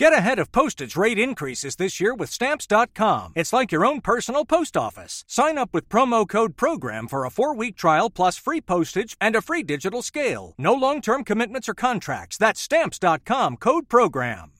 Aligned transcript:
Get 0.00 0.14
ahead 0.14 0.38
of 0.38 0.50
postage 0.50 0.96
rate 0.96 1.18
increases 1.18 1.76
this 1.76 2.00
year 2.00 2.14
with 2.14 2.30
Stamps.com. 2.30 3.34
It's 3.36 3.52
like 3.52 3.70
your 3.70 3.84
own 3.84 4.00
personal 4.00 4.46
post 4.46 4.74
office. 4.74 5.24
Sign 5.28 5.58
up 5.58 5.74
with 5.74 5.90
promo 5.90 6.26
code 6.26 6.56
PROGRAM 6.56 7.06
for 7.06 7.26
a 7.26 7.30
four 7.30 7.54
week 7.54 7.76
trial 7.76 8.08
plus 8.08 8.38
free 8.38 8.62
postage 8.62 9.14
and 9.20 9.36
a 9.36 9.42
free 9.42 9.62
digital 9.62 10.00
scale. 10.00 10.54
No 10.56 10.72
long 10.72 11.02
term 11.02 11.22
commitments 11.22 11.68
or 11.68 11.74
contracts. 11.74 12.38
That's 12.38 12.62
Stamps.com 12.62 13.58
code 13.58 13.90
PROGRAM. 13.90 14.52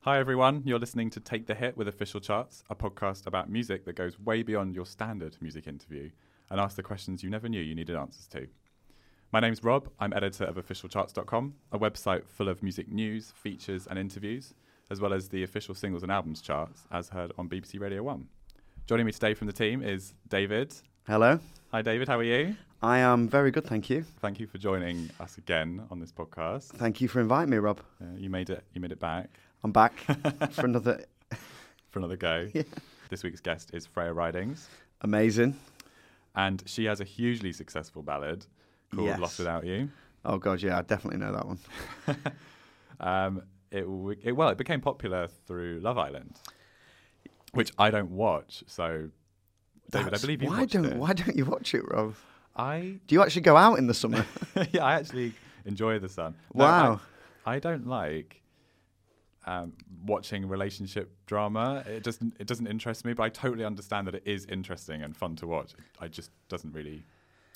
Hi 0.00 0.18
everyone, 0.18 0.62
you're 0.64 0.78
listening 0.78 1.10
to 1.10 1.20
Take 1.20 1.46
the 1.46 1.54
Hit 1.54 1.76
with 1.76 1.88
Official 1.88 2.20
Charts, 2.20 2.64
a 2.70 2.74
podcast 2.74 3.26
about 3.26 3.50
music 3.50 3.84
that 3.84 3.96
goes 3.96 4.18
way 4.18 4.42
beyond 4.42 4.74
your 4.74 4.86
standard 4.86 5.36
music 5.42 5.66
interview 5.66 6.08
and 6.48 6.58
asks 6.58 6.76
the 6.76 6.82
questions 6.82 7.22
you 7.22 7.28
never 7.28 7.50
knew 7.50 7.60
you 7.60 7.74
needed 7.74 7.96
answers 7.96 8.26
to. 8.28 8.46
My 9.32 9.40
name's 9.40 9.64
Rob. 9.64 9.88
I'm 9.98 10.12
editor 10.12 10.44
of 10.44 10.56
officialcharts.com, 10.56 11.54
a 11.72 11.78
website 11.78 12.28
full 12.28 12.50
of 12.50 12.62
music 12.62 12.88
news, 12.92 13.30
features, 13.34 13.86
and 13.86 13.98
interviews, 13.98 14.52
as 14.90 15.00
well 15.00 15.14
as 15.14 15.30
the 15.30 15.42
official 15.42 15.74
singles 15.74 16.02
and 16.02 16.12
albums 16.12 16.42
charts, 16.42 16.82
as 16.90 17.08
heard 17.08 17.32
on 17.38 17.48
BBC 17.48 17.80
Radio 17.80 18.02
1. 18.02 18.28
Joining 18.86 19.06
me 19.06 19.12
today 19.12 19.32
from 19.32 19.46
the 19.46 19.52
team 19.54 19.82
is 19.82 20.12
David. 20.28 20.74
Hello. 21.06 21.40
Hi, 21.70 21.80
David. 21.80 22.08
How 22.08 22.18
are 22.18 22.22
you? 22.22 22.56
I 22.82 22.98
am 22.98 23.26
very 23.26 23.50
good, 23.50 23.64
thank 23.64 23.88
you. 23.88 24.04
Thank 24.20 24.38
you 24.38 24.46
for 24.46 24.58
joining 24.58 25.08
us 25.18 25.38
again 25.38 25.82
on 25.90 25.98
this 25.98 26.12
podcast. 26.12 26.64
Thank 26.72 27.00
you 27.00 27.08
for 27.08 27.20
inviting 27.20 27.48
me, 27.50 27.56
Rob. 27.56 27.80
Uh, 28.02 28.16
you 28.18 28.28
made 28.28 28.50
it. 28.50 28.62
You 28.74 28.80
made 28.82 28.92
it 28.92 29.00
back 29.00 29.30
I'm 29.64 29.72
back 29.72 29.94
for 30.50 30.66
another 30.66 31.04
for 31.90 31.98
another 32.00 32.16
go. 32.16 32.48
Yeah. 32.54 32.62
This 33.08 33.22
week's 33.22 33.40
guest 33.40 33.70
is 33.74 33.86
Freya 33.86 34.12
Ridings, 34.12 34.68
amazing. 35.02 35.56
and 36.34 36.62
she 36.66 36.84
has 36.86 37.00
a 37.00 37.04
hugely 37.04 37.52
successful 37.52 38.02
ballad 38.02 38.46
called 38.94 39.06
Yes. 39.06 39.20
"Lost 39.20 39.38
Without 39.38 39.66
You." 39.66 39.90
Oh 40.24 40.38
god, 40.38 40.62
yeah, 40.62 40.78
I 40.78 40.82
definitely 40.82 41.18
know 41.18 41.32
that 41.32 41.46
one. 41.46 41.58
Um, 43.02 43.42
it, 43.70 43.84
it 44.22 44.32
well, 44.32 44.48
it 44.50 44.58
became 44.58 44.80
popular 44.80 45.26
through 45.46 45.80
Love 45.80 45.98
Island, 45.98 46.36
which 47.52 47.72
I 47.78 47.90
don't 47.90 48.12
watch. 48.12 48.62
So, 48.66 49.08
David, 49.90 50.14
I 50.14 50.18
believe 50.18 50.42
you 50.42 50.48
why 50.48 50.64
don't 50.66 50.84
it. 50.84 50.96
why 50.96 51.12
don't 51.12 51.36
you 51.36 51.44
watch 51.44 51.74
it, 51.74 51.82
Rob? 51.90 52.14
I 52.54 52.98
Do 53.06 53.14
you 53.14 53.22
actually 53.22 53.42
go 53.42 53.56
out 53.56 53.78
in 53.78 53.86
the 53.86 53.94
summer? 53.94 54.24
yeah, 54.72 54.84
I 54.84 54.94
actually 54.94 55.32
enjoy 55.64 55.98
the 55.98 56.08
sun. 56.08 56.34
No, 56.54 56.64
wow. 56.64 57.00
I, 57.44 57.54
I 57.54 57.58
don't 57.58 57.86
like 57.86 58.42
um, 59.46 59.72
watching 60.04 60.46
relationship 60.46 61.10
drama. 61.26 61.82
It 61.86 62.02
doesn't 62.04 62.36
it 62.38 62.46
doesn't 62.46 62.66
interest 62.66 63.04
me, 63.04 63.14
but 63.14 63.24
I 63.24 63.30
totally 63.30 63.64
understand 63.64 64.06
that 64.06 64.14
it 64.14 64.22
is 64.24 64.44
interesting 64.46 65.02
and 65.02 65.16
fun 65.16 65.34
to 65.36 65.46
watch. 65.46 65.72
I 65.98 66.08
just 66.08 66.30
doesn't 66.48 66.72
really. 66.72 67.02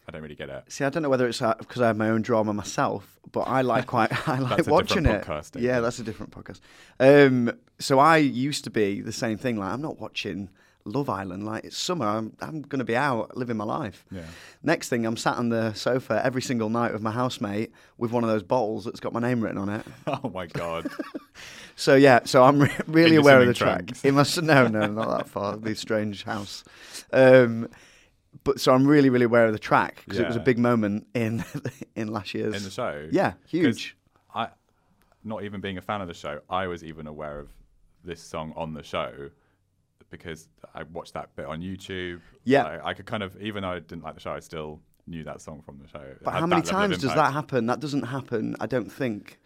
I 0.08 0.12
don't 0.12 0.22
really 0.22 0.34
get 0.36 0.48
it. 0.48 0.64
See, 0.68 0.84
I 0.84 0.90
don't 0.90 1.02
know 1.02 1.08
whether 1.08 1.26
it's 1.26 1.40
because 1.40 1.82
I 1.82 1.88
have 1.88 1.96
my 1.96 2.10
own 2.10 2.22
drama 2.22 2.52
myself, 2.52 3.18
but 3.32 3.42
I 3.42 3.60
like 3.72 3.86
quite 3.86 4.28
I 4.28 4.38
like 4.38 4.56
That's 4.58 4.68
watching 4.68 5.06
it. 5.06 5.24
podcast, 5.24 5.60
yeah, 5.60 5.80
that's 5.80 5.98
a 5.98 6.04
different 6.04 6.32
podcast. 6.32 6.60
Um, 7.00 7.52
so 7.78 7.98
I 7.98 8.18
used 8.18 8.64
to 8.64 8.70
be 8.70 9.00
the 9.00 9.12
same 9.12 9.36
thing. 9.38 9.56
Like 9.58 9.72
I'm 9.72 9.82
not 9.82 9.98
watching 9.98 10.48
Love 10.84 11.08
Island. 11.10 11.44
Like 11.44 11.64
it's 11.64 11.76
summer, 11.76 12.06
I'm 12.06 12.36
I'm 12.40 12.62
going 12.62 12.78
to 12.78 12.84
be 12.84 12.94
out 12.96 13.36
living 13.36 13.56
my 13.56 13.64
life. 13.64 14.06
Yeah. 14.12 14.22
Next 14.62 14.88
thing, 14.88 15.04
I'm 15.04 15.16
sat 15.16 15.36
on 15.36 15.48
the 15.48 15.72
sofa 15.74 16.20
every 16.24 16.42
single 16.42 16.68
night 16.70 16.92
with 16.92 17.02
my 17.02 17.10
housemate 17.10 17.72
with 17.98 18.12
one 18.12 18.22
of 18.22 18.30
those 18.30 18.44
bottles 18.44 18.84
that's 18.84 19.00
got 19.00 19.12
my 19.12 19.20
name 19.20 19.40
written 19.40 19.58
on 19.58 19.68
it. 19.68 19.84
Oh 20.06 20.30
my 20.30 20.46
god. 20.46 20.88
So 21.74 21.94
yeah, 21.94 22.20
so 22.24 22.42
I'm 22.44 22.60
re- 22.62 22.70
really 22.86 23.16
aware 23.16 23.40
of 23.40 23.48
the 23.48 23.54
swimming 23.54 23.86
track. 23.86 24.04
It 24.04 24.12
must 24.12 24.40
no, 24.40 24.66
no, 24.68 24.86
not 24.86 25.18
that 25.18 25.28
far. 25.28 25.56
The 25.56 25.74
strange 25.74 26.22
house. 26.24 26.64
Um, 27.12 27.68
but 28.46 28.60
so 28.60 28.72
I'm 28.72 28.86
really, 28.86 29.10
really 29.10 29.26
aware 29.26 29.44
of 29.46 29.52
the 29.52 29.58
track 29.58 30.02
because 30.04 30.18
it 30.18 30.26
was 30.26 30.36
a 30.36 30.38
Yeah. 30.38 30.44
big 30.44 30.58
moment 30.58 31.06
in 31.14 31.44
in 31.94 32.08
last 32.08 32.32
year's 32.32 32.54
in 32.56 32.62
the 32.62 32.70
show. 32.70 33.06
Yeah, 33.12 33.32
'Cause 33.32 33.38
huge. 33.50 33.96
I, 34.34 34.48
not 35.24 35.44
even 35.44 35.60
being 35.60 35.76
a 35.76 35.82
fan 35.82 36.00
of 36.00 36.08
the 36.08 36.14
show, 36.14 36.40
I 36.48 36.66
was 36.66 36.82
even 36.84 37.06
aware 37.06 37.38
of 37.38 37.50
this 38.04 38.22
song 38.22 38.52
on 38.56 38.72
the 38.72 38.82
show 38.82 39.30
because 40.10 40.48
I 40.74 40.84
watched 40.84 41.14
that 41.14 41.34
bit 41.36 41.46
on 41.46 41.60
YouTube. 41.60 42.20
Yeah. 42.44 42.64
I, 42.64 42.88
I 42.90 42.94
could 42.94 43.06
kind 43.06 43.22
of, 43.22 43.36
even 43.42 43.62
though 43.62 43.70
I 43.70 43.80
didn't 43.80 44.04
like 44.04 44.14
the 44.14 44.20
show, 44.20 44.32
I 44.32 44.38
still 44.40 44.80
knew 45.08 45.24
that 45.24 45.40
song 45.40 45.62
from 45.62 45.78
the 45.78 45.88
show. 45.88 45.98
It 45.98 46.22
But 46.22 46.34
had 46.34 46.40
how 46.40 46.46
many 46.46 46.62
that 46.62 46.66
level 46.68 46.82
of 46.84 46.90
times 46.90 47.02
does 47.02 47.10
impact. 47.10 47.16
that 47.28 47.32
happen? 47.32 47.66
That 47.66 47.80
doesn't 47.80 48.02
happen. 48.04 48.54
I 48.60 48.66
don't 48.66 48.90
think. 48.90 49.40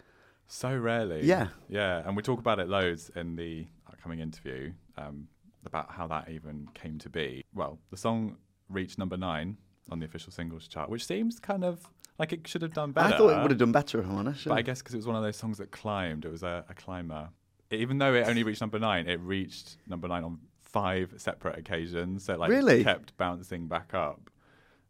So 0.49 0.77
rarely. 0.77 1.25
Yeah. 1.25 1.49
Yeah, 1.69 2.03
and 2.07 2.15
we 2.17 2.23
talk 2.23 2.39
about 2.41 2.59
it 2.59 2.69
loads 2.69 3.11
in 3.17 3.37
the 3.37 3.67
upcoming 3.89 4.19
interview 4.21 4.73
um, 4.99 5.29
about 5.65 5.91
how 5.91 6.07
that 6.09 6.29
even 6.29 6.69
came 6.75 6.99
to 6.99 7.09
be. 7.09 7.43
Well, 7.55 7.79
the 7.91 7.97
song 7.97 8.37
reached 8.71 8.99
number 8.99 9.17
nine 9.17 9.57
on 9.91 9.99
the 9.99 10.07
official 10.07 10.33
singles 10.33 10.69
chart, 10.69 10.89
which 10.89 11.05
seems 11.07 11.39
kind 11.41 11.65
of 11.65 11.91
like 12.19 12.33
it 12.33 12.47
should 12.47 12.63
have 12.63 12.73
done 12.75 12.93
better. 12.93 13.15
I 13.15 13.19
thought 13.19 13.31
it 13.39 13.43
would 13.43 13.51
have 13.51 13.59
done 13.59 13.73
better, 13.73 13.99
if 14.01 14.07
I'm 14.07 14.17
honest. 14.17 14.45
But 14.47 14.59
I 14.59 14.63
guess 14.63 14.81
because 14.81 14.95
it 14.95 14.99
was 14.99 15.07
one 15.07 15.17
of 15.17 15.23
those 15.23 15.37
songs 15.37 15.59
that 15.59 15.71
climbed, 15.71 16.25
it 16.25 16.31
was 16.31 16.43
a, 16.43 16.65
a 16.69 16.75
climber. 16.75 17.29
It- 17.71 17.81
even 17.81 17.99
though 17.99 18.15
it 18.15 18.29
only 18.29 18.43
reached 18.43 18.61
number 18.61 18.79
nine, 18.79 19.09
it 19.09 19.21
reached 19.21 19.77
number 19.87 20.07
nine 20.09 20.25
on 20.25 20.39
five 20.63 21.13
separate 21.17 21.59
occasions. 21.59 22.25
So 22.25 22.35
it, 22.35 22.39
like 22.41 22.51
Really? 22.51 22.85
kept 22.85 23.17
bouncing 23.17 23.67
back 23.67 23.95
up. 23.95 24.31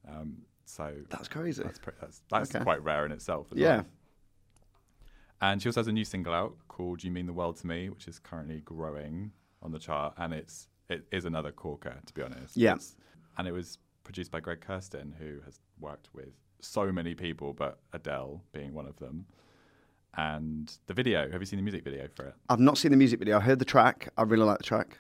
Um, 0.09 0.39
so 0.65 0.95
That's 1.09 1.29
crazy. 1.29 1.63
that's 1.63 1.79
pre- 1.79 1.93
that's, 2.01 2.23
that's 2.31 2.55
Okay. 2.55 2.63
quite 2.65 2.83
rare 2.83 3.05
in 3.07 3.13
itself. 3.13 3.49
As 3.53 3.59
Yeah. 3.59 3.77
Well. 3.77 3.87
And 5.43 5.63
she 5.63 5.69
also 5.69 5.81
has 5.81 5.89
a 5.89 5.93
new 5.93 6.05
single 6.05 6.35
out 6.35 6.55
called 6.69 7.03
"You 7.03 7.11
Mean 7.11 7.27
the 7.27 7.33
World 7.33 7.57
to 7.59 7.67
Me," 7.67 7.89
which 7.89 8.07
is 8.09 8.19
currently 8.19 8.61
growing 8.61 9.33
on 9.63 9.73
the 9.73 9.79
chart, 9.79 10.15
and 10.19 10.33
it's 10.35 10.69
it 10.89 11.07
is 11.13 11.25
another 11.25 11.51
corker 11.53 11.97
to 12.05 12.13
be 12.15 12.23
honest. 12.23 12.57
Yeah. 12.57 12.73
It's- 12.75 12.97
and 13.39 13.49
it 13.49 13.53
was 13.53 13.79
produced 14.05 14.31
by 14.31 14.41
Greg 14.41 14.65
Kurstin, 14.67 15.13
who 15.19 15.41
has 15.45 15.61
worked 15.79 16.09
with 16.15 16.33
so 16.61 16.93
many 16.93 17.15
people, 17.15 17.53
but 17.53 17.79
Adele 17.93 18.43
being 18.53 18.75
one 18.75 18.87
of 18.87 18.97
them. 18.99 19.27
And 20.17 20.73
the 20.87 20.95
video, 20.95 21.31
have 21.31 21.41
you 21.41 21.47
seen 21.47 21.59
the 21.59 21.63
music 21.63 21.85
video 21.85 22.09
for 22.15 22.27
it? 22.27 22.35
I've 22.49 22.61
not 22.61 22.79
seen 22.79 22.91
the 22.91 22.97
music 22.97 23.19
video. 23.19 23.39
I 23.39 23.41
heard 23.41 23.61
the 23.61 23.65
track. 23.65 24.09
I 24.19 24.23
really 24.23 24.45
like 24.45 24.59
the 24.59 24.65
track. 24.65 24.99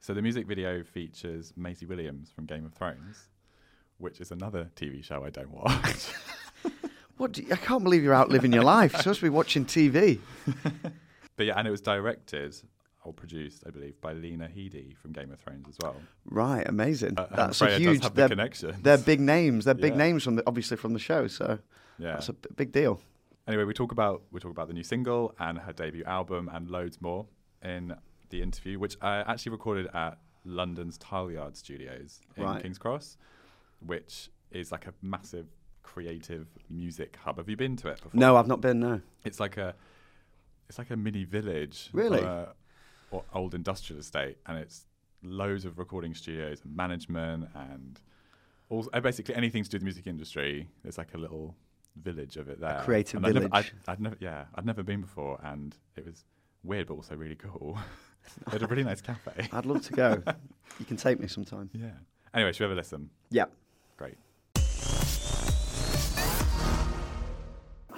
So 0.00 0.14
the 0.14 0.22
music 0.22 0.46
video 0.46 0.82
features 0.82 1.52
Maisie 1.56 1.86
Williams 1.86 2.30
from 2.30 2.46
Game 2.46 2.64
of 2.64 2.74
Thrones, 2.74 3.28
which 3.98 4.20
is 4.20 4.30
another 4.30 4.70
TV 4.76 5.02
show 5.02 5.24
I 5.24 5.30
don't 5.30 5.50
watch. 5.50 6.12
What? 7.20 7.32
Do 7.32 7.42
you, 7.42 7.52
I 7.52 7.56
can't 7.56 7.84
believe 7.84 8.02
you're 8.02 8.14
out 8.14 8.30
living 8.30 8.50
your 8.50 8.64
life. 8.64 8.94
You're 8.94 9.02
supposed 9.02 9.20
to 9.20 9.26
be 9.26 9.28
watching 9.28 9.66
TV. 9.66 10.20
but 11.36 11.44
yeah, 11.44 11.52
and 11.54 11.68
it 11.68 11.70
was 11.70 11.82
directed 11.82 12.56
or 13.02 13.12
produced, 13.12 13.64
I 13.66 13.70
believe, 13.70 14.00
by 14.00 14.12
Lena 14.12 14.46
Headey 14.48 14.96
from 14.96 15.12
Game 15.12 15.30
of 15.32 15.40
Thrones 15.40 15.66
as 15.68 15.76
well. 15.82 15.96
Right, 16.26 16.66
amazing. 16.68 17.14
Uh, 17.18 17.26
That's 17.34 17.60
a 17.62 17.78
huge. 17.78 18.02
the 18.02 18.10
they're, 18.10 18.28
connections. 18.28 18.76
they're 18.82 18.98
big 18.98 19.20
names. 19.20 19.64
They're 19.64 19.74
big 19.74 19.92
Yeah. 19.92 19.98
names 19.98 20.22
from 20.24 20.36
the, 20.36 20.42
obviously 20.46 20.76
from 20.76 20.92
the 20.92 20.98
show. 20.98 21.26
So 21.26 21.58
Yeah. 21.98 22.12
that's 22.12 22.28
a 22.28 22.34
b- 22.34 22.48
big 22.56 22.72
deal. 22.72 23.00
Anyway, 23.48 23.64
we 23.64 23.72
talk 23.72 23.90
about 23.90 24.22
we 24.30 24.38
talk 24.38 24.50
about 24.50 24.68
the 24.68 24.74
new 24.74 24.82
single 24.84 25.34
and 25.38 25.58
her 25.58 25.72
debut 25.72 26.04
album 26.04 26.50
and 26.52 26.68
loads 26.68 27.00
more 27.00 27.26
in 27.64 27.94
the 28.28 28.42
interview, 28.42 28.78
which 28.78 28.96
I 29.00 29.18
actually 29.20 29.52
recorded 29.52 29.88
at 29.94 30.18
London's 30.44 30.98
Tileyard 30.98 31.56
Studios 31.56 32.20
in 32.36 32.44
Right. 32.44 32.62
King's 32.62 32.78
Cross, 32.78 33.16
which 33.84 34.30
is 34.50 34.70
like 34.70 34.86
a 34.86 34.94
massive 35.02 35.46
creative 35.82 36.46
music 36.68 37.16
hub. 37.24 37.38
Have 37.38 37.48
you 37.48 37.56
been 37.56 37.76
to 37.76 37.88
it 37.88 37.96
before? 38.02 38.18
No, 38.18 38.36
I've 38.36 38.46
not 38.46 38.60
been. 38.60 38.78
No. 38.78 39.00
It's 39.24 39.40
like 39.40 39.56
a 39.56 39.74
it's 40.68 40.78
like 40.78 40.90
a 40.90 40.96
mini 40.96 41.24
village, 41.24 41.88
Really? 41.92 42.20
or 42.20 42.52
old 43.34 43.54
industrial 43.54 44.00
estate, 44.00 44.36
and 44.46 44.58
it's 44.58 44.86
loads 45.22 45.64
of 45.64 45.78
recording 45.78 46.14
studios 46.14 46.62
and 46.64 46.74
management 46.74 47.48
and 47.54 48.00
all 48.68 48.88
uh, 48.92 49.00
basically 49.00 49.34
anything 49.34 49.62
to 49.64 49.68
do 49.70 49.74
with 49.76 49.80
the 49.82 49.84
music 49.84 50.06
industry. 50.06 50.68
There's 50.82 50.98
like 50.98 51.14
a 51.14 51.18
little 51.18 51.54
village 51.96 52.36
of 52.36 52.48
it 52.48 52.60
there, 52.60 52.80
creative 52.84 53.16
And 53.16 53.26
I'd 53.26 53.34
never- 53.34 53.48
village. 53.48 53.72
I'd, 53.86 53.92
I'd 53.92 54.00
never, 54.00 54.16
yeah, 54.20 54.44
I'd 54.54 54.64
never 54.66 54.82
been 54.82 55.00
before, 55.00 55.38
and 55.42 55.76
it 55.96 56.06
was 56.06 56.24
weird, 56.62 56.86
but 56.86 56.94
also 56.94 57.16
really 57.16 57.34
cool. 57.36 57.78
they 58.46 58.52
had 58.52 58.62
a 58.62 58.66
really 58.66 58.84
nice 58.84 59.00
cafe. 59.00 59.48
I'd 59.52 59.66
love 59.66 59.82
to 59.86 59.92
go. 59.92 60.22
you 60.78 60.84
can 60.86 60.96
take 60.96 61.18
me 61.20 61.26
sometime. 61.26 61.68
yeah. 61.72 61.90
Anyway, 62.32 62.52
should 62.52 62.60
we 62.60 62.64
have 62.70 62.72
a 62.72 62.76
listen? 62.76 63.10
Yeah. 63.30 63.46
Great. 63.96 64.16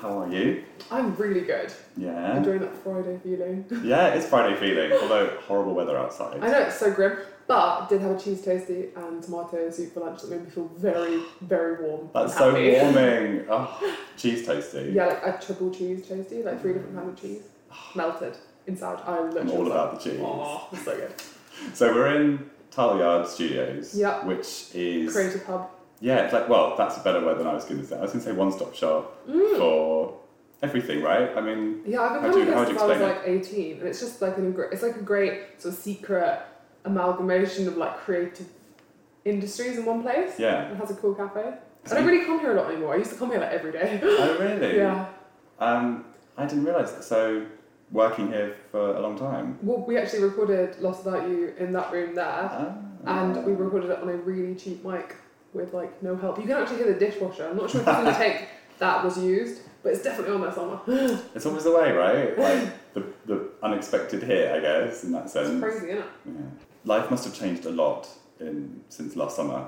How 0.02 0.22
are 0.22 0.28
you? 0.28 0.64
I'm 0.90 1.14
really 1.14 1.42
good. 1.42 1.72
Yeah. 1.96 2.36
Enjoying 2.36 2.58
that 2.58 2.74
Friday 2.82 3.20
feeling. 3.22 3.64
Yeah, 3.84 4.08
it's 4.08 4.26
Friday 4.26 4.56
feeling, 4.58 4.90
although 5.00 5.28
horrible 5.46 5.74
weather 5.74 5.96
outside. 5.96 6.42
I 6.42 6.50
know 6.50 6.58
it's 6.62 6.76
so 6.76 6.90
grim, 6.90 7.18
but 7.46 7.88
did 7.88 8.00
have 8.00 8.16
a 8.16 8.20
cheese 8.20 8.44
toasty 8.44 8.88
and 8.96 9.22
tomato 9.22 9.70
soup 9.70 9.94
for 9.94 10.00
lunch 10.00 10.22
that 10.22 10.30
made 10.30 10.42
me 10.44 10.50
feel 10.50 10.68
very, 10.76 11.22
very 11.42 11.84
warm. 11.86 12.10
That's 12.12 12.36
so 12.36 12.50
happy. 12.50 12.72
warming. 12.72 13.46
Oh, 13.48 13.96
cheese 14.16 14.44
toasty. 14.44 14.92
Yeah, 14.92 15.06
like 15.06 15.24
a 15.24 15.38
triple 15.40 15.70
cheese 15.70 16.04
toasty, 16.04 16.44
like 16.44 16.60
three 16.60 16.72
different 16.72 16.96
kinds 16.96 17.10
of 17.10 17.20
cheese, 17.22 17.42
melted 17.94 18.36
inside. 18.66 18.98
I 19.06 19.20
literally 19.20 19.40
I'm 19.40 19.50
all 19.52 19.66
about 19.68 19.92
like, 19.94 20.02
the 20.02 20.10
cheese. 20.10 20.20
Oh, 20.20 20.68
so 20.84 20.96
good. 20.96 21.14
So 21.74 21.94
we're 21.94 22.16
in 22.20 22.50
Tileyard 22.72 23.28
Studios, 23.28 23.94
Yeah. 23.96 24.24
which 24.26 24.74
is 24.74 25.12
Creative 25.12 25.44
hub. 25.44 25.70
Yeah, 26.02 26.18
it's 26.24 26.32
like 26.34 26.48
well, 26.48 26.74
that's 26.76 26.96
a 26.98 27.00
better 27.00 27.24
word 27.24 27.38
than 27.38 27.46
I 27.46 27.54
was 27.54 27.64
going 27.64 27.80
to 27.80 27.86
say. 27.86 27.96
I 27.96 28.02
was 28.02 28.10
going 28.12 28.22
to 28.24 28.30
say 28.30 28.36
one-stop 28.36 28.74
shop 28.74 29.26
Mm. 29.28 29.56
for 29.58 30.18
everything, 30.62 31.02
right? 31.02 31.28
I 31.36 31.40
mean, 31.40 31.82
Yeah, 31.86 32.00
I've 32.02 32.20
been 32.22 32.30
do 32.32 32.38
coming 32.40 32.46
how 32.52 32.52
here 32.52 32.58
would 32.58 32.68
since 32.68 32.80
you 32.80 32.84
I 32.84 32.86
was 32.88 32.96
explain 32.96 33.34
like 33.34 33.72
18, 33.72 33.78
and 33.80 33.88
it's 33.88 34.00
just 34.00 34.20
like 34.20 34.36
an 34.38 34.46
it's 34.72 34.82
like 34.82 34.96
a 34.96 35.06
great 35.12 35.60
sort 35.62 35.74
of 35.74 35.80
secret 35.80 36.40
amalgamation 36.84 37.68
of 37.68 37.76
like 37.76 37.96
creative 38.04 38.46
industries 39.24 39.78
in 39.78 39.84
one 39.84 40.02
place. 40.02 40.38
Yeah. 40.38 40.70
It 40.70 40.76
has 40.76 40.90
a 40.90 40.94
cool 40.94 41.14
cafe. 41.14 41.54
I 41.90 41.94
don't 41.94 42.06
really 42.06 42.24
come 42.24 42.38
here 42.40 42.52
a 42.52 42.60
lot 42.60 42.70
anymore. 42.70 42.94
I 42.94 42.98
used 42.98 43.10
to 43.10 43.16
come 43.16 43.30
here 43.30 43.40
like 43.40 43.50
every 43.52 43.72
day. 43.72 44.00
Oh, 44.02 44.36
really? 44.38 44.76
yeah. 44.84 45.06
Um, 45.58 46.04
I 46.36 46.46
didn't 46.46 46.64
realise 46.64 46.92
that. 46.92 47.04
So, 47.04 47.44
working 47.90 48.28
here 48.28 48.56
for 48.70 48.96
a 48.96 49.00
long 49.00 49.18
time. 49.18 49.58
Well, 49.62 49.84
we 49.86 49.98
actually 49.98 50.22
recorded 50.24 50.78
Lost 50.80 51.04
Without 51.04 51.28
You 51.28 51.52
in 51.58 51.72
that 51.72 51.92
room 51.92 52.14
there, 52.14 52.24
Ah. 52.26 52.74
and 53.06 53.44
we 53.44 53.52
recorded 53.52 53.90
it 53.90 53.98
on 54.00 54.08
a 54.08 54.16
really 54.16 54.54
cheap 54.54 54.84
mic 54.84 55.16
with 55.52 55.72
like 55.74 56.02
no 56.02 56.16
help. 56.16 56.38
You 56.38 56.44
can 56.44 56.52
actually 56.52 56.78
hear 56.78 56.92
the 56.92 56.98
dishwasher. 56.98 57.48
I'm 57.48 57.56
not 57.56 57.70
sure 57.70 57.80
if 57.80 57.88
it's 57.88 57.98
in 57.98 58.04
the 58.04 58.12
take 58.18 58.48
that 58.78 59.04
was 59.04 59.18
used, 59.18 59.62
but 59.82 59.92
it's 59.92 60.02
definitely 60.02 60.34
on 60.34 60.40
there 60.40 60.52
somewhere. 60.52 60.80
It's 61.34 61.46
always 61.46 61.64
the 61.64 61.74
way, 61.74 61.92
right? 61.92 62.36
Like 62.38 62.94
the, 62.94 63.04
the 63.26 63.50
unexpected 63.62 64.22
hit, 64.22 64.50
I 64.50 64.60
guess, 64.60 65.04
in 65.04 65.12
that 65.12 65.30
sense. 65.30 65.50
It's 65.50 65.60
crazy, 65.60 65.86
isn't 65.90 65.98
it? 65.98 66.04
Yeah. 66.26 66.32
Life 66.84 67.10
must 67.10 67.24
have 67.24 67.34
changed 67.34 67.64
a 67.66 67.70
lot 67.70 68.08
in 68.40 68.80
since 68.88 69.16
last 69.16 69.36
summer. 69.36 69.66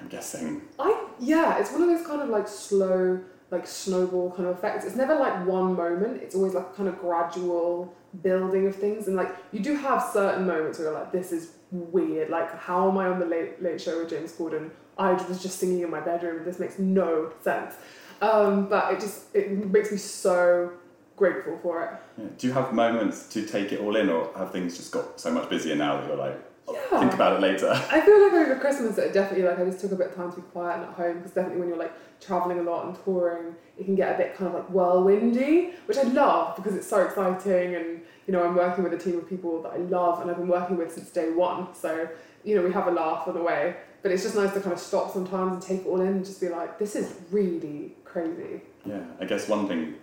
I'm 0.00 0.08
guessing. 0.08 0.62
I 0.78 1.06
yeah, 1.18 1.58
it's 1.58 1.72
one 1.72 1.82
of 1.82 1.88
those 1.88 2.06
kind 2.06 2.20
of 2.20 2.28
like 2.28 2.48
slow, 2.48 3.20
like 3.50 3.66
snowball 3.66 4.30
kind 4.32 4.48
of 4.48 4.58
effects. 4.58 4.84
It's 4.84 4.96
never 4.96 5.14
like 5.14 5.46
one 5.46 5.74
moment. 5.74 6.22
It's 6.22 6.34
always 6.34 6.54
like 6.54 6.76
kind 6.76 6.88
of 6.88 6.98
gradual 6.98 7.94
building 8.22 8.66
of 8.66 8.76
things, 8.76 9.08
and 9.08 9.16
like 9.16 9.34
you 9.52 9.60
do 9.60 9.74
have 9.76 10.02
certain 10.12 10.46
moments 10.46 10.78
where 10.78 10.88
you're 10.88 10.98
like, 10.98 11.12
this 11.12 11.32
is 11.32 11.52
weird. 11.70 12.28
Like, 12.28 12.56
how 12.58 12.90
am 12.90 12.98
I 12.98 13.06
on 13.06 13.18
the 13.18 13.26
late 13.26 13.62
late 13.62 13.80
show 13.80 14.00
with 14.00 14.10
James 14.10 14.32
Corden? 14.32 14.70
I 14.98 15.12
was 15.12 15.42
just 15.42 15.58
singing 15.58 15.80
in 15.82 15.90
my 15.90 16.00
bedroom. 16.00 16.44
This 16.44 16.58
makes 16.58 16.78
no 16.78 17.32
sense. 17.42 17.74
Um, 18.22 18.68
but 18.68 18.92
it 18.92 19.00
just 19.00 19.34
it 19.34 19.50
makes 19.50 19.90
me 19.90 19.98
so 19.98 20.72
grateful 21.16 21.58
for 21.62 21.84
it. 21.84 21.90
Yeah. 22.22 22.28
Do 22.38 22.46
you 22.46 22.52
have 22.52 22.72
moments 22.72 23.28
to 23.28 23.44
take 23.46 23.72
it 23.72 23.80
all 23.80 23.96
in, 23.96 24.08
or 24.08 24.30
have 24.36 24.52
things 24.52 24.76
just 24.76 24.92
got 24.92 25.20
so 25.20 25.30
much 25.30 25.48
busier 25.50 25.76
now 25.76 25.96
that 25.98 26.06
you're 26.08 26.16
like, 26.16 26.40
I'll 26.68 26.74
Yeah. 26.74 27.00
think 27.00 27.12
about 27.14 27.34
it 27.34 27.40
later? 27.40 27.68
I 27.90 28.00
feel 28.00 28.22
like 28.22 28.32
over 28.32 28.56
Christmas 28.58 28.96
it 28.98 29.12
definitely 29.12 29.46
like 29.46 29.58
I 29.58 29.64
just 29.64 29.80
took 29.80 29.92
a 29.92 29.96
bit 29.96 30.08
of 30.08 30.14
time 30.14 30.30
to 30.30 30.36
be 30.36 30.42
quiet 30.42 30.76
and 30.80 30.84
at 30.84 30.94
home 30.94 31.18
because 31.18 31.32
definitely 31.32 31.58
when 31.60 31.68
you're 31.68 31.76
like 31.78 31.92
traveling 32.20 32.58
a 32.58 32.62
lot 32.62 32.86
and 32.86 32.96
touring 33.04 33.54
it 33.78 33.84
can 33.84 33.94
get 33.94 34.14
a 34.14 34.16
bit 34.18 34.34
kind 34.34 34.48
of 34.48 34.54
like 34.54 34.72
whirlwindy 34.72 35.74
which 35.86 35.98
I 35.98 36.02
love 36.04 36.56
because 36.56 36.74
it's 36.74 36.88
so 36.88 37.04
exciting 37.04 37.74
and 37.74 38.00
you 38.26 38.32
know 38.32 38.42
I'm 38.44 38.54
working 38.54 38.82
with 38.84 38.94
a 38.94 38.98
team 38.98 39.18
of 39.18 39.28
people 39.28 39.62
that 39.62 39.72
I 39.72 39.76
love 39.76 40.22
and 40.22 40.30
I've 40.30 40.38
been 40.38 40.48
working 40.48 40.76
with 40.78 40.92
since 40.92 41.10
day 41.10 41.30
one 41.32 41.74
so 41.74 42.08
you 42.44 42.54
know 42.56 42.62
we 42.62 42.72
have 42.72 42.86
a 42.86 42.90
laugh 42.90 43.28
on 43.28 43.34
the 43.34 43.42
way 43.42 43.76
but 44.04 44.12
it's 44.12 44.22
just 44.22 44.36
nice 44.36 44.52
to 44.52 44.60
kind 44.60 44.74
of 44.74 44.78
stop 44.78 45.10
sometimes 45.10 45.54
and 45.54 45.62
take 45.62 45.80
it 45.80 45.88
all 45.88 46.00
in 46.02 46.08
and 46.08 46.24
just 46.24 46.38
be 46.38 46.50
like 46.50 46.78
this 46.78 46.94
is 46.94 47.16
really 47.32 47.94
crazy 48.04 48.60
Yeah, 48.84 49.00
I 49.18 49.24
guess 49.24 49.48
one 49.48 49.66
thing 49.66 49.94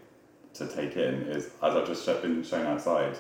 to 0.55 0.67
take 0.67 0.97
in 0.97 1.13
is, 1.27 1.45
as 1.63 1.75
I've 1.75 1.87
just 1.87 2.05
been 2.21 2.43
shown 2.43 2.65
outside, 2.65 3.15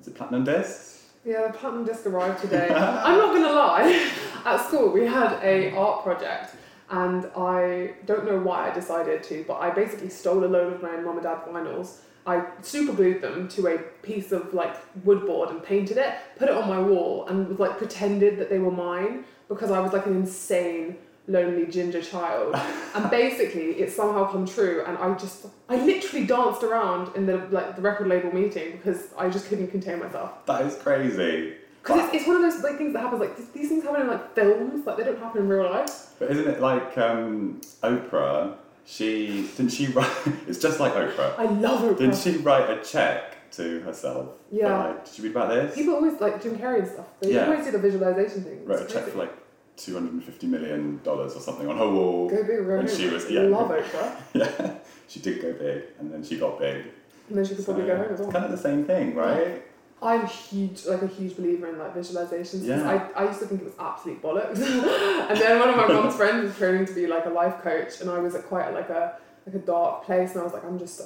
is 0.00 0.08
it 0.08 0.14
platinum 0.14 0.42
discs? 0.42 1.10
Yeah, 1.24 1.46
the 1.46 1.52
platinum 1.52 1.84
disc 1.84 2.06
arrived 2.06 2.40
today. 2.40 2.68
I'm 2.74 3.18
not 3.18 3.34
gonna 3.34 3.52
lie. 3.52 4.10
At 4.44 4.66
school, 4.66 4.90
we 4.90 5.06
had 5.06 5.38
a 5.42 5.76
art 5.76 6.02
project, 6.02 6.56
and 6.90 7.26
I 7.36 7.94
don't 8.06 8.24
know 8.24 8.38
why 8.38 8.70
I 8.70 8.74
decided 8.74 9.22
to, 9.24 9.44
but 9.46 9.58
I 9.58 9.70
basically 9.70 10.08
stole 10.08 10.44
a 10.44 10.46
load 10.46 10.72
of 10.72 10.82
my 10.82 10.96
mum 10.96 11.18
and 11.18 11.22
dad 11.22 11.44
vinyls. 11.46 11.98
I 12.26 12.44
super 12.62 12.92
glued 12.92 13.20
them 13.22 13.46
to 13.50 13.68
a 13.68 13.78
piece 14.02 14.32
of 14.32 14.52
like 14.52 14.74
wood 15.04 15.24
board 15.26 15.50
and 15.50 15.62
painted 15.62 15.98
it, 15.98 16.14
put 16.36 16.48
it 16.48 16.54
on 16.56 16.68
my 16.68 16.80
wall, 16.80 17.28
and 17.28 17.48
was 17.48 17.60
like 17.60 17.78
pretended 17.78 18.38
that 18.38 18.50
they 18.50 18.58
were 18.58 18.72
mine 18.72 19.24
because 19.48 19.70
I 19.70 19.80
was 19.80 19.92
like 19.92 20.06
an 20.06 20.16
insane 20.16 20.96
lonely 21.28 21.66
ginger 21.66 22.02
child. 22.02 22.54
and 22.94 23.10
basically, 23.10 23.80
it 23.80 23.92
somehow 23.92 24.30
come 24.30 24.46
true, 24.46 24.84
and 24.86 24.96
I 24.98 25.14
just 25.14 25.46
I 25.68 25.76
literally 25.76 26.26
danced 26.26 26.62
around 26.62 27.14
in 27.16 27.26
the 27.26 27.38
like 27.50 27.76
the 27.76 27.82
record 27.82 28.08
label 28.08 28.32
meeting 28.32 28.72
because 28.72 29.08
I 29.18 29.28
just 29.28 29.48
couldn't 29.48 29.68
contain 29.68 29.98
myself. 30.00 30.44
That 30.46 30.62
is 30.62 30.76
crazy. 30.76 31.54
Because 31.82 32.04
it's, 32.06 32.14
it's 32.14 32.26
one 32.26 32.36
of 32.36 32.42
those 32.42 32.62
like 32.64 32.78
things 32.78 32.92
that 32.94 33.00
happens 33.00 33.20
like 33.20 33.36
th- 33.36 33.48
these 33.52 33.68
things 33.68 33.84
happen 33.84 34.02
in 34.02 34.08
like 34.08 34.34
films, 34.34 34.86
like 34.86 34.96
they 34.96 35.04
don't 35.04 35.18
happen 35.20 35.42
in 35.42 35.48
real 35.48 35.70
life. 35.70 36.10
but 36.18 36.30
isn't 36.30 36.46
it 36.48 36.60
like 36.60 36.96
um, 36.98 37.60
Oprah? 37.82 38.54
She 38.84 39.48
didn't 39.56 39.72
she 39.72 39.86
write? 39.88 40.10
It's 40.48 40.58
just 40.60 40.80
like 40.80 40.94
Oprah. 40.94 41.38
I 41.38 41.44
love 41.44 41.82
Oprah. 41.82 41.98
Didn't 41.98 42.16
she 42.16 42.36
write 42.38 42.70
a 42.70 42.82
check 42.82 43.35
to 43.56 43.80
herself? 43.80 44.28
Yeah. 44.50 44.84
Like, 44.84 45.04
did 45.04 45.18
you 45.18 45.24
read 45.24 45.30
about 45.36 45.48
this? 45.50 45.74
People 45.74 45.94
always 45.94 46.20
like 46.20 46.42
Jim 46.42 46.58
Carrey 46.58 46.80
and 46.80 46.88
stuff. 46.88 47.06
They 47.20 47.32
Yeah. 47.34 47.46
always 47.46 47.64
do 47.64 47.72
the 47.72 47.78
visualization 47.78 48.42
thing. 48.44 48.58
It's 48.60 48.68
wrote 48.68 48.82
a 48.90 48.92
check 48.92 49.04
for 49.04 49.18
like 49.18 49.32
two 49.76 49.94
hundred 49.94 50.12
and 50.14 50.24
fifty 50.24 50.46
million 50.46 51.00
dollars 51.04 51.34
or 51.36 51.40
something 51.40 51.68
on 51.68 51.76
her 51.76 51.88
wall. 51.88 52.28
Go 52.30 52.36
big, 52.44 52.46
go 52.58 52.76
when 52.76 52.86
home. 52.86 52.96
she 52.96 53.08
was 53.08 53.30
yeah. 53.30 53.42
Love 53.42 53.70
Oprah, 53.70 54.16
yeah, 54.34 54.74
she 55.08 55.20
did 55.20 55.40
go 55.42 55.52
big, 55.52 55.82
and 55.98 56.12
then 56.12 56.22
she 56.24 56.38
got 56.38 56.58
big. 56.58 56.86
and 57.28 57.36
then 57.38 57.44
she 57.44 57.54
could 57.54 57.64
probably 57.64 57.86
go 57.86 57.96
home 57.96 58.04
as 58.06 58.10
It's 58.12 58.20
well. 58.20 58.32
kind 58.32 58.44
of 58.46 58.50
the 58.52 58.56
same 58.58 58.84
thing, 58.84 59.14
right? 59.14 59.62
I'm 60.02 60.26
huge, 60.26 60.84
like 60.86 61.00
a 61.02 61.06
huge 61.06 61.36
believer 61.36 61.68
in 61.68 61.78
like 61.78 61.94
visualizations. 61.94 62.64
Yeah. 62.64 62.86
I, 63.16 63.22
I 63.22 63.26
used 63.28 63.40
to 63.40 63.46
think 63.46 63.62
it 63.62 63.64
was 63.64 63.74
absolute 63.78 64.20
bollocks, 64.22 64.58
and 65.30 65.38
then 65.40 65.58
one 65.58 65.70
of 65.70 65.76
my 65.76 65.86
mom's 65.88 66.14
friends 66.14 66.42
was 66.44 66.56
training 66.56 66.86
to 66.86 66.94
be 66.94 67.06
like 67.06 67.24
a 67.26 67.30
life 67.30 67.62
coach, 67.62 68.00
and 68.00 68.10
I 68.10 68.18
was 68.18 68.34
at 68.34 68.44
quite 68.46 68.72
like 68.74 68.90
a 68.90 69.16
like 69.46 69.54
a 69.54 69.58
dark 69.58 70.04
place, 70.04 70.32
and 70.32 70.40
I 70.40 70.44
was 70.44 70.52
like, 70.52 70.64
I'm 70.64 70.78
just, 70.78 71.00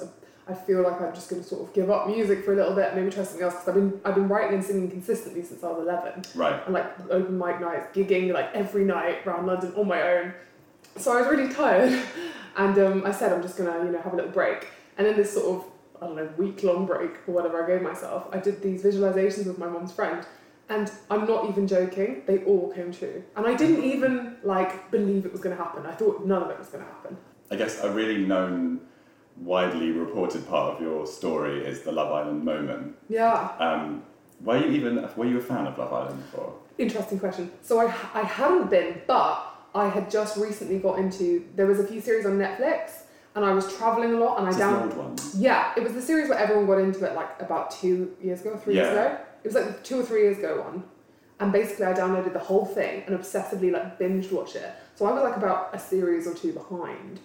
I 0.47 0.53
feel 0.53 0.81
like 0.81 0.99
I'm 0.99 1.13
just 1.13 1.29
going 1.29 1.41
to 1.41 1.47
sort 1.47 1.61
of 1.67 1.73
give 1.73 1.89
up 1.89 2.07
music 2.07 2.43
for 2.43 2.53
a 2.53 2.55
little 2.55 2.73
bit, 2.73 2.95
maybe 2.95 3.09
try 3.11 3.23
something 3.23 3.43
else, 3.43 3.53
because 3.53 3.67
I've 3.69 3.75
been 3.75 4.01
I've 4.03 4.15
been 4.15 4.27
writing 4.27 4.55
and 4.55 4.63
singing 4.63 4.89
consistently 4.89 5.43
since 5.43 5.63
I 5.63 5.67
was 5.67 5.79
11, 5.87 6.23
Right. 6.35 6.61
and 6.65 6.73
like 6.73 6.85
open 7.09 7.37
mic 7.37 7.61
nights, 7.61 7.95
gigging 7.95 8.33
like 8.33 8.49
every 8.53 8.83
night 8.83 9.25
around 9.25 9.45
London 9.45 9.73
on 9.77 9.87
my 9.87 10.01
own. 10.01 10.33
So 10.97 11.13
I 11.15 11.21
was 11.21 11.29
really 11.31 11.53
tired, 11.53 11.93
and 12.57 12.77
um, 12.79 13.05
I 13.05 13.11
said 13.11 13.31
I'm 13.31 13.41
just 13.41 13.57
gonna 13.57 13.85
you 13.85 13.91
know 13.91 14.01
have 14.01 14.13
a 14.13 14.15
little 14.15 14.31
break. 14.31 14.67
And 14.97 15.07
in 15.07 15.15
this 15.15 15.33
sort 15.33 15.45
of 15.57 15.65
I 16.01 16.07
don't 16.07 16.15
know 16.15 16.29
week 16.37 16.63
long 16.63 16.85
break 16.87 17.11
or 17.27 17.33
whatever 17.35 17.63
I 17.63 17.67
gave 17.67 17.81
myself, 17.81 18.27
I 18.31 18.37
did 18.39 18.61
these 18.61 18.83
visualizations 18.83 19.45
with 19.45 19.57
my 19.59 19.67
mom's 19.67 19.91
friend, 19.93 20.25
and 20.69 20.91
I'm 21.11 21.25
not 21.27 21.47
even 21.49 21.67
joking. 21.67 22.23
They 22.25 22.39
all 22.45 22.71
came 22.73 22.91
true, 22.91 23.23
and 23.35 23.45
I 23.45 23.53
didn't 23.55 23.83
even 23.83 24.37
like 24.43 24.89
believe 24.91 25.25
it 25.27 25.31
was 25.31 25.39
gonna 25.41 25.55
happen. 25.55 25.85
I 25.85 25.91
thought 25.93 26.25
none 26.25 26.41
of 26.41 26.49
it 26.49 26.57
was 26.59 26.67
gonna 26.69 26.85
happen. 26.85 27.15
I 27.51 27.55
guess 27.57 27.81
a 27.83 27.91
really 27.91 28.25
known, 28.25 28.81
widely 29.41 29.91
reported 29.91 30.47
part 30.47 30.75
of 30.75 30.81
your 30.81 31.05
story 31.05 31.65
is 31.65 31.81
the 31.81 31.91
Love 31.91 32.11
Island 32.11 32.45
moment. 32.45 32.95
Yeah. 33.09 33.51
Um, 33.59 34.03
were 34.41 34.57
you 34.57 34.71
even 34.71 35.07
were 35.15 35.25
you 35.25 35.37
a 35.37 35.41
fan 35.41 35.67
of 35.67 35.77
Love 35.77 35.93
Island 35.93 36.23
before? 36.23 36.53
Interesting 36.77 37.19
question. 37.19 37.51
So 37.61 37.79
I, 37.79 37.85
I 38.13 38.23
hadn't 38.23 38.69
been, 38.69 39.01
but 39.07 39.45
I 39.75 39.87
had 39.87 40.09
just 40.09 40.37
recently 40.37 40.79
got 40.79 40.99
into. 40.99 41.45
There 41.55 41.67
was 41.67 41.79
a 41.79 41.85
few 41.85 42.01
series 42.01 42.25
on 42.25 42.33
Netflix, 42.33 43.03
and 43.35 43.45
I 43.45 43.53
was 43.53 43.75
traveling 43.75 44.13
a 44.13 44.17
lot, 44.17 44.39
and 44.39 44.47
I 44.47 44.49
Is 44.51 44.57
this 44.57 44.65
the 44.65 44.81
old 44.81 44.97
ones? 44.97 45.35
Yeah, 45.37 45.73
it 45.75 45.83
was 45.83 45.93
the 45.93 46.01
series 46.01 46.29
where 46.29 46.39
everyone 46.39 46.65
got 46.65 46.79
into 46.79 47.05
it 47.05 47.15
like 47.15 47.41
about 47.41 47.71
two 47.71 48.15
years 48.21 48.41
ago, 48.41 48.57
three 48.57 48.75
years 48.75 48.91
ago. 48.91 49.17
It 49.43 49.47
was 49.47 49.55
like 49.55 49.83
two 49.83 49.99
or 49.99 50.03
three 50.03 50.21
years 50.21 50.37
ago 50.37 50.61
one. 50.61 50.83
And 51.39 51.51
basically 51.51 51.85
I 51.85 51.93
downloaded 51.93 52.33
the 52.33 52.39
whole 52.39 52.65
thing 52.65 53.03
and 53.07 53.19
obsessively 53.19 53.71
like 53.71 53.97
binge 53.97 54.31
watched 54.31 54.55
it. 54.55 54.71
So 54.93 55.07
I 55.07 55.11
was 55.11 55.23
like 55.23 55.37
about 55.37 55.73
a 55.73 55.79
series 55.79 56.27
or 56.27 56.35
two 56.35 56.53
behind. 56.53 57.19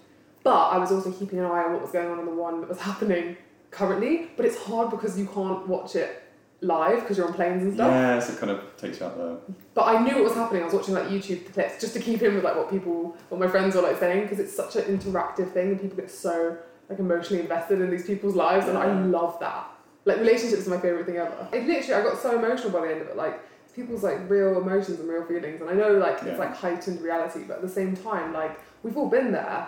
But 0.46 0.69
I 0.69 0.78
was 0.78 0.93
also 0.93 1.10
keeping 1.10 1.40
an 1.40 1.44
eye 1.46 1.64
on 1.64 1.72
what 1.72 1.82
was 1.82 1.90
going 1.90 2.08
on 2.08 2.20
in 2.20 2.25
the 2.25 2.31
one 2.31 2.60
that 2.60 2.69
was 2.69 2.78
happening 2.78 3.36
currently. 3.72 4.29
But 4.36 4.46
it's 4.46 4.56
hard 4.56 4.91
because 4.93 5.19
you 5.19 5.26
can't 5.26 5.67
watch 5.67 5.96
it 5.96 6.22
live 6.60 7.00
because 7.00 7.19
you're 7.19 7.26
on 7.26 7.34
planes 7.34 7.65
and 7.65 7.74
stuff. 7.74 7.91
Yeah, 7.91 8.20
so 8.20 8.32
it 8.32 8.38
kind 8.38 8.53
of 8.53 8.76
takes 8.76 9.00
you 9.00 9.06
out 9.06 9.19
there. 9.19 9.38
But 9.74 9.88
I 9.88 10.05
knew 10.05 10.15
what 10.15 10.22
was 10.22 10.34
happening. 10.34 10.62
I 10.62 10.67
was 10.67 10.74
watching 10.74 10.94
like 10.94 11.08
YouTube 11.08 11.53
clips 11.53 11.81
just 11.81 11.94
to 11.94 11.98
keep 12.00 12.22
in 12.22 12.36
with 12.36 12.44
like 12.44 12.55
what 12.55 12.70
people, 12.70 13.17
what 13.29 13.41
my 13.41 13.48
friends 13.48 13.74
were 13.74 13.82
like 13.82 13.98
saying, 13.98 14.22
because 14.22 14.38
it's 14.38 14.55
such 14.55 14.76
an 14.76 14.84
interactive 14.96 15.50
thing, 15.53 15.72
and 15.72 15.81
people 15.81 15.96
get 15.96 16.12
so 16.12 16.56
like 16.88 17.00
emotionally 17.00 17.43
invested 17.43 17.81
in 17.81 17.91
these 17.91 18.06
people's 18.06 18.36
lives, 18.36 18.69
and 18.69 18.79
I 18.79 18.86
love 19.03 19.41
that. 19.41 19.67
Like 20.05 20.19
relationships 20.19 20.69
are 20.69 20.70
my 20.70 20.79
favorite 20.79 21.06
thing 21.06 21.17
ever. 21.17 21.48
It 21.53 21.67
literally, 21.67 21.94
I 21.94 22.03
got 22.08 22.22
so 22.22 22.38
emotional 22.38 22.70
by 22.70 22.86
the 22.86 22.93
end 22.93 23.00
of 23.03 23.08
it. 23.08 23.17
Like 23.17 23.41
people's 23.74 24.05
like 24.05 24.31
real 24.31 24.60
emotions 24.60 25.00
and 25.00 25.08
real 25.08 25.24
feelings, 25.24 25.60
and 25.60 25.69
I 25.69 25.72
know 25.72 25.94
like 25.94 26.19
Yeah. 26.22 26.29
it's 26.29 26.38
like 26.38 26.55
heightened 26.55 27.00
reality, 27.00 27.41
but 27.48 27.55
at 27.56 27.62
the 27.62 27.69
same 27.69 27.96
time, 27.96 28.32
like 28.32 28.60
we've 28.84 28.96
all 28.96 29.08
been 29.08 29.32
there. 29.32 29.67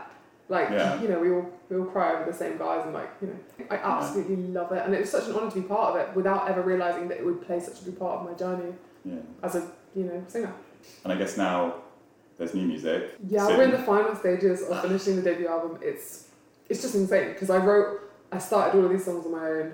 Like 0.49 0.71
Yeah. 0.71 1.01
you 1.01 1.09
know, 1.09 1.19
we 1.21 1.31
all 1.31 1.47
we 1.69 1.77
all 1.77 1.85
cry 1.85 2.15
over 2.15 2.31
the 2.31 2.37
same 2.37 2.57
guys, 2.57 2.85
and 2.85 2.95
like 2.95 3.11
you 3.21 3.29
know, 3.29 3.37
I 3.71 3.77
absolutely 3.77 4.37
love 4.37 4.73
it, 4.73 4.83
and 4.85 4.95
it 4.95 5.01
was 5.01 5.11
such 5.11 5.27
an 5.29 5.35
honor 5.35 5.51
to 5.51 5.61
be 5.61 5.67
part 5.67 5.95
of 5.95 6.01
it 6.01 6.15
without 6.17 6.49
ever 6.49 6.63
realizing 6.63 7.09
that 7.09 7.19
it 7.19 7.25
would 7.27 7.43
play 7.47 7.61
such 7.61 7.83
a 7.83 7.85
big 7.85 7.99
part 7.99 8.21
of 8.21 8.27
my 8.31 8.35
journey 8.35 8.73
Yeah. 9.05 9.17
as 9.43 9.57
a 9.57 9.69
you 9.95 10.05
know 10.05 10.23
singer. 10.27 10.53
And 11.05 11.13
I 11.13 11.17
guess 11.17 11.37
now 11.37 11.75
there's 12.39 12.55
new 12.55 12.67
music. 12.67 13.15
Yeah, 13.29 13.47
soon. 13.47 13.57
we're 13.59 13.65
in 13.65 13.71
the 13.73 13.79
final 13.79 14.15
stages 14.15 14.63
of 14.63 14.81
finishing 14.81 15.17
the 15.17 15.23
debut 15.23 15.49
album. 15.49 15.79
It's 15.83 16.29
it's 16.69 16.81
just 16.83 16.95
insane 16.95 17.33
because 17.35 17.51
I 17.51 17.59
wrote, 17.59 18.01
I 18.33 18.39
started 18.39 18.79
all 18.79 18.85
of 18.87 18.91
these 18.91 19.05
songs 19.05 19.27
on 19.27 19.33
my 19.33 19.47
own. 19.47 19.73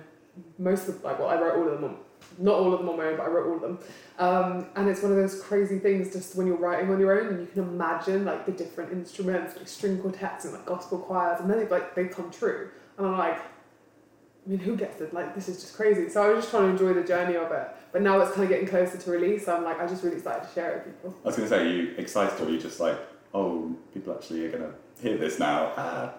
Most 0.59 0.89
of 0.89 1.05
like 1.05 1.19
well, 1.21 1.29
I 1.29 1.41
wrote 1.41 1.57
all 1.57 1.69
of 1.69 1.81
them 1.81 1.85
on, 1.85 1.97
not 2.39 2.55
all 2.55 2.73
of 2.73 2.81
them 2.81 2.89
on 2.89 2.97
my 2.97 3.07
own, 3.07 3.17
but 3.17 3.25
I 3.25 3.29
wrote 3.29 3.49
all 3.49 3.57
of 3.57 3.63
them. 3.63 3.79
Um, 4.19 4.67
and 4.77 4.89
it's 4.89 5.03
one 5.03 5.13
of 5.13 5.19
those 5.19 5.43
crazy 5.43 5.79
things 5.79 6.13
just 6.13 6.37
when 6.37 6.47
you're 6.47 6.57
writing 6.57 6.91
on 6.91 7.01
your 7.01 7.21
own 7.21 7.29
and 7.29 7.41
you 7.41 7.47
can 7.47 7.63
imagine 7.63 8.25
like 8.25 8.47
the 8.47 8.53
different 8.53 8.93
instruments, 8.93 9.57
like 9.57 9.69
string 9.69 9.99
quartets 9.99 10.45
and 10.45 10.55
like 10.55 10.67
gospel 10.67 10.99
choirs, 10.99 11.41
and 11.41 11.51
then 11.51 11.59
they 11.59 11.69
like 11.69 11.95
they 11.95 12.07
come 12.07 12.31
true. 12.31 12.71
And 12.99 13.07
I'm 13.07 13.19
like, 13.19 13.39
I 13.39 14.51
mean, 14.51 14.59
who 14.59 14.77
gets 14.77 15.01
it? 15.01 15.15
Like 15.15 15.35
this 15.35 15.49
is 15.49 15.61
just 15.61 15.75
crazy. 15.75 16.09
So 16.09 16.23
I 16.23 16.29
was 16.29 16.45
just 16.45 16.51
trying 16.51 16.65
to 16.65 16.71
enjoy 16.71 16.99
the 17.01 17.07
journey 17.07 17.37
of 17.37 17.51
it. 17.51 17.69
But 17.93 18.03
now 18.03 18.21
it's 18.21 18.33
kind 18.33 18.43
of 18.45 18.49
getting 18.49 18.67
closer 18.67 18.99
to 18.99 19.11
release. 19.11 19.47
So 19.47 19.57
I'm 19.57 19.65
like, 19.65 19.81
I 19.81 19.87
just 19.87 20.03
really 20.03 20.17
excited 20.17 20.47
to 20.47 20.55
share 20.55 20.73
it 20.73 20.87
with 20.87 20.97
people. 20.97 21.15
I 21.25 21.29
was 21.29 21.37
going 21.37 21.49
to 21.49 21.55
say, 21.55 21.63
are 21.63 21.71
you 21.71 21.95
excited 21.97 22.41
or 22.41 22.49
are 22.49 22.51
you 22.51 22.59
just 22.59 22.81
like, 22.81 22.99
oh, 23.33 23.75
people 23.93 24.13
actually 24.13 24.47
are 24.47 24.51
going 24.51 24.65
to 24.65 25.03
hear 25.03 25.17
this 25.17 25.39
now? 25.39 25.73
Ah. 25.77 26.15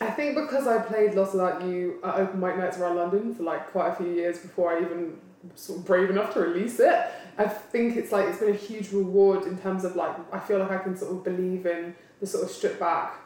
I 0.00 0.10
think 0.10 0.34
because 0.34 0.66
I 0.66 0.78
played 0.78 1.14
Lost 1.14 1.32
Without 1.32 1.62
You 1.62 1.98
at 2.04 2.14
open 2.14 2.40
mic 2.40 2.56
nights 2.56 2.78
around 2.78 2.96
London 2.96 3.34
for 3.34 3.42
like 3.42 3.70
quite 3.70 3.88
a 3.88 3.94
few 3.96 4.06
years 4.06 4.38
before 4.38 4.76
I 4.76 4.80
even 4.80 5.18
sort 5.54 5.80
of 5.80 5.84
brave 5.84 6.10
enough 6.10 6.34
to 6.34 6.40
release 6.40 6.80
it, 6.80 7.06
I 7.38 7.48
think 7.48 7.96
it's 7.96 8.12
like 8.12 8.26
it's 8.26 8.38
been 8.38 8.50
a 8.50 8.56
huge 8.56 8.92
reward 8.92 9.46
in 9.46 9.56
terms 9.58 9.84
of 9.84 9.96
like 9.96 10.14
I 10.32 10.38
feel 10.38 10.58
like 10.58 10.70
I 10.70 10.78
can 10.78 10.96
sort 10.96 11.12
of 11.12 11.24
believe 11.24 11.66
in 11.66 11.94
the 12.20 12.26
sort 12.26 12.44
of 12.44 12.50
stripped 12.50 12.78
back, 12.78 13.16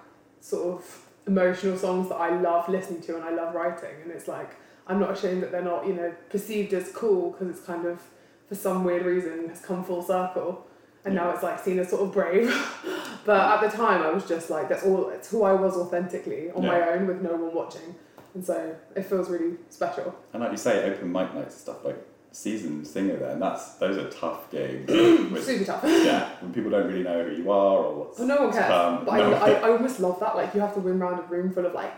sort 0.40 0.74
of 0.74 1.04
emotional 1.26 1.76
songs 1.76 2.08
that 2.10 2.16
I 2.16 2.38
love 2.40 2.68
listening 2.68 3.00
to 3.02 3.16
and 3.16 3.24
I 3.24 3.30
love 3.30 3.54
writing. 3.54 3.96
And 4.02 4.12
it's 4.12 4.28
like 4.28 4.56
I'm 4.86 5.00
not 5.00 5.10
ashamed 5.10 5.42
that 5.42 5.50
they're 5.50 5.62
not, 5.62 5.86
you 5.86 5.94
know, 5.94 6.14
perceived 6.30 6.72
as 6.74 6.92
cool 6.92 7.32
because 7.32 7.48
it's 7.48 7.66
kind 7.66 7.86
of 7.86 8.00
for 8.48 8.54
some 8.54 8.84
weird 8.84 9.04
reason 9.04 9.48
has 9.48 9.60
come 9.60 9.84
full 9.84 10.02
circle. 10.02 10.66
And 11.06 11.14
now 11.14 11.30
it's 11.30 11.42
like 11.42 11.58
seen 11.58 11.78
as 11.80 11.90
sort 11.90 12.02
of 12.02 12.12
brave. 12.12 12.48
but 13.26 13.40
at 13.40 13.70
the 13.70 13.76
time 13.76 14.02
I 14.02 14.10
was 14.10 14.26
just 14.26 14.48
like 14.48 14.68
that's 14.68 14.84
all 14.84 15.08
it's 15.10 15.30
who 15.30 15.42
I 15.42 15.52
was 15.52 15.76
authentically 15.76 16.50
on 16.52 16.64
my 16.64 16.80
own 16.90 17.06
with 17.06 17.20
no 17.20 17.32
one 17.32 17.54
watching. 17.54 17.94
And 18.34 18.44
so 18.44 18.74
it 18.96 19.02
feels 19.06 19.30
really 19.30 19.56
special. 19.70 20.14
And 20.32 20.42
like 20.42 20.50
you 20.50 20.56
say, 20.56 20.90
open 20.90 21.12
mic 21.12 21.34
nights 21.34 21.54
and 21.54 21.60
stuff 21.60 21.84
like 21.84 22.04
seasoned 22.32 22.84
singer 22.84 23.16
there, 23.16 23.30
and 23.30 23.40
that's 23.40 23.74
those 23.76 23.96
are 23.96 24.10
tough 24.10 24.50
gigs. 24.50 24.90
with, 25.30 25.44
Super 25.44 25.64
tough. 25.64 25.84
yeah, 25.84 26.30
when 26.40 26.52
people 26.52 26.70
don't 26.70 26.88
really 26.88 27.04
know 27.04 27.24
who 27.24 27.36
you 27.36 27.50
are 27.50 27.78
or 27.78 27.94
what's. 27.94 28.18
Well, 28.18 28.28
no 28.28 28.36
one 28.46 28.52
cares. 28.52 28.72
Um, 28.72 29.04
but 29.04 29.16
no 29.18 29.32
I, 29.34 29.50
I, 29.50 29.52
I 29.52 29.70
almost 29.70 30.00
love 30.00 30.18
that. 30.20 30.34
Like, 30.34 30.52
you 30.54 30.60
have 30.60 30.74
to 30.74 30.80
win 30.80 30.98
round 30.98 31.20
a 31.20 31.22
room 31.22 31.52
full 31.52 31.64
of 31.64 31.74
like 31.74 31.92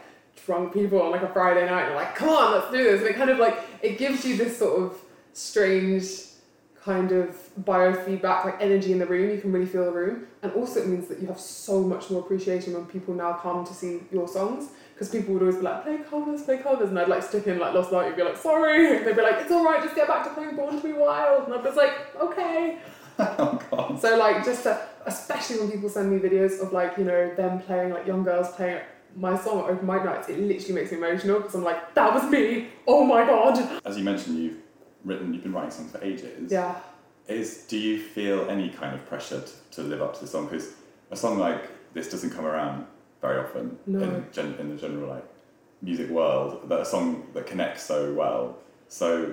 drunk 0.45 0.75
people 0.75 1.01
on 1.01 1.11
like 1.11 1.23
a 1.23 1.29
Friday 1.29 1.65
night. 1.65 1.83
And 1.83 1.89
you're 1.89 1.97
like, 1.97 2.15
come 2.15 2.29
on, 2.29 2.53
let's 2.53 2.71
do 2.71 2.85
this. 2.85 3.01
And 3.01 3.09
it 3.09 3.17
kind 3.17 3.31
of 3.31 3.39
like 3.39 3.59
it 3.83 3.97
gives 3.99 4.25
you 4.25 4.37
this 4.37 4.59
sort 4.59 4.83
of 4.83 4.99
strange 5.33 6.05
kind 6.83 7.11
of 7.13 7.37
biofeedback, 7.63 8.45
like 8.45 8.61
energy 8.61 8.93
in 8.93 8.99
the 8.99 9.07
room. 9.07 9.31
You 9.31 9.41
can 9.41 9.53
really 9.53 9.67
feel 9.67 9.85
the 9.87 9.91
room, 9.91 10.27
and 10.43 10.53
also 10.53 10.81
it 10.81 10.87
means 10.87 11.09
that 11.09 11.19
you 11.19 11.27
have 11.29 11.41
so 11.41 11.83
much 11.83 12.11
more 12.11 12.21
appreciation 12.21 12.75
when 12.75 12.85
people 12.87 13.15
now 13.15 13.33
come 13.33 13.65
to 13.65 13.75
see 13.75 14.01
your 14.13 14.29
songs. 14.29 14.69
Because 14.97 15.11
people 15.11 15.35
would 15.35 15.43
always 15.43 15.57
be 15.57 15.63
like, 15.63 15.83
play 15.83 15.99
covers, 16.09 16.43
play 16.45 16.57
covers, 16.57 16.89
and 16.89 16.99
I'd 16.99 17.07
like 17.07 17.23
stick 17.23 17.47
in 17.47 17.59
like 17.59 17.75
last 17.75 17.93
night. 17.93 18.07
You'd 18.07 18.17
be 18.17 18.23
like, 18.23 18.39
sorry. 18.39 18.97
And 18.97 19.07
they'd 19.07 19.15
be 19.15 19.21
like, 19.21 19.43
it's 19.43 19.51
all 19.51 19.63
right, 19.63 19.83
just 19.83 19.95
get 19.95 20.09
back 20.09 20.25
to 20.25 20.31
playing 20.31 20.57
Born 20.57 20.75
to 20.75 20.83
Be 20.83 20.95
Wild. 20.95 21.45
And 21.45 21.55
I'd 21.55 21.63
be 21.63 21.71
like, 21.71 22.17
okay. 22.19 22.79
oh 23.19 23.61
god. 23.71 24.01
So 24.01 24.17
like 24.17 24.43
just 24.43 24.63
to, 24.63 24.81
especially 25.05 25.59
when 25.59 25.71
people 25.71 25.91
send 25.91 26.11
me 26.11 26.19
videos 26.19 26.63
of 26.63 26.73
like 26.73 26.97
you 26.97 27.05
know 27.05 27.35
them 27.35 27.61
playing 27.61 27.93
like 27.93 28.07
young 28.07 28.25
girls 28.25 28.53
playing 28.53 28.81
my 29.15 29.39
song 29.39 29.65
at 29.65 29.71
open 29.71 29.87
mic 29.87 30.05
nights, 30.05 30.31
it 30.31 30.39
literally 30.39 30.75
makes 30.75 30.93
me 30.93 30.99
emotional 30.99 31.41
because 31.41 31.55
I'm 31.55 31.65
like 31.65 31.95
that 31.95 32.15
was 32.15 32.25
me. 32.31 32.69
Oh 32.87 33.05
my 33.05 33.27
god. 33.27 33.81
As 33.85 33.99
you 33.99 34.05
mentioned, 34.05 34.39
you've 34.39 34.59
written, 35.05 35.33
you've 35.35 35.43
been 35.43 35.53
writing 35.53 35.71
songs 35.71 35.93
for 35.93 36.03
ages. 36.03 36.51
Yeah. 36.51 36.79
Is 37.29 37.65
do 37.69 37.79
you 37.79 37.99
feel 37.99 38.49
any 38.49 38.71
kind 38.71 38.95
of 38.95 39.07
pressure 39.07 39.43
to, 39.43 39.53
to 39.77 39.83
live 39.83 40.01
up 40.01 40.15
to 40.15 40.21
the 40.21 40.27
song? 40.27 40.47
Because 40.47 40.73
a 41.11 41.17
song 41.17 41.39
like 41.39 41.63
this 41.93 42.11
doesn't 42.11 42.31
come 42.31 42.47
around 42.47 42.87
very 43.21 43.39
often 43.39 43.79
No. 43.87 44.01
in, 44.01 44.27
gen, 44.33 44.55
in 44.59 44.71
the 44.71 44.77
general 44.77 45.09
like 45.09 45.25
music 45.83 46.11
world. 46.11 46.69
That 46.69 46.81
a 46.81 46.85
song 46.85 47.27
that 47.35 47.47
connects 47.47 47.83
so 47.83 48.13
well. 48.15 48.59
So 48.89 49.33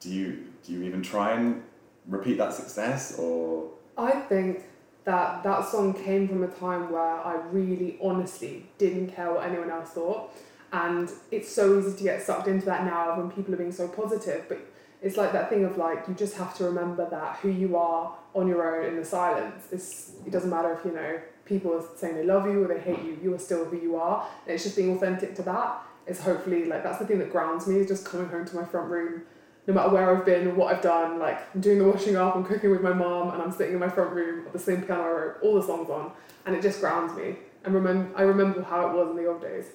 do 0.00 0.10
you 0.10 0.46
do 0.64 0.72
you 0.72 0.82
even 0.82 1.02
try 1.02 1.32
and 1.32 1.62
repeat 2.06 2.38
that 2.38 2.52
success 2.52 3.18
or? 3.18 3.70
I 3.96 4.12
think 4.12 4.64
that 5.04 5.42
that 5.42 5.68
song 5.68 5.94
came 5.94 6.28
from 6.28 6.42
a 6.44 6.48
time 6.48 6.90
where 6.90 7.00
I 7.02 7.34
really 7.50 7.98
honestly 8.02 8.66
didn't 8.78 9.08
care 9.14 9.32
what 9.32 9.44
anyone 9.44 9.70
else 9.70 9.90
thought. 9.90 10.32
And 10.72 11.10
it's 11.30 11.50
so 11.52 11.78
easy 11.78 11.96
to 11.96 12.02
get 12.04 12.22
sucked 12.22 12.46
into 12.46 12.66
that 12.66 12.84
now 12.84 13.16
when 13.18 13.30
people 13.30 13.52
are 13.54 13.56
being 13.56 13.72
so 13.72 13.88
positive. 13.88 14.44
But 14.48 14.60
it's 15.02 15.16
like 15.16 15.32
that 15.32 15.48
thing 15.50 15.64
of 15.64 15.76
like, 15.78 16.06
you 16.06 16.14
just 16.14 16.36
have 16.36 16.56
to 16.58 16.64
remember 16.64 17.08
that 17.10 17.36
who 17.36 17.48
you 17.48 17.76
are 17.76 18.14
on 18.34 18.46
your 18.46 18.76
own 18.76 18.86
in 18.90 18.96
the 18.96 19.04
silence. 19.04 19.66
It's, 19.72 20.12
it 20.26 20.30
doesn't 20.30 20.50
matter 20.50 20.72
if, 20.74 20.84
you 20.84 20.92
know, 20.92 21.20
people 21.50 21.74
are 21.74 21.84
saying 21.96 22.14
they 22.14 22.24
love 22.24 22.46
you 22.46 22.64
or 22.64 22.68
they 22.68 22.80
hate 22.80 23.02
you, 23.02 23.18
you 23.22 23.34
are 23.34 23.38
still 23.38 23.66
who 23.66 23.76
you 23.76 23.96
are. 23.96 24.26
And 24.46 24.54
it's 24.54 24.64
just 24.64 24.76
being 24.76 24.96
authentic 24.96 25.34
to 25.34 25.42
that. 25.42 25.82
It's 26.06 26.22
hopefully 26.22 26.64
like, 26.64 26.82
that's 26.82 26.98
the 26.98 27.06
thing 27.06 27.18
that 27.18 27.30
grounds 27.30 27.66
me, 27.66 27.76
is 27.80 27.88
just 27.88 28.06
coming 28.06 28.28
home 28.28 28.46
to 28.46 28.56
my 28.56 28.64
front 28.64 28.88
room 28.88 29.24
no 29.66 29.74
matter 29.74 29.90
where 29.90 30.16
I've 30.16 30.24
been 30.24 30.48
or 30.48 30.54
what 30.54 30.74
I've 30.74 30.82
done, 30.82 31.18
like 31.18 31.38
I'm 31.54 31.60
doing 31.60 31.78
the 31.78 31.84
washing 31.84 32.16
up, 32.16 32.34
I'm 32.34 32.44
cooking 32.44 32.70
with 32.70 32.82
my 32.82 32.92
mom, 32.92 33.30
and 33.30 33.42
I'm 33.42 33.52
sitting 33.52 33.74
in 33.74 33.78
my 33.78 33.88
front 33.88 34.12
room 34.12 34.46
at 34.46 34.52
the 34.52 34.58
same 34.58 34.82
piano 34.82 35.02
I 35.02 35.08
wrote 35.08 35.36
all 35.42 35.54
the 35.54 35.62
songs 35.62 35.88
on, 35.90 36.12
and 36.46 36.56
it 36.56 36.62
just 36.62 36.80
grounds 36.80 37.16
me. 37.16 37.36
And 37.64 37.74
remember, 37.74 38.10
I 38.16 38.22
remember 38.22 38.62
how 38.62 38.88
it 38.88 38.94
was 38.94 39.10
in 39.10 39.16
the 39.16 39.26
old 39.28 39.42
days. 39.42 39.66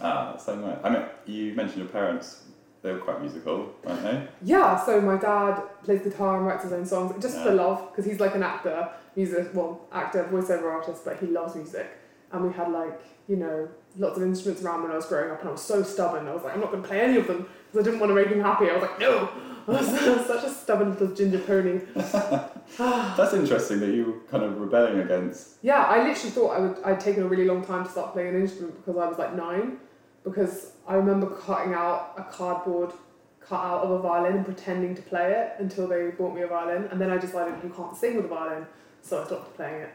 Ah, 0.00 0.36
so 0.36 0.54
nice. 0.54 0.78
I 0.84 0.90
mean, 0.90 1.02
you 1.26 1.54
mentioned 1.54 1.78
your 1.78 1.88
parents. 1.88 2.44
They 2.82 2.92
were 2.92 2.98
quite 2.98 3.20
musical, 3.20 3.74
weren't 3.84 4.02
they? 4.02 4.28
Yeah, 4.42 4.82
so 4.84 5.00
my 5.00 5.18
dad 5.18 5.62
plays 5.84 6.00
guitar 6.02 6.38
and 6.38 6.46
writes 6.46 6.64
his 6.64 6.72
own 6.72 6.86
songs 6.86 7.22
just 7.22 7.38
for 7.42 7.52
love, 7.52 7.90
because 7.90 8.06
he's 8.10 8.20
like 8.20 8.34
an 8.34 8.42
actor, 8.42 8.88
music, 9.16 9.50
well, 9.52 9.86
actor, 9.92 10.26
voiceover 10.32 10.72
artist, 10.72 11.04
but 11.04 11.18
he 11.18 11.26
loves 11.26 11.54
music. 11.54 11.86
And 12.32 12.46
we 12.46 12.52
had 12.54 12.70
like, 12.70 13.00
you 13.28 13.36
know, 13.36 13.68
lots 13.98 14.16
of 14.16 14.22
instruments 14.22 14.62
around 14.62 14.82
when 14.82 14.92
I 14.92 14.96
was 14.96 15.06
growing 15.06 15.30
up, 15.30 15.40
and 15.40 15.48
I 15.48 15.52
was 15.52 15.62
so 15.62 15.82
stubborn. 15.82 16.26
I 16.26 16.34
was 16.34 16.42
like, 16.42 16.54
I'm 16.54 16.60
not 16.60 16.70
going 16.70 16.82
to 16.82 16.88
play 16.88 17.00
any 17.00 17.18
of 17.18 17.26
them 17.26 17.46
because 17.70 17.86
I 17.86 17.90
didn't 17.90 18.00
want 18.00 18.10
to 18.10 18.14
make 18.14 18.28
him 18.28 18.40
happy. 18.40 18.70
I 18.70 18.74
was 18.74 18.82
like, 18.82 18.98
no. 18.98 19.28
I 19.68 19.72
was 19.72 19.86
such 20.26 20.44
a 20.44 20.50
stubborn 20.50 20.90
little 20.90 21.14
ginger 21.14 21.38
pony. 21.38 21.80
That's 21.94 23.34
interesting 23.34 23.80
that 23.80 23.90
you 23.90 24.04
were 24.06 24.30
kind 24.30 24.42
of 24.42 24.58
rebelling 24.58 25.00
against. 25.00 25.58
Yeah, 25.62 25.82
I 25.82 25.98
literally 25.98 26.30
thought 26.30 26.50
I 26.56 26.60
would. 26.60 26.78
I'd 26.82 27.00
taken 27.00 27.24
a 27.24 27.26
really 27.28 27.44
long 27.44 27.64
time 27.64 27.84
to 27.84 27.90
start 27.90 28.12
playing 28.14 28.34
an 28.34 28.40
instrument 28.40 28.76
because 28.76 28.98
I 29.00 29.06
was 29.06 29.18
like 29.18 29.34
nine. 29.34 29.78
Because 30.24 30.72
I 30.90 30.94
remember 30.94 31.26
cutting 31.28 31.72
out 31.72 32.14
a 32.18 32.24
cardboard 32.24 32.92
cutout 33.40 33.84
of 33.84 33.92
a 33.92 33.98
violin 34.00 34.38
and 34.38 34.44
pretending 34.44 34.96
to 34.96 35.02
play 35.02 35.30
it 35.32 35.52
until 35.60 35.86
they 35.86 36.10
bought 36.10 36.34
me 36.34 36.42
a 36.42 36.48
violin, 36.48 36.88
and 36.90 37.00
then 37.00 37.10
I 37.10 37.16
decided 37.16 37.54
you 37.62 37.70
can't 37.70 37.96
sing 37.96 38.16
with 38.16 38.24
a 38.24 38.28
violin, 38.28 38.66
so 39.00 39.22
I 39.22 39.26
stopped 39.26 39.54
playing 39.54 39.82
it. 39.82 39.90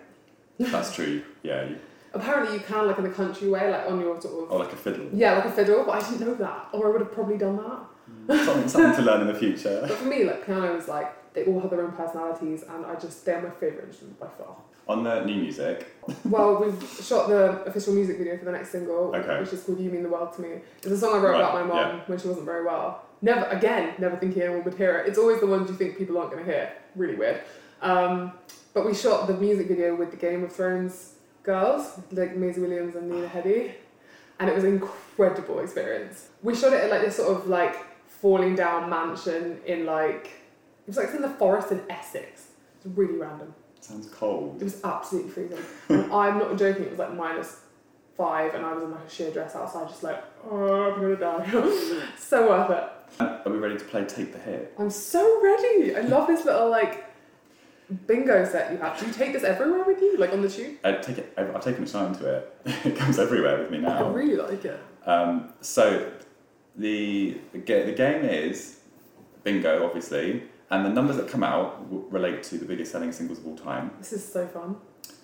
That's 0.59 0.95
true. 0.95 1.21
Yeah, 1.43 1.65
you, 1.65 1.77
Apparently, 2.13 2.55
you 2.55 2.61
can 2.61 2.87
like 2.87 2.97
in 2.97 3.03
the 3.03 3.09
country 3.09 3.49
way, 3.49 3.69
like 3.69 3.91
on 3.91 3.99
your 3.99 4.21
sort 4.21 4.45
of 4.45 4.51
or 4.53 4.59
like 4.59 4.71
a 4.71 4.77
fiddle. 4.77 5.09
yeah, 5.11 5.33
like 5.35 5.45
a 5.45 5.51
fiddle, 5.51 5.83
but 5.83 6.01
I 6.01 6.09
didn't 6.09 6.21
know 6.25 6.35
that, 6.35 6.69
or 6.71 6.87
I 6.87 6.91
would 6.93 7.01
have 7.01 7.11
probably 7.11 7.37
done 7.37 7.57
that. 7.57 7.79
Hmm. 8.05 8.45
something, 8.45 8.69
something 8.69 8.95
to 8.95 9.01
learn 9.01 9.21
in 9.21 9.27
the 9.27 9.35
future. 9.37 9.81
But 9.87 9.97
for 9.97 10.05
me, 10.05 10.23
like 10.23 10.45
piano 10.45 10.77
is 10.77 10.87
like 10.87 11.13
they 11.35 11.45
all 11.45 11.59
have 11.59 11.69
their 11.69 11.81
own 11.81 11.91
personalities, 11.91 12.63
and 12.63 12.85
I 12.85 12.95
just 12.95 13.23
they're 13.25 13.41
my 13.41 13.49
favorite 13.51 13.85
instrument 13.89 14.19
by 14.19 14.27
far. 14.27 14.55
On 14.87 15.03
the 15.03 15.23
new 15.25 15.35
music, 15.35 15.87
Well, 16.25 16.63
we've 16.63 16.81
shot 17.03 17.27
the 17.27 17.63
official 17.65 17.93
music 17.93 18.17
video 18.19 18.37
for 18.37 18.45
the 18.45 18.51
next 18.51 18.69
single, 18.69 19.15
Okay. 19.15 19.39
which 19.41 19.51
is 19.53 19.63
called 19.63 19.79
"You 19.79 19.89
Mean 19.89 20.03
the 20.03 20.09
World 20.09 20.33
to 20.35 20.41
Me." 20.41 20.49
It's 20.77 20.87
a 20.87 20.97
song 20.97 21.15
I 21.15 21.17
wrote 21.17 21.31
Right, 21.31 21.39
about 21.41 21.53
my 21.55 21.63
mom 21.63 21.77
yeah. 21.97 22.01
when 22.07 22.19
she 22.19 22.27
wasn't 22.27 22.45
very 22.45 22.63
well. 22.65 23.01
Never 23.21 23.45
again, 23.47 23.93
never 23.97 24.15
thinking 24.17 24.41
anyone 24.43 24.63
would 24.63 24.75
hear 24.75 24.97
it. 24.99 25.07
It's 25.07 25.17
always 25.17 25.39
the 25.39 25.47
ones 25.47 25.69
you 25.69 25.75
think 25.75 25.97
people 25.97 26.17
aren't 26.17 26.31
going 26.31 26.45
to 26.45 26.51
hear. 26.51 26.71
Really 26.95 27.15
weird. 27.15 27.41
Um, 27.81 28.33
but 28.73 28.85
we 28.85 28.93
shot 28.93 29.25
the 29.27 29.33
music 29.33 29.67
video 29.67 29.95
with 29.95 30.11
the 30.11 30.17
Game 30.17 30.43
of 30.43 30.51
Thrones 30.53 31.15
girls, 31.43 31.99
like 32.11 32.35
Maisie 32.35 32.61
Williams 32.61 32.95
and 32.95 33.09
Lena 33.11 33.27
Headey, 33.27 33.71
and 34.39 34.49
it 34.49 34.53
was 34.55 34.63
an 34.63 34.73
incredible 34.73 35.59
experience. 35.59 36.29
We 36.43 36.53
shot 36.55 36.73
it 36.73 36.83
at 36.83 36.89
like 36.91 37.01
this 37.01 37.15
sort 37.15 37.35
of 37.35 37.47
like 37.47 37.75
falling 38.07 38.55
down 38.55 38.89
mansion 38.89 39.59
in 39.65 39.85
like 39.85 40.29
it 40.85 40.89
was 40.89 40.97
like 40.97 41.13
in 41.15 41.21
the 41.21 41.29
forest 41.29 41.71
in 41.71 41.81
Essex. 41.89 42.49
It's 42.77 42.97
really 42.97 43.17
random. 43.17 43.53
sounds 43.81 44.07
cold. 44.07 44.61
It 44.61 44.65
was 44.65 44.83
absolutely 44.83 45.31
freezing. 45.31 45.57
and 45.89 46.11
I'm 46.13 46.37
not 46.37 46.57
joking, 46.59 46.83
it 46.83 46.91
was 46.91 46.99
like 46.99 47.13
minus 47.13 47.61
five, 48.15 48.53
and 48.53 48.63
I 48.63 48.73
was 48.73 48.83
in 48.83 48.91
like 48.91 49.05
a 49.05 49.09
sheer 49.09 49.31
dress 49.31 49.55
outside, 49.55 49.89
just 49.89 50.03
like, 50.03 50.23
oh, 50.49 50.93
I'm 50.93 51.01
gonna 51.01 51.15
die. 51.15 51.49
so 52.19 52.47
worth 52.47 52.69
it. 52.69 52.91
Are 53.19 53.51
we 53.51 53.57
ready 53.57 53.77
to 53.77 53.85
play 53.85 54.05
Take 54.05 54.31
the 54.31 54.39
Hit? 54.39 54.73
I'm 54.77 54.89
so 54.89 55.41
ready. 55.41 55.95
I 55.95 56.01
love 56.01 56.27
this 56.27 56.45
little 56.45 56.69
like 56.69 57.05
bingo 58.07 58.45
set 58.45 58.71
you 58.71 58.77
have. 58.77 58.99
Do 58.99 59.07
you 59.07 59.13
take 59.13 59.33
this 59.33 59.43
everywhere 59.43 59.83
with 59.83 60.01
you, 60.01 60.17
like 60.17 60.33
on 60.33 60.41
the 60.41 60.49
tube? 60.49 60.77
I 60.83 60.93
take 60.93 61.17
it. 61.17 61.33
I've, 61.37 61.55
I've 61.55 61.63
taken 61.63 61.83
a 61.83 61.87
shine 61.87 62.13
to 62.15 62.35
it. 62.35 62.57
it 62.85 62.95
comes 62.95 63.17
everywhere 63.17 63.57
with 63.57 63.71
me 63.71 63.79
now. 63.79 64.05
I 64.05 64.11
really 64.11 64.35
like 64.35 64.65
it. 64.65 64.79
Um, 65.05 65.49
so 65.61 66.11
the 66.75 67.37
the, 67.53 67.59
the 67.59 67.91
game 67.91 68.23
is 68.25 68.79
bingo, 69.43 69.85
obviously, 69.85 70.43
and 70.71 70.85
the 70.85 70.89
numbers 70.89 71.17
that 71.17 71.27
come 71.27 71.43
out 71.43 71.83
w- 71.89 72.05
relate 72.09 72.43
to 72.43 72.57
the 72.57 72.65
biggest 72.65 72.91
selling 72.91 73.11
singles 73.11 73.39
of 73.39 73.47
all 73.47 73.55
time. 73.57 73.91
This 73.99 74.13
is 74.13 74.23
so 74.25 74.47
fun. 74.47 74.77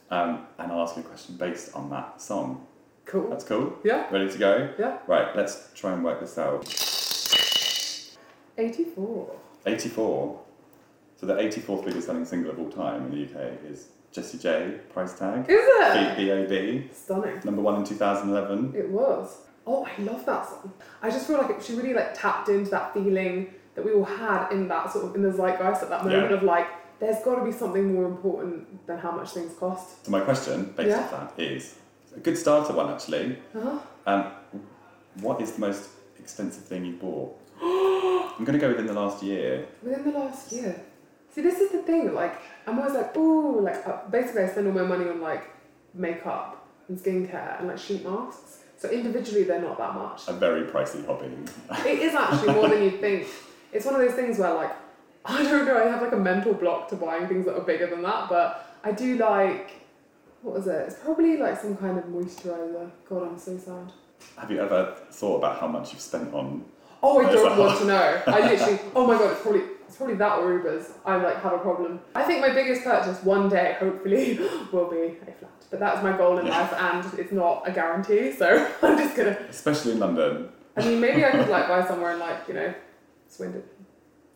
Um, 0.09 0.45
and 0.59 0.71
I'll 0.71 0.81
ask 0.81 0.95
you 0.97 1.01
a 1.03 1.05
question 1.05 1.35
based 1.37 1.73
on 1.75 1.89
that 1.89 2.21
song. 2.21 2.67
Cool. 3.05 3.29
That's 3.29 3.43
cool. 3.43 3.73
Yeah, 3.83 4.07
Ready 4.11 4.29
to 4.31 4.37
go? 4.37 4.73
yeah. 4.77 4.99
Right. 5.07 5.35
Let's 5.35 5.69
try 5.73 5.93
and 5.93 6.03
work 6.03 6.19
this 6.19 6.37
out. 6.37 6.65
84. 8.57 9.35
84. 9.65 10.39
So 11.17 11.25
the 11.25 11.35
84th 11.35 11.85
biggest 11.85 12.07
selling 12.07 12.25
single 12.25 12.51
of 12.51 12.59
all 12.59 12.69
time 12.69 13.05
in 13.05 13.11
the 13.11 13.23
UK 13.23 13.53
is 13.69 13.87
Jessie 14.11 14.37
J, 14.37 14.79
Price 14.93 15.17
Tag. 15.17 15.45
Is 15.47 15.59
it? 15.61 16.17
B.A.B. 16.17 16.89
Stunning. 16.91 17.39
Number 17.43 17.61
one 17.61 17.75
in 17.75 17.85
2011. 17.85 18.73
It 18.75 18.89
was. 18.89 19.37
Oh, 19.65 19.85
I 19.85 20.01
love 20.01 20.25
that 20.25 20.47
song. 20.49 20.73
I 21.01 21.09
just 21.09 21.27
feel 21.27 21.37
like 21.37 21.51
it, 21.51 21.63
she 21.63 21.73
really 21.75 21.93
like 21.93 22.13
tapped 22.19 22.49
into 22.49 22.71
that 22.71 22.93
feeling 22.93 23.53
that 23.75 23.85
we 23.85 23.93
all 23.93 24.03
had 24.05 24.51
in 24.51 24.67
that 24.67 24.91
sort 24.91 25.05
of 25.05 25.15
in 25.15 25.21
the 25.23 25.31
zeitgeist 25.31 25.81
at 25.83 25.89
that 25.89 26.03
moment 26.03 26.29
Yeah. 26.31 26.37
of 26.37 26.43
like, 26.43 26.67
there's 26.99 27.23
got 27.23 27.35
to 27.35 27.43
be 27.45 27.51
something 27.51 27.93
more 27.93 28.05
important 28.05 28.85
than 28.87 28.99
how 28.99 29.11
much 29.11 29.29
things 29.31 29.53
cost. 29.57 30.05
So 30.05 30.11
my 30.11 30.19
question, 30.21 30.73
based 30.75 30.89
Yeah. 30.89 30.99
off 31.01 31.35
that, 31.35 31.41
is 31.43 31.75
a 32.15 32.19
good 32.19 32.37
starter 32.37 32.73
one 32.73 32.89
actually. 32.91 33.37
Uh-huh. 33.55 33.79
Um, 34.05 34.31
what 35.21 35.41
is 35.41 35.53
the 35.53 35.61
most 35.61 35.89
expensive 36.19 36.63
thing 36.63 36.85
you 36.85 36.93
bought? 36.93 37.37
I'm 37.61 38.45
going 38.45 38.57
to 38.59 38.65
go 38.65 38.69
within 38.69 38.87
the 38.87 38.93
last 38.93 39.23
year. 39.23 39.67
Within 39.83 40.03
the 40.11 40.19
last 40.19 40.51
year. 40.51 40.75
See, 41.33 41.41
this 41.41 41.59
is 41.59 41.71
the 41.71 41.79
thing. 41.83 42.13
Like, 42.13 42.35
I'm 42.67 42.77
always 42.77 42.93
like, 42.93 43.15
ooh, 43.17 43.61
like 43.61 43.87
uh, 43.87 43.99
basically, 44.09 44.43
I 44.43 44.47
spend 44.49 44.67
all 44.67 44.73
my 44.73 44.83
money 44.83 45.09
on 45.09 45.21
like 45.21 45.43
makeup 45.93 46.65
and 46.87 46.97
skincare 46.97 47.59
and 47.59 47.67
like 47.69 47.77
sheet 47.77 48.03
masks. 48.03 48.59
So 48.77 48.89
individually, 48.89 49.43
they're 49.43 49.61
not 49.61 49.77
that 49.77 49.93
much. 49.93 50.23
A 50.27 50.33
very 50.33 50.63
pricey 50.63 51.05
hobby. 51.05 51.29
It 51.87 51.99
is 51.99 52.15
actually 52.15 52.53
more 52.53 52.67
than 52.69 52.83
you'd 52.83 52.99
think. 52.99 53.27
It's 53.73 53.85
one 53.85 53.95
of 53.95 54.01
those 54.01 54.13
things 54.13 54.37
where, 54.39 54.53
like, 54.53 54.71
I 55.25 55.43
don't 55.43 55.65
know, 55.65 55.77
I 55.77 55.87
have 55.87 56.01
like 56.01 56.11
a 56.13 56.17
mental 56.17 56.53
block 56.53 56.87
to 56.89 56.95
buying 56.95 57.27
things 57.27 57.45
that 57.45 57.55
are 57.55 57.61
bigger 57.61 57.87
than 57.87 58.01
that, 58.03 58.27
but 58.29 58.75
I 58.83 58.91
do 58.91 59.17
like 59.17 59.71
What 60.41 60.55
was 60.55 60.67
it? 60.67 60.87
It's 60.87 60.95
probably 60.95 61.37
like 61.37 61.59
some 61.61 61.77
kind 61.77 61.97
of 61.99 62.05
moisturizer. 62.05 62.89
God, 63.07 63.23
I'm 63.27 63.37
so 63.37 63.57
sad. 63.57 63.91
Have 64.37 64.49
you 64.51 64.59
ever 64.61 64.95
thought 65.11 65.37
about 65.37 65.59
how 65.59 65.67
much 65.67 65.91
you've 65.93 66.01
spent 66.01 66.33
on? 66.33 66.65
Oh, 67.03 67.19
I 67.19 67.31
don't 67.31 67.57
want 67.59 67.77
to 67.79 67.85
know. 67.85 68.21
I 68.27 68.39
literally, 68.51 68.79
oh 68.95 69.05
my 69.07 69.17
god, 69.17 69.31
it's 69.33 69.41
probably 69.41 69.61
it's 69.87 69.97
probably 69.97 70.15
that 70.15 70.39
or 70.39 70.59
Ubers. 70.59 70.89
I 71.05 71.15
like 71.17 71.41
have 71.43 71.53
a 71.53 71.57
problem. 71.59 71.99
I 72.15 72.23
think 72.23 72.41
my 72.41 72.49
biggest 72.53 72.83
purchase 72.83 73.21
one 73.23 73.49
day, 73.49 73.75
hopefully, 73.79 74.39
will 74.71 74.89
be 74.89 74.97
a 74.97 75.11
flat. 75.25 75.51
But 75.69 75.79
that's 75.79 76.01
my 76.03 76.15
goal 76.17 76.37
in 76.39 76.45
Yeah. 76.47 76.59
life, 76.61 76.73
and 76.73 77.19
it's 77.19 77.31
not 77.31 77.63
a 77.67 77.71
guarantee. 77.71 78.31
So 78.31 78.67
I'm 78.81 78.97
just 78.97 79.15
gonna. 79.15 79.37
Especially 79.49 79.91
in 79.93 79.99
London. 79.99 80.49
I 80.77 80.83
mean, 80.85 80.99
maybe 81.01 81.23
I 81.25 81.31
could 81.31 81.49
like 81.49 81.67
buy 81.67 81.85
somewhere 81.85 82.13
in 82.13 82.19
like 82.19 82.47
you 82.47 82.53
know, 82.55 82.73
Swindon. 83.31 83.63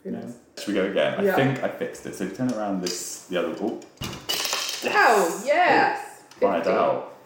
Who 0.03 0.11
knows? 0.11 0.35
Should 0.57 0.67
we 0.69 0.73
go 0.75 0.85
again? 0.85 1.27
I 1.27 1.31
think 1.35 1.63
I 1.63 1.67
fixed 1.67 2.05
it. 2.05 2.15
So 2.15 2.29
turn 2.29 2.51
around 2.53 2.81
this 2.81 3.25
the 3.27 3.37
other. 3.37 3.55
Oh, 3.61 3.81
Oh 4.87 5.43
yes. 5.45 6.21
find 6.39 6.63
50. 6.63 6.71
out. 6.79 7.17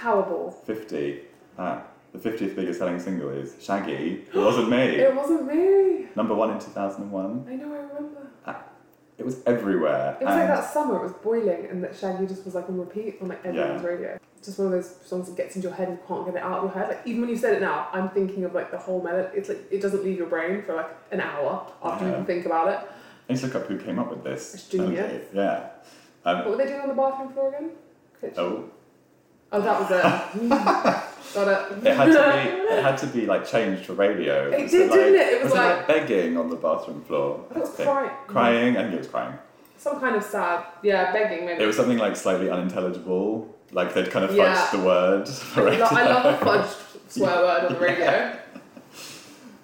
Powerball. 0.00 0.54
Fifty. 0.64 1.22
Ah, 1.58 1.82
the 2.12 2.18
fiftieth 2.18 2.56
biggest 2.56 2.78
selling 2.78 2.98
single 2.98 3.28
is 3.30 3.54
Shaggy. 3.60 4.24
It 4.32 4.38
wasn't 4.38 4.70
me. 4.70 4.76
It 5.06 5.14
wasn't 5.14 5.46
me. 5.46 6.06
Number 6.16 6.34
one 6.34 6.50
in 6.52 6.58
two 6.58 6.70
thousand 6.70 7.02
and 7.04 7.12
one. 7.12 7.44
I 7.48 7.56
know. 7.56 7.72
I 7.74 7.78
remember. 7.78 8.19
It 9.20 9.26
was 9.26 9.40
everywhere. 9.46 10.16
It 10.20 10.24
was 10.24 10.34
like 10.34 10.48
that 10.48 10.72
summer. 10.72 10.96
It 10.96 11.02
was 11.02 11.12
boiling, 11.12 11.66
and 11.70 11.84
that 11.84 11.94
Shaggy 11.94 12.26
just 12.26 12.44
was 12.46 12.54
like 12.54 12.68
on 12.70 12.78
repeat 12.78 13.18
on 13.20 13.28
like 13.28 13.44
everyone's 13.44 13.82
Yeah. 13.82 13.88
radio. 13.88 14.18
Just 14.42 14.58
one 14.58 14.68
of 14.68 14.72
those 14.72 14.96
songs 15.04 15.28
that 15.28 15.36
gets 15.36 15.54
into 15.56 15.68
your 15.68 15.76
head 15.76 15.88
and 15.88 15.98
you 15.98 16.04
can't 16.08 16.24
get 16.24 16.36
it 16.36 16.42
out 16.42 16.58
of 16.58 16.64
your 16.64 16.72
head. 16.72 16.88
Like 16.88 17.02
even 17.04 17.20
when 17.20 17.28
you 17.30 17.36
said 17.36 17.52
it 17.54 17.60
now, 17.60 17.88
I'm 17.92 18.08
thinking 18.08 18.44
of 18.44 18.54
like 18.54 18.70
the 18.70 18.78
whole 18.78 19.02
melody. 19.02 19.28
It's 19.36 19.50
like 19.50 19.58
it 19.70 19.82
doesn't 19.82 20.02
leave 20.02 20.16
your 20.16 20.28
brain 20.28 20.62
for 20.62 20.74
like 20.74 20.88
an 21.12 21.20
hour 21.20 21.66
after 21.84 22.06
you 22.06 22.10
Yeah. 22.12 22.16
can 22.16 22.24
think 22.24 22.46
about 22.46 22.68
it. 22.68 22.78
I 23.28 23.32
need 23.34 23.38
to 23.40 23.46
look 23.46 23.54
up 23.56 23.66
who 23.66 23.76
came 23.78 23.98
up 23.98 24.08
with 24.08 24.24
this. 24.24 24.54
It's 24.54 24.66
genius. 24.68 24.96
melody. 24.96 25.24
Yeah. 25.34 25.68
Um, 26.24 26.38
What 26.38 26.48
were 26.48 26.56
they 26.56 26.66
doing 26.66 26.80
on 26.80 26.88
the 26.88 26.94
bathroom 26.94 27.32
floor 27.34 27.48
again? 27.54 27.70
Kitchen. 28.22 28.34
oh, 28.38 28.64
Oh, 29.52 29.60
that 29.60 29.80
was 29.80 29.90
it. 29.90 30.96
Got 31.34 31.72
it. 31.72 31.86
it 31.86 31.96
had 31.96 32.06
to 32.06 32.12
be. 32.12 32.60
It 32.80 32.82
had 32.84 32.98
to 32.98 33.06
be 33.08 33.26
like 33.26 33.46
changed 33.46 33.84
for 33.86 33.92
radio. 33.94 34.48
It 34.50 34.62
Was 34.62 34.70
did, 34.70 34.90
like, 34.90 34.98
didn't 34.98 35.20
it? 35.20 35.32
It 35.34 35.42
was 35.44 35.52
like, 35.52 35.76
like- 35.76 35.86
begging 35.88 36.36
on 36.36 36.48
the 36.50 36.56
bathroom 36.56 37.02
floor. 37.02 37.44
I 37.54 37.58
was 37.58 37.70
crying. 37.70 38.10
Crying. 38.26 38.76
I 38.76 38.82
think 38.82 38.94
it 38.94 38.98
was 38.98 39.08
crying. 39.08 39.36
Some 39.76 39.98
kind 40.00 40.14
of 40.16 40.22
sad. 40.22 40.64
Yeah, 40.82 41.12
begging 41.12 41.44
maybe. 41.46 41.62
It 41.62 41.66
was 41.66 41.76
something 41.76 41.98
like 41.98 42.14
slightly 42.16 42.48
unintelligible. 42.50 43.54
Like 43.72 43.92
they'd 43.94 44.10
kind 44.10 44.24
of 44.24 44.30
fudged 44.30 44.36
Yeah. 44.36 44.68
the 44.72 44.80
word 44.84 45.28
for 45.52 45.68
I, 45.68 45.76
lo- 45.76 45.86
I 45.90 46.04
love 46.04 46.24
a 46.42 46.44
fudged 46.44 46.76
swear 47.10 47.36
word 47.42 47.64
on 47.66 47.72
the 47.74 47.80
radio. 47.80 48.36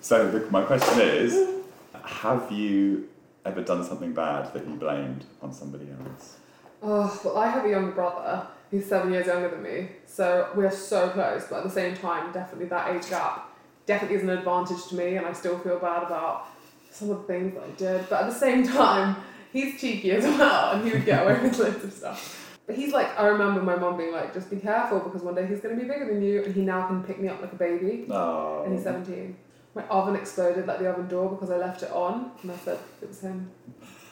So 0.01 0.31
the, 0.31 0.51
my 0.51 0.63
question 0.63 1.01
is, 1.01 1.63
have 2.03 2.51
you 2.53 3.09
ever 3.45 3.63
done 3.63 3.85
something 3.85 4.13
bad 4.13 4.53
that 4.55 4.67
you 4.67 4.75
blamed 4.75 5.25
on 5.43 5.53
somebody 5.53 5.89
else? 5.91 6.37
Oh, 6.83 7.21
well, 7.25 7.37
I 7.39 7.49
have 7.49 7.65
a 7.65 7.69
younger 7.71 7.93
brother 7.93 8.47
who's 8.71 8.87
seven 8.87 9.13
years 9.13 9.27
younger 9.27 9.49
than 9.49 9.63
me, 9.63 9.89
so 10.07 10.49
we're 10.55 10.71
so 10.71 11.09
close, 11.11 11.45
but 11.49 11.59
at 11.59 11.65
the 11.65 11.71
same 11.71 11.97
time, 11.97 12.33
definitely 12.33 12.67
that 12.67 12.95
age 12.95 13.09
gap 13.09 13.49
definitely 13.87 14.17
is 14.17 14.23
an 14.25 14.31
advantage 14.31 14.87
to 14.89 14.97
me, 14.97 15.17
and 15.17 15.27
I 15.27 15.33
still 15.33 15.59
feel 15.61 15.79
bad 15.79 16.03
about 16.03 16.49
some 16.91 17.11
of 17.11 17.19
the 17.19 17.23
things 17.25 17.55
that 17.55 17.63
I 17.63 17.71
did. 17.77 18.09
But 18.09 18.23
at 18.25 18.27
the 18.33 18.39
same 18.39 18.67
time, 18.67 19.17
he's 19.53 19.81
cheeky 19.81 20.11
as 20.13 20.25
well, 20.25 20.73
and 20.73 20.85
he 20.85 20.93
would 20.93 21.05
get 21.05 21.23
away 21.23 21.41
with 21.41 21.59
loads 21.59 21.85
of 21.85 21.93
stuff. 21.93 22.43
But 22.67 22.75
he's 22.75 22.93
like, 22.93 23.17
I 23.17 23.27
remember 23.29 23.63
my 23.63 23.77
mom 23.77 23.97
being 23.97 24.13
like, 24.13 24.35
just 24.35 24.51
be 24.51 24.57
careful 24.57 24.99
because 24.99 25.23
one 25.23 25.37
day 25.37 25.47
he's 25.47 25.61
going 25.61 25.77
to 25.77 25.81
be 25.81 25.87
bigger 25.89 26.07
than 26.07 26.21
you, 26.21 26.43
and 26.43 26.53
he 26.53 26.63
now 26.63 26.89
can 26.89 27.05
pick 27.05 27.21
me 27.21 27.29
up 27.29 27.41
like 27.41 27.53
a 27.53 27.57
baby, 27.57 28.07
Oh. 28.11 28.65
and 28.65 28.75
he's 28.75 28.83
17. 28.83 29.37
My 29.77 29.83
oven 29.89 30.17
exploded 30.17 30.67
like 30.67 30.79
the 30.81 30.91
oven 30.91 31.07
door 31.07 31.29
because 31.31 31.51
I 31.51 31.59
left 31.59 31.83
it 31.85 31.93
on, 31.93 32.33
and 32.43 32.51
I 32.51 32.57
said 32.57 32.79
it 33.03 33.09
was 33.09 33.21
him. 33.21 33.51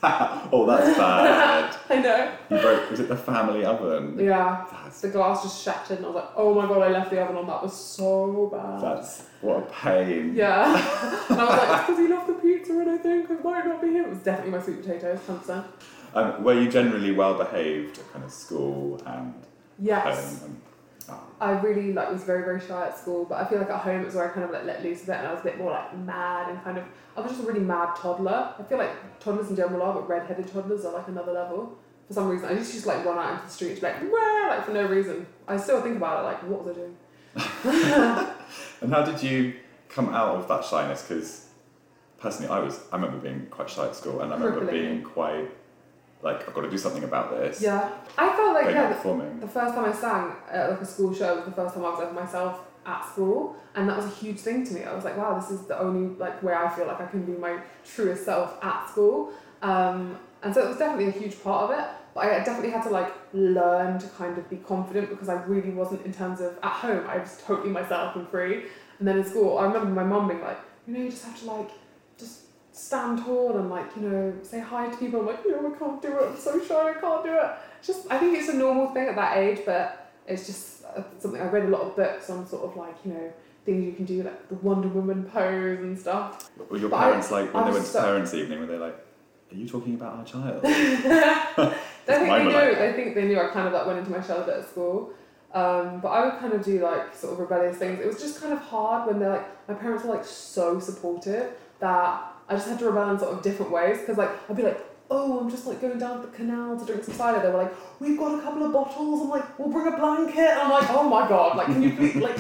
oh, 0.52 0.66
that's 0.66 0.96
bad. 0.98 1.76
I 1.90 1.96
know. 2.00 2.32
you 2.50 2.58
broke. 2.62 2.90
Was 2.90 3.00
it 3.00 3.08
the 3.08 3.16
family 3.16 3.64
oven? 3.64 4.18
Yeah. 4.18 4.66
That's, 4.70 5.00
The 5.00 5.08
glass 5.08 5.42
just 5.42 5.62
shattered, 5.62 5.98
and 5.98 6.06
I 6.06 6.08
was 6.10 6.16
like, 6.16 6.30
"Oh 6.36 6.54
my 6.54 6.66
god, 6.66 6.82
I 6.82 6.88
left 6.88 7.10
the 7.10 7.20
oven 7.22 7.36
on. 7.36 7.46
That 7.46 7.62
was 7.62 7.74
so 7.78 8.48
bad." 8.52 8.80
that's 8.80 9.22
what 9.40 9.58
a 9.58 9.62
pain. 9.72 10.34
yeah. 10.34 10.74
and 11.30 11.40
I 11.40 11.44
was 11.44 11.58
like, 11.58 11.68
"It's 11.78 11.86
because 11.86 11.98
he 11.98 12.08
left 12.08 12.26
the 12.26 12.34
pizza, 12.34 12.72
and 12.72 12.90
I 12.90 12.98
think 12.98 13.30
it 13.30 13.44
might 13.44 13.66
not 13.66 13.80
be 13.80 13.88
him." 13.88 14.04
It 14.04 14.08
was 14.10 14.18
definitely 14.18 14.52
my 14.52 14.62
sweet 14.62 14.82
potatoes, 14.82 15.20
hundred 15.26 15.38
percent. 15.40 15.66
Um, 16.14 16.44
were 16.44 16.54
you 16.60 16.70
generally 16.70 17.10
well 17.12 17.34
behaved 17.36 17.98
at 17.98 18.12
kind 18.12 18.24
of 18.24 18.30
school 18.30 19.00
and 19.06 19.34
Yes. 19.78 20.40
home? 20.42 20.50
And, 20.50 20.60
I 21.40 21.52
really 21.60 21.92
like 21.92 22.10
was 22.10 22.24
very 22.24 22.44
very 22.44 22.60
shy 22.60 22.86
at 22.86 22.98
school, 22.98 23.24
but 23.24 23.36
I 23.36 23.44
feel 23.48 23.58
like 23.58 23.70
at 23.70 23.80
home 23.80 24.02
it 24.02 24.06
was 24.06 24.14
where 24.14 24.30
I 24.30 24.32
kind 24.32 24.44
of 24.44 24.50
like 24.50 24.64
let 24.64 24.82
loose 24.82 25.02
a 25.02 25.06
bit, 25.06 25.16
and 25.16 25.26
I 25.26 25.32
was 25.32 25.40
a 25.40 25.44
bit 25.44 25.58
more 25.58 25.70
like 25.70 25.96
mad 25.98 26.50
and 26.50 26.62
kind 26.62 26.78
of. 26.78 26.84
I 27.16 27.20
was 27.20 27.30
just 27.30 27.42
a 27.44 27.46
really 27.46 27.60
mad 27.60 27.94
toddler. 27.96 28.54
I 28.58 28.62
feel 28.64 28.78
like 28.78 29.20
toddlers 29.20 29.50
in 29.50 29.56
general 29.56 29.82
are, 29.82 29.94
but 29.94 30.08
red-headed 30.08 30.48
toddlers 30.52 30.84
are 30.84 30.92
like 30.92 31.08
another 31.08 31.32
level. 31.32 31.78
For 32.08 32.14
some 32.14 32.28
reason, 32.28 32.48
I 32.48 32.52
used 32.52 32.70
to 32.70 32.74
just 32.74 32.86
like 32.86 33.04
run 33.04 33.18
out 33.18 33.32
into 33.32 33.44
the 33.44 33.50
street, 33.50 33.82
like 33.82 34.00
Wah! 34.02 34.48
like 34.48 34.64
for 34.64 34.72
no 34.72 34.86
reason. 34.86 35.26
I 35.46 35.56
still 35.56 35.80
think 35.82 35.96
about 35.96 36.20
it, 36.20 36.26
like 36.26 36.42
what 36.44 36.64
was 36.64 36.76
I 36.76 36.80
doing? 36.80 36.96
and 38.80 38.92
how 38.92 39.04
did 39.04 39.22
you 39.22 39.54
come 39.88 40.08
out 40.10 40.36
of 40.36 40.48
that 40.48 40.64
shyness? 40.64 41.02
Because 41.02 41.48
personally, 42.18 42.50
I 42.50 42.58
was. 42.60 42.80
I 42.92 42.96
remember 42.96 43.18
being 43.18 43.46
quite 43.50 43.70
shy 43.70 43.86
at 43.86 43.96
school, 43.96 44.20
and 44.20 44.32
I 44.32 44.36
remember 44.36 44.60
Crippling. 44.60 44.82
being 44.82 45.02
quite 45.02 45.50
like 46.24 46.48
I've 46.48 46.54
got 46.54 46.62
to 46.62 46.70
do 46.70 46.78
something 46.78 47.04
about 47.04 47.30
this. 47.30 47.60
Yeah, 47.60 47.90
I 48.16 48.34
felt 48.34 48.54
like 48.54 48.74
yeah, 48.74 48.88
the, 48.88 48.94
performing. 48.94 49.40
the 49.40 49.46
first 49.46 49.74
time 49.74 49.84
I 49.84 49.92
sang 49.92 50.32
at 50.50 50.70
like 50.70 50.80
a 50.80 50.86
school 50.86 51.14
show 51.14 51.36
was 51.36 51.44
the 51.44 51.52
first 51.52 51.74
time 51.74 51.84
I 51.84 51.90
was 51.90 51.98
like 51.98 52.14
myself 52.14 52.60
at 52.86 53.06
school, 53.06 53.56
and 53.74 53.88
that 53.88 53.96
was 53.96 54.06
a 54.06 54.14
huge 54.16 54.38
thing 54.38 54.66
to 54.66 54.74
me. 54.74 54.84
I 54.84 54.94
was 54.94 55.04
like, 55.04 55.16
wow, 55.18 55.38
this 55.38 55.50
is 55.50 55.66
the 55.66 55.78
only 55.78 56.16
like 56.16 56.42
where 56.42 56.58
I 56.58 56.74
feel 56.74 56.86
like 56.86 57.00
I 57.00 57.06
can 57.06 57.24
be 57.24 57.32
my 57.32 57.58
truest 57.84 58.24
self 58.24 58.58
at 58.64 58.88
school, 58.88 59.32
um, 59.60 60.18
and 60.42 60.54
so 60.54 60.64
it 60.64 60.68
was 60.68 60.78
definitely 60.78 61.08
a 61.08 61.18
huge 61.22 61.42
part 61.42 61.70
of 61.70 61.78
it. 61.78 61.86
But 62.14 62.26
I 62.26 62.38
definitely 62.38 62.70
had 62.70 62.84
to 62.84 62.90
like 62.90 63.12
learn 63.34 63.98
to 63.98 64.06
kind 64.08 64.38
of 64.38 64.48
be 64.48 64.56
confident 64.56 65.10
because 65.10 65.28
I 65.28 65.34
really 65.44 65.70
wasn't 65.70 66.06
in 66.06 66.12
terms 66.12 66.40
of 66.40 66.56
at 66.62 66.72
home. 66.72 67.04
I 67.06 67.18
was 67.18 67.42
totally 67.44 67.70
myself 67.70 68.16
and 68.16 68.26
free, 68.28 68.64
and 68.98 69.06
then 69.06 69.18
in 69.18 69.24
school, 69.24 69.58
I 69.58 69.64
remember 69.64 69.90
my 69.90 70.04
mum 70.04 70.28
being 70.28 70.40
like, 70.40 70.58
you 70.86 70.94
know, 70.94 71.00
you 71.00 71.10
just 71.10 71.24
have 71.26 71.38
to 71.40 71.46
like 71.46 71.70
just 72.18 72.40
stand 72.76 73.24
tall 73.24 73.56
and 73.56 73.70
like 73.70 73.86
you 73.96 74.02
know 74.02 74.34
say 74.42 74.58
hi 74.60 74.88
to 74.88 74.96
people. 74.96 75.20
I'm 75.20 75.26
like, 75.26 75.46
no, 75.46 75.72
I 75.74 75.78
can't 75.78 76.02
do 76.02 76.18
it. 76.18 76.28
I'm 76.28 76.36
so 76.36 76.62
shy. 76.64 76.90
I 76.90 76.94
can't 76.94 77.24
do 77.24 77.32
it. 77.34 77.50
Just 77.82 78.10
I 78.10 78.18
think 78.18 78.36
it's 78.38 78.48
a 78.48 78.54
normal 78.54 78.88
thing 78.92 79.08
at 79.08 79.14
that 79.16 79.36
age, 79.38 79.60
but 79.64 80.10
it's 80.26 80.46
just 80.46 80.84
uh, 80.84 81.02
something 81.18 81.40
I 81.40 81.46
read 81.48 81.64
a 81.64 81.68
lot 81.68 81.82
of 81.82 81.96
books 81.96 82.28
on 82.30 82.46
sort 82.46 82.64
of 82.64 82.76
like 82.76 82.96
you 83.04 83.12
know 83.12 83.32
things 83.64 83.84
you 83.84 83.92
can 83.92 84.04
do 84.04 84.22
like 84.22 84.48
the 84.48 84.56
Wonder 84.56 84.88
Woman 84.88 85.24
pose 85.24 85.78
and 85.80 85.98
stuff. 85.98 86.50
Were 86.68 86.76
your 86.76 86.88
But 86.90 86.96
I- 86.96 87.04
parents 87.04 87.30
like 87.30 87.54
when 87.54 87.62
I 87.62 87.66
they 87.68 87.72
went 87.74 87.84
to 87.86 87.90
so- 87.92 88.00
parents' 88.02 88.34
evening? 88.34 88.60
Were 88.60 88.66
they 88.66 88.76
like, 88.78 88.96
"Are 89.52 89.56
you 89.56 89.68
talking 89.68 89.94
about 89.94 90.16
our 90.18 90.24
child?" 90.24 90.62
I 90.64 91.74
think 92.06 92.28
they 92.28 92.44
knew. 92.44 92.50
like 92.50 92.78
I 92.78 92.92
think 92.92 93.14
they 93.14 93.24
knew 93.26 93.38
I 93.40 93.48
kind 93.48 93.66
of 93.68 93.72
like 93.72 93.86
went 93.86 93.98
into 94.00 94.10
my 94.10 94.22
shell 94.22 94.42
a 94.42 94.46
bit 94.46 94.56
at 94.56 94.68
school. 94.68 95.12
Um, 95.54 96.00
but 96.00 96.08
I 96.08 96.24
would 96.26 96.40
kind 96.40 96.52
of 96.52 96.64
do 96.64 96.80
like 96.82 97.14
sort 97.14 97.34
of 97.34 97.38
rebellious 97.38 97.76
things. 97.78 98.00
It 98.00 98.06
was 98.06 98.20
just 98.20 98.40
kind 98.40 98.52
of 98.52 98.58
hard 98.58 99.06
when 99.06 99.20
they're 99.20 99.30
like 99.30 99.68
my 99.68 99.74
parents 99.74 100.04
were 100.04 100.14
like 100.14 100.24
so 100.24 100.80
supportive 100.80 101.52
that 101.78 102.33
I 102.48 102.54
just 102.54 102.68
had 102.68 102.78
to 102.80 102.86
rebel 102.86 103.10
in 103.10 103.18
sort 103.18 103.32
of 103.32 103.42
different 103.42 103.72
ways 103.72 104.00
because 104.00 104.18
like 104.18 104.30
I'd 104.50 104.56
be 104.56 104.62
like, 104.62 104.80
oh, 105.10 105.40
I'm 105.40 105.50
just 105.50 105.66
like 105.66 105.80
going 105.80 105.98
down 105.98 106.20
to 106.20 106.26
the 106.26 106.36
canal 106.36 106.78
to 106.78 106.84
drink 106.84 107.04
some 107.04 107.14
cider. 107.14 107.40
They 107.40 107.48
were 107.50 107.62
like, 107.62 107.72
we've 108.00 108.18
got 108.18 108.38
a 108.38 108.42
couple 108.42 108.64
of 108.64 108.72
bottles. 108.72 109.22
I'm 109.22 109.28
like, 109.30 109.58
we'll 109.58 109.68
bring 109.70 109.92
a 109.92 109.96
blanket. 109.96 110.38
And 110.38 110.60
I'm 110.60 110.70
like, 110.70 110.88
oh 110.90 111.08
my 111.08 111.28
god, 111.28 111.56
like 111.56 111.66
can 111.66 111.82
you 111.82 111.94
please 111.94 112.16
like? 112.28 112.36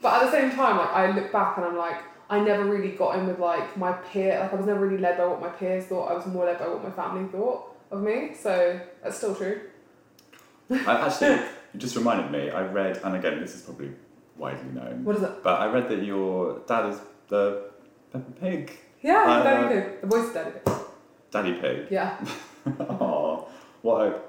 But 0.00 0.22
at 0.22 0.26
the 0.26 0.32
same 0.32 0.50
time, 0.50 0.78
like 0.78 0.90
I 0.90 1.10
look 1.12 1.30
back 1.32 1.56
and 1.56 1.66
I'm 1.66 1.76
like, 1.76 1.98
I 2.28 2.40
never 2.40 2.64
really 2.64 2.92
got 2.92 3.18
in 3.18 3.26
with 3.26 3.38
like 3.38 3.76
my 3.76 3.92
peer. 3.92 4.40
Like 4.40 4.52
I 4.52 4.56
was 4.56 4.66
never 4.66 4.80
really 4.80 4.98
led 5.00 5.18
by 5.18 5.26
what 5.26 5.40
my 5.40 5.48
peers 5.48 5.84
thought. 5.86 6.10
I 6.10 6.14
was 6.14 6.26
more 6.26 6.46
led 6.46 6.58
by 6.58 6.68
what 6.68 6.82
my 6.82 6.90
family 6.90 7.28
thought 7.30 7.76
of 7.90 8.02
me. 8.02 8.32
So 8.34 8.80
that's 9.02 9.16
still 9.18 9.34
true. 9.34 9.60
I 10.70 10.76
actually, 11.06 11.36
you 11.74 11.78
just 11.78 11.94
reminded 11.94 12.30
me. 12.30 12.50
I 12.50 12.62
read, 12.62 13.00
and 13.04 13.14
again, 13.16 13.40
this 13.40 13.54
is 13.54 13.62
probably 13.62 13.90
widely 14.38 14.70
known, 14.72 15.04
What 15.04 15.16
is 15.16 15.22
it? 15.22 15.42
but 15.44 15.60
I 15.60 15.66
read 15.66 15.88
that 15.90 16.02
your 16.02 16.60
dad 16.66 16.86
is 16.90 16.98
the 17.28 17.70
Peppa 18.10 18.30
Pig, 18.40 18.72
Yeah, 19.02 19.24
uh, 19.26 19.40
I 19.40 19.42
Daddy. 19.42 19.74
Pig. 19.80 20.00
The 20.00 20.06
voice 20.06 20.28
of 20.28 20.34
Daddy 20.34 20.50
Pig. 20.64 20.74
Daddy 21.30 21.52
Pig. 21.54 21.86
Yeah. 21.90 22.24
Oh, 22.78 23.48
what 23.82 24.06
a 24.06 24.20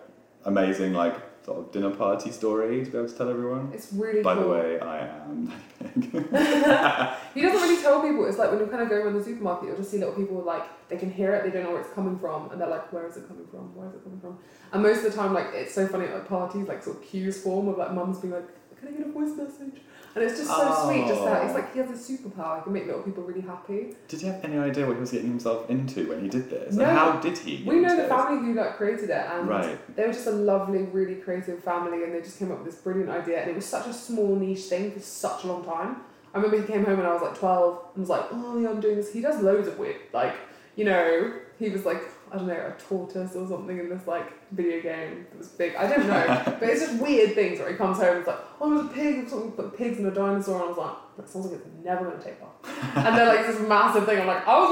amazing 0.45 0.93
like 0.93 1.15
sort 1.45 1.59
of 1.59 1.71
dinner 1.71 1.91
party 1.91 2.31
story 2.31 2.83
to 2.83 2.89
be 2.89 2.97
able 2.97 3.07
to 3.07 3.15
tell 3.15 3.29
everyone. 3.29 3.69
It's 3.71 3.93
really 3.93 4.23
By 4.23 4.33
cool. 4.33 4.43
the 4.45 4.49
way, 4.49 4.79
I 4.79 4.99
am 5.05 5.53
Daddy 5.79 6.07
Pig. 6.09 6.27
He 7.36 7.41
doesn't 7.41 7.62
really 7.62 7.79
tell 7.81 8.01
people. 8.01 8.25
It's 8.25 8.39
like 8.39 8.49
when 8.49 8.57
you're 8.59 8.69
kind 8.69 8.81
of 8.81 8.89
going 8.89 9.03
around 9.03 9.13
the 9.19 9.23
supermarket, 9.23 9.67
you'll 9.67 9.77
just 9.77 9.91
see 9.91 9.99
little 9.99 10.15
people 10.15 10.38
like 10.41 10.63
they 10.89 10.97
can 10.97 11.12
hear 11.12 11.36
it, 11.36 11.43
they 11.43 11.51
don't 11.51 11.63
know 11.63 11.71
where 11.73 11.81
it's 11.81 11.93
coming 11.93 12.17
from, 12.17 12.49
and 12.51 12.59
they're 12.59 12.67
like, 12.67 12.91
"Where 12.91 13.05
is 13.07 13.17
it 13.17 13.27
coming 13.27 13.45
from? 13.51 13.75
Where 13.75 13.88
is 13.89 13.93
it 13.95 14.03
coming 14.03 14.19
from?" 14.19 14.39
And 14.71 14.81
most 14.81 15.05
of 15.05 15.12
the 15.12 15.17
time, 15.17 15.33
like 15.36 15.47
it's 15.53 15.75
so 15.75 15.86
funny 15.88 16.05
at 16.05 16.13
like 16.15 16.27
parties, 16.27 16.67
like 16.67 16.81
sort 16.81 16.97
of 16.97 17.03
cues 17.03 17.41
form 17.43 17.67
of 17.67 17.77
like 17.77 17.93
mums 17.93 18.17
being 18.19 18.33
like, 18.33 18.47
"Can 18.79 18.88
I 18.88 18.91
get 18.97 19.05
a 19.07 19.12
voice 19.12 19.36
message?" 19.38 19.81
And 20.15 20.23
it's 20.23 20.38
just 20.38 20.49
so 20.49 20.84
sweet, 20.86 21.08
just 21.08 21.23
that 21.26 21.43
it's 21.43 21.54
Oh. 21.54 21.56
like 21.56 21.73
he 21.73 21.80
has 21.80 21.89
a 21.89 21.93
superpower. 22.13 22.58
He 22.58 22.63
can 22.63 22.73
make 22.73 22.86
little 22.86 23.02
people 23.02 23.23
really 23.23 23.41
happy. 23.41 23.95
Did 24.08 24.21
you 24.21 24.28
have 24.32 24.43
any 24.45 24.58
idea 24.60 24.86
what 24.86 24.93
he 24.95 24.99
was 24.99 25.12
getting 25.12 25.30
himself 25.30 25.67
into 25.69 26.08
when 26.10 26.21
he 26.21 26.28
did 26.30 26.49
this? 26.52 26.76
No. 26.76 26.86
And 26.86 26.97
how 26.97 27.13
did 27.19 27.38
he? 27.38 27.58
Get 27.58 27.67
We 27.67 27.80
know 27.80 27.95
the 27.95 28.04
family 28.08 28.45
who 28.45 28.54
like 28.54 28.78
created 28.78 29.10
it, 29.10 29.26
and 29.32 29.47
Right. 29.49 29.95
they 29.95 30.06
were 30.06 30.13
just 30.13 30.28
a 30.28 30.32
lovely, 30.32 30.84
really 30.84 31.15
creative 31.15 31.63
family, 31.63 32.04
and 32.04 32.13
they 32.13 32.21
just 32.21 32.38
came 32.38 32.52
up 32.52 32.60
with 32.60 32.71
this 32.71 32.80
brilliant 32.82 33.10
idea. 33.10 33.39
And 33.41 33.49
it 33.49 33.56
was 33.56 33.65
such 33.65 33.88
a 33.88 33.93
small 33.93 34.36
niche 34.36 34.65
thing 34.69 34.91
for 34.91 34.99
such 34.99 35.43
a 35.45 35.47
long 35.47 35.63
time. 35.65 35.97
I 36.34 36.38
remember 36.38 36.58
he 36.62 36.71
came 36.71 36.86
home 36.86 36.97
when 36.97 37.06
I 37.06 37.13
was 37.13 37.21
like 37.21 37.36
twelve 37.38 37.80
and 37.95 38.02
was 38.02 38.10
like, 38.10 38.26
"Oh 38.32 38.60
yeah, 38.60 38.69
I'm 38.69 38.80
doing 38.80 38.97
this." 38.97 39.12
He 39.13 39.21
does 39.21 39.41
loads 39.41 39.67
of 39.67 39.80
weird, 39.80 39.95
like 40.13 40.34
you 40.76 40.86
know, 40.86 41.32
he 41.60 41.69
was 41.69 41.86
like, 41.86 42.02
I 42.34 42.38
don't 42.38 42.48
know, 42.48 42.54
a 42.54 42.72
tortoise 42.82 43.36
or 43.36 43.48
something 43.48 43.78
in 43.78 43.89
this 43.89 44.08
like 44.08 44.34
video 44.52 44.82
game 44.82 45.28
that 45.30 45.38
was 45.38 45.50
big. 45.50 45.76
I 45.76 45.88
don't 45.88 46.08
know, 46.08 46.41
but 46.60 46.63
it's 46.63 46.82
just 46.82 47.00
weird 47.00 47.36
things 47.36 47.60
where 47.60 47.69
he 47.69 47.76
comes 47.76 47.98
home 47.98 48.08
and 48.08 48.17
it's 48.19 48.28
like, 48.28 48.39
oh, 48.60 48.74
there's 48.74 48.86
a 48.88 48.89
pig 48.89 49.26
or 49.26 49.30
something, 49.30 49.54
but 49.56 49.78
pigs 49.78 50.00
and 50.00 50.08
a 50.08 50.12
dinosaur, 50.12 50.56
and 50.56 50.63
I 50.63 50.67
was 50.67 50.78
like, 50.78 50.96
that 51.17 51.30
sounds 51.30 51.46
like 51.46 51.60
it's 51.60 51.67
never 51.84 52.06
gonna 52.06 52.24
take 52.24 52.41
off. 52.41 52.96
and 52.96 53.15
then 53.15 53.28
like 53.28 53.46
this 53.46 53.60
massive 53.67 54.06
thing, 54.06 54.19
I'm 54.19 54.26
like, 54.26 54.48
I 54.48 54.60
was 54.60 54.69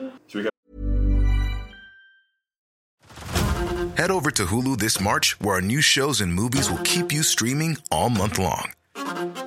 wrong. 0.00 0.12
Should 0.26 0.38
we 0.38 0.44
go? 0.44 0.50
Head 3.98 4.10
over 4.10 4.30
to 4.30 4.46
Hulu 4.46 4.78
this 4.78 4.98
March, 5.02 5.38
where 5.38 5.56
our 5.56 5.60
new 5.60 5.82
shows 5.82 6.22
and 6.22 6.32
movies 6.32 6.70
will 6.70 6.78
keep 6.78 7.12
you 7.12 7.22
streaming 7.22 7.76
all 7.92 8.08
month 8.08 8.38
long. 8.38 8.72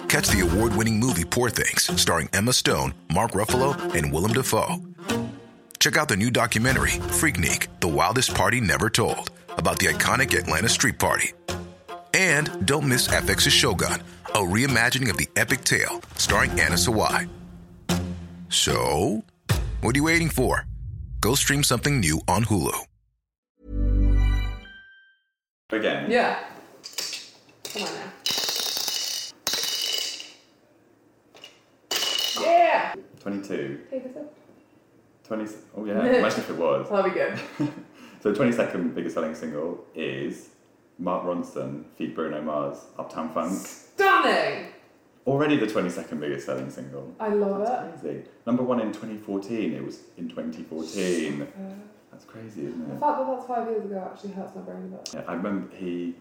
Catch 0.07 0.27
the 0.27 0.47
award 0.47 0.75
winning 0.75 0.99
movie 0.99 1.25
Poor 1.25 1.49
Things, 1.49 1.99
starring 1.99 2.29
Emma 2.31 2.53
Stone, 2.53 2.93
Mark 3.11 3.31
Ruffalo, 3.31 3.73
and 3.95 4.13
Willem 4.13 4.33
Dafoe. 4.33 4.79
Check 5.83 5.97
out 5.97 6.07
the 6.07 6.15
new 6.15 6.31
documentary, 6.31 6.91
Freaknik 6.91 7.67
The 7.81 7.89
Wildest 7.89 8.33
Party 8.33 8.61
Never 8.61 8.89
Told, 8.89 9.31
about 9.57 9.79
the 9.79 9.87
iconic 9.87 10.33
Atlanta 10.33 10.69
Street 10.69 10.97
Party. 10.97 11.33
And 12.13 12.65
don't 12.65 12.87
miss 12.87 13.09
FX's 13.09 13.51
Shogun, 13.51 14.01
a 14.27 14.37
reimagining 14.37 15.09
of 15.09 15.17
the 15.17 15.27
epic 15.35 15.65
tale 15.65 16.01
starring 16.15 16.51
Anna 16.51 16.75
Sawai. 16.75 17.27
So, 18.47 19.25
what 19.81 19.93
are 19.93 19.99
you 19.99 20.05
waiting 20.05 20.29
for? 20.29 20.65
Go 21.19 21.35
stream 21.35 21.65
something 21.65 21.99
new 21.99 22.21
on 22.29 22.45
Hulu. 22.45 22.85
Again. 25.69 26.09
yeah. 26.09 26.45
Come 27.65 27.83
on 27.83 27.93
now. 27.93 28.11
Yeah. 32.39 32.95
22. 33.19 33.81
Take 33.91 34.05
a 34.05 34.13
sip. 34.13 34.37
20. 35.23 35.51
Oh, 35.75 35.85
yeah. 35.85 36.03
Imagine 36.05 36.39
if 36.39 36.49
it 36.49 36.57
was. 36.57 36.89
That'd 36.89 37.13
be 37.13 37.19
good. 37.19 37.71
So, 38.21 38.33
22nd 38.33 38.95
biggest 38.95 39.15
selling 39.15 39.35
single 39.35 39.85
is 39.93 40.49
Mark 40.97 41.25
Ronson 41.25 41.85
feat 41.95 42.15
Bruno 42.15 42.41
Mars, 42.41 42.77
Uptown 42.97 43.33
Funk. 43.33 43.51
Stunning. 43.51 44.67
Already 45.25 45.57
the 45.57 45.65
22nd 45.65 46.19
biggest 46.19 46.45
selling 46.45 46.69
single. 46.69 47.13
I 47.19 47.29
love 47.29 47.61
it. 47.61 47.67
That's 47.67 48.01
crazy. 48.01 48.23
Number 48.45 48.63
one 48.63 48.79
in 48.81 48.91
2014. 48.91 49.73
It 49.73 49.83
was 49.83 50.01
in 50.17 50.27
2014. 50.29 51.47
That's 52.11 52.25
crazy, 52.25 52.65
isn't 52.65 52.81
it? 52.81 52.93
The 52.93 52.99
fact 52.99 53.17
that 53.19 53.27
that's 53.27 53.45
five 53.47 53.67
years 53.67 53.85
ago 53.85 54.09
actually 54.11 54.33
hurts 54.33 54.55
my 54.55 54.61
brain 54.61 54.83
a 54.83 54.97
bit. 54.97 55.09
Yeah, 55.13 55.23
I 55.27 55.33
remember 55.33 55.73
he 55.75 56.15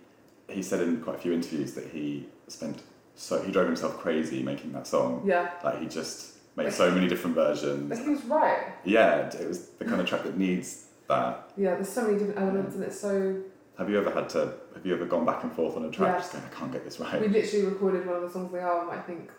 he 0.49 0.63
said 0.63 0.81
in 0.81 1.01
quite 1.01 1.17
a 1.17 1.19
few 1.19 1.33
interviews 1.33 1.75
that 1.75 1.89
he 1.89 2.27
spent 2.49 2.83
so 3.15 3.43
he 3.43 3.53
drove 3.53 3.67
himself 3.67 3.99
crazy 3.99 4.43
making 4.43 4.73
that 4.73 4.87
song. 4.87 5.23
Yeah. 5.25 5.51
Like 5.63 5.81
he 5.81 5.87
just 5.87 6.32
made 6.57 6.73
so 6.73 6.91
many 6.91 7.09
different 7.09 7.35
versions. 7.35 7.89
But 7.89 7.99
he 7.99 8.09
was 8.09 8.25
right. 8.25 8.67
Yeah, 8.85 9.29
it 9.29 9.49
was 9.49 9.69
the 9.71 9.85
kind 9.85 10.01
of 10.01 10.07
track 10.07 10.25
that 10.25 10.37
needs 10.37 10.87
that. 11.09 11.51
Yeah, 11.57 11.75
there's 11.75 11.89
so 11.89 12.03
many 12.03 12.19
different 12.19 12.39
elements 12.39 12.75
and 12.75 12.85
it's 12.85 13.01
so. 13.01 13.43
Have 13.79 13.89
you 13.89 13.99
ever 13.99 14.11
had 14.11 14.29
to? 14.31 14.55
Have 14.75 14.85
you 14.85 14.95
ever 14.95 15.07
gone 15.07 15.25
back 15.25 15.43
and 15.43 15.53
forth 15.53 15.77
on 15.77 15.85
a 15.85 15.91
track 15.91 16.19
just 16.19 16.33
going, 16.33 16.45
I 16.45 16.49
can't 16.49 16.73
get 16.73 16.85
this 16.85 17.01
right? 17.01 17.21
We 17.21 17.29
literally 17.29 17.67
recorded 17.67 18.07
one 18.07 18.17
of 18.17 18.23
the 18.23 18.31
songs 18.31 18.47
on 18.47 18.53
the 18.53 18.61
album, 18.61 18.91
I 18.91 19.01
think, 19.01 19.31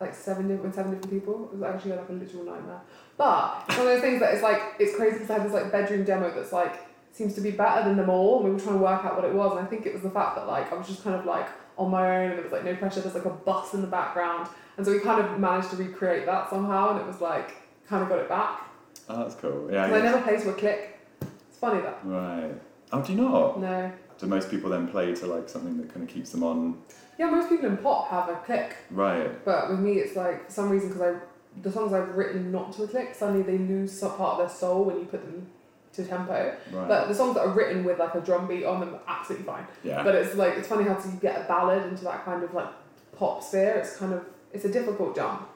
like 0.00 0.14
seven 0.14 0.48
different, 0.48 0.64
with 0.64 0.74
seven 0.74 0.92
different 0.92 1.12
people. 1.12 1.48
It 1.52 1.58
was 1.58 1.62
actually 1.62 1.92
like 1.92 2.08
a 2.08 2.12
literal 2.12 2.44
nightmare. 2.44 2.80
But 3.16 3.64
it's 3.68 3.78
one 3.78 3.86
of 3.86 3.92
those 3.94 4.02
things 4.02 4.20
that 4.20 4.34
it's 4.34 4.42
like, 4.42 4.60
it's 4.78 4.94
crazy 4.96 5.18
because 5.18 5.30
I 5.30 5.34
had 5.34 5.46
this 5.46 5.52
like 5.52 5.72
bedroom 5.72 6.04
demo 6.04 6.32
that's 6.34 6.52
like, 6.52 6.87
seems 7.12 7.34
to 7.34 7.40
be 7.40 7.50
better 7.50 7.88
than 7.88 7.96
them 7.96 8.10
all. 8.10 8.36
And 8.36 8.44
we 8.44 8.50
were 8.52 8.60
trying 8.60 8.76
to 8.76 8.82
work 8.82 9.04
out 9.04 9.16
what 9.16 9.24
it 9.24 9.34
was. 9.34 9.56
And 9.56 9.60
I 9.60 9.68
think 9.68 9.86
it 9.86 9.92
was 9.92 10.02
the 10.02 10.10
fact 10.10 10.36
that 10.36 10.46
like, 10.46 10.72
I 10.72 10.76
was 10.76 10.86
just 10.86 11.02
kind 11.04 11.16
of 11.16 11.24
like 11.26 11.48
on 11.76 11.90
my 11.90 12.16
own 12.16 12.30
and 12.30 12.38
there 12.38 12.44
was 12.44 12.52
like 12.52 12.64
no 12.64 12.74
pressure. 12.76 13.00
There's 13.00 13.14
like 13.14 13.24
a 13.24 13.30
bus 13.30 13.74
in 13.74 13.80
the 13.80 13.86
background. 13.86 14.48
And 14.76 14.86
so 14.86 14.92
we 14.92 15.00
kind 15.00 15.24
of 15.24 15.38
managed 15.38 15.70
to 15.70 15.76
recreate 15.76 16.26
that 16.26 16.50
somehow. 16.50 16.90
And 16.90 17.00
it 17.00 17.06
was 17.06 17.20
like, 17.20 17.54
kind 17.88 18.02
of 18.02 18.08
got 18.08 18.18
it 18.18 18.28
back. 18.28 18.62
Oh, 19.08 19.18
that's 19.18 19.34
cool. 19.36 19.68
Yeah. 19.70 19.86
Because 19.86 20.02
I 20.02 20.04
yeah. 20.04 20.10
never 20.10 20.22
play 20.22 20.36
to 20.38 20.50
a 20.50 20.54
click. 20.54 20.98
It's 21.20 21.58
funny 21.58 21.80
that. 21.80 22.00
Right. 22.04 22.54
Oh, 22.92 23.02
do 23.02 23.12
you 23.12 23.20
not? 23.20 23.60
No. 23.60 23.92
Do 24.18 24.26
most 24.26 24.50
people 24.50 24.70
then 24.70 24.88
play 24.88 25.14
to 25.14 25.26
like 25.26 25.48
something 25.48 25.76
that 25.78 25.92
kind 25.92 26.08
of 26.08 26.12
keeps 26.12 26.30
them 26.30 26.42
on? 26.42 26.80
Yeah, 27.18 27.30
most 27.30 27.48
people 27.48 27.66
in 27.66 27.76
pop 27.76 28.08
have 28.10 28.28
a 28.28 28.36
click. 28.36 28.76
Right. 28.90 29.44
But 29.44 29.70
with 29.70 29.80
me, 29.80 29.94
it's 29.94 30.16
like 30.16 30.46
for 30.46 30.52
some 30.52 30.70
reason 30.70 30.88
because 30.88 31.02
I 31.02 31.20
the 31.62 31.72
songs 31.72 31.92
I've 31.92 32.14
written 32.16 32.52
not 32.52 32.72
to 32.74 32.84
a 32.84 32.88
click, 32.88 33.14
suddenly 33.14 33.42
they 33.42 33.58
lose 33.58 33.98
some 33.98 34.16
part 34.16 34.32
of 34.32 34.38
their 34.38 34.56
soul 34.56 34.84
when 34.84 34.98
you 34.98 35.04
put 35.04 35.24
them 35.24 35.48
to 35.94 36.04
tempo. 36.04 36.56
Right. 36.72 36.88
But 36.88 37.08
the 37.08 37.14
songs 37.14 37.34
that 37.34 37.40
are 37.40 37.50
written 37.50 37.84
with 37.84 37.98
like 37.98 38.14
a 38.14 38.20
drum 38.20 38.46
beat 38.46 38.64
on 38.64 38.80
them 38.80 38.94
are 38.94 39.00
absolutely 39.06 39.46
fine. 39.46 39.66
Yeah. 39.82 40.02
But 40.02 40.14
it's 40.14 40.34
like 40.34 40.54
it's 40.56 40.68
funny 40.68 40.84
how 40.84 40.94
to 40.94 41.08
get 41.20 41.40
a 41.40 41.44
ballad 41.44 41.84
into 41.86 42.04
that 42.04 42.24
kind 42.24 42.42
of 42.42 42.54
like 42.54 42.68
pop 43.16 43.42
sphere. 43.42 43.74
It's 43.78 43.96
kind 43.96 44.12
of 44.12 44.24
it's 44.52 44.64
a 44.64 44.72
difficult 44.72 45.16
jump. 45.16 45.48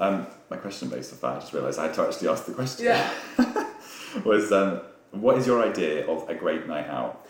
Um, 0.00 0.26
my 0.48 0.56
question 0.56 0.88
based 0.88 1.12
off 1.12 1.20
that, 1.22 1.36
I 1.36 1.40
just 1.40 1.52
realised 1.52 1.78
I 1.78 1.86
had 1.86 1.94
to 1.94 2.02
actually 2.02 2.28
ask 2.28 2.44
the 2.44 2.52
question. 2.52 2.86
Yeah. 2.86 3.12
was 4.24 4.52
um, 4.52 4.82
what 5.10 5.38
is 5.38 5.46
your 5.46 5.62
idea 5.62 6.06
of 6.06 6.28
a 6.28 6.34
great 6.34 6.66
night 6.66 6.86
out? 6.88 7.26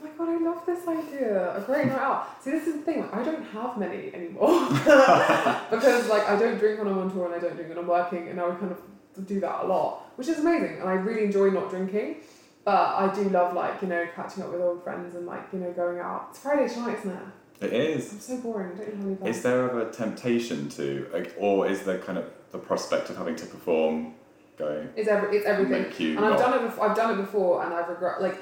Oh 0.00 0.04
my 0.04 0.10
god, 0.10 0.28
I 0.28 0.38
love 0.38 0.64
this 0.64 0.86
idea. 0.86 1.56
A 1.56 1.60
great 1.60 1.86
night 1.86 1.98
out. 1.98 2.42
See, 2.42 2.50
this 2.50 2.66
is 2.66 2.76
the 2.76 2.82
thing. 2.82 3.00
Like, 3.00 3.14
I 3.14 3.22
don't 3.22 3.44
have 3.46 3.78
many 3.78 4.14
anymore 4.14 4.68
because, 5.70 6.08
like, 6.08 6.28
I 6.28 6.38
don't 6.38 6.58
drink 6.58 6.78
when 6.78 6.88
I'm 6.88 6.98
on 6.98 7.10
tour 7.10 7.26
and 7.26 7.34
I 7.34 7.38
don't 7.38 7.54
drink 7.54 7.68
when 7.68 7.78
I'm 7.78 7.86
working, 7.86 8.28
and 8.28 8.36
now 8.36 8.48
we 8.50 8.56
kind 8.56 8.72
of 8.72 8.78
do 9.22 9.40
that 9.40 9.64
a 9.64 9.66
lot, 9.66 10.12
which 10.16 10.28
is 10.28 10.38
amazing. 10.38 10.80
And 10.80 10.88
I 10.88 10.94
really 10.94 11.24
enjoy 11.24 11.50
not 11.50 11.70
drinking, 11.70 12.16
but 12.64 12.72
I 12.72 13.12
do 13.14 13.28
love, 13.30 13.54
like, 13.54 13.80
you 13.82 13.88
know, 13.88 14.06
catching 14.14 14.42
up 14.42 14.52
with 14.52 14.60
old 14.60 14.82
friends 14.84 15.14
and 15.14 15.26
like, 15.26 15.44
you 15.52 15.58
know, 15.58 15.72
going 15.72 15.98
out. 15.98 16.28
It's 16.30 16.40
Friday 16.40 16.68
tonight, 16.72 16.98
isn't 16.98 17.10
it? 17.10 17.22
It 17.60 17.72
is. 17.72 18.12
I'm 18.12 18.20
so 18.20 18.36
boring. 18.38 18.72
I 18.72 18.76
don't 18.76 18.88
even 18.88 19.06
any 19.06 19.16
plans. 19.16 19.36
Is 19.36 19.42
there 19.42 19.68
ever 19.68 19.88
a 19.88 19.92
temptation 19.92 20.68
to, 20.70 21.08
like, 21.12 21.34
or 21.38 21.66
is 21.68 21.82
there 21.82 21.98
kind 21.98 22.18
of 22.18 22.26
the 22.52 22.58
prospect 22.58 23.10
of 23.10 23.16
having 23.16 23.36
to 23.36 23.46
perform 23.46 24.14
going? 24.56 24.88
It's 24.94 25.08
every, 25.08 25.36
it's 25.36 25.46
everything. 25.46 25.82
Make 25.82 25.98
you 25.98 26.16
and 26.16 26.24
I've 26.24 26.38
done 26.38 26.54
it. 26.58 26.66
Before, 26.66 26.88
I've 26.88 26.96
done 26.96 27.18
it 27.18 27.22
before, 27.22 27.64
and 27.64 27.74
I've 27.74 27.88
regret. 27.88 28.22
Like, 28.22 28.38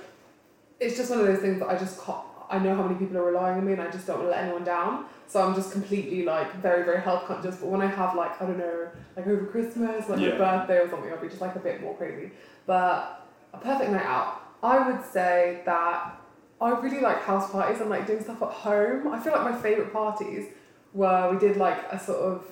it's 0.79 0.97
just 0.97 1.09
one 1.11 1.21
of 1.21 1.27
those 1.27 1.39
things 1.39 1.61
that 1.61 1.69
I 1.69 1.79
just 1.79 2.03
can't. 2.03 2.27
I 2.51 2.59
know 2.59 2.75
how 2.75 2.83
many 2.83 2.97
people 2.99 3.17
are 3.19 3.25
relying 3.25 3.59
on 3.59 3.67
me, 3.67 3.73
and 3.73 3.83
I 3.83 3.91
just 3.91 4.07
don't 4.07 4.19
want 4.19 4.29
to 4.29 4.37
let 4.37 4.45
anyone 4.45 4.65
down. 4.65 5.07
So 5.27 5.43
I'm 5.43 5.55
just 5.55 5.73
completely 5.73 6.25
like 6.25 6.55
very, 6.57 6.85
very 6.85 7.01
health 7.01 7.25
conscious. 7.27 7.57
But 7.57 7.69
when 7.69 7.83
I 7.83 7.87
have 7.87 8.15
like 8.15 8.41
I 8.41 8.47
don't 8.47 8.59
know, 8.59 8.89
like 9.17 9.27
over 9.27 9.47
Christmas, 9.47 10.09
like 10.09 10.21
Yeah. 10.21 10.31
my 10.31 10.39
birthday 10.39 10.79
or 10.79 10.89
something, 10.89 11.11
I'll 11.11 11.19
be 11.21 11.29
just 11.29 11.41
like 11.41 11.57
a 11.57 11.61
bit 11.61 11.81
more 11.81 11.95
crazy. 11.97 12.31
But 12.67 13.27
a 13.53 13.59
perfect 13.59 13.91
night 13.91 14.07
out, 14.07 14.41
I 14.63 14.89
would 14.89 15.05
say 15.05 15.63
that 15.67 16.21
I 16.61 16.71
really 16.71 17.01
like 17.01 17.23
house 17.23 17.51
parties 17.51 17.81
and 17.81 17.91
like 17.91 18.07
doing 18.07 18.23
stuff 18.23 18.41
at 18.43 18.49
home. 18.51 19.09
I 19.09 19.19
feel 19.21 19.33
like 19.33 19.43
my 19.53 19.57
favorite 19.59 19.93
parties 19.93 20.47
were 20.95 21.31
we 21.33 21.39
did 21.39 21.57
like 21.57 21.79
a 21.91 21.99
sort 21.99 22.21
of 22.21 22.45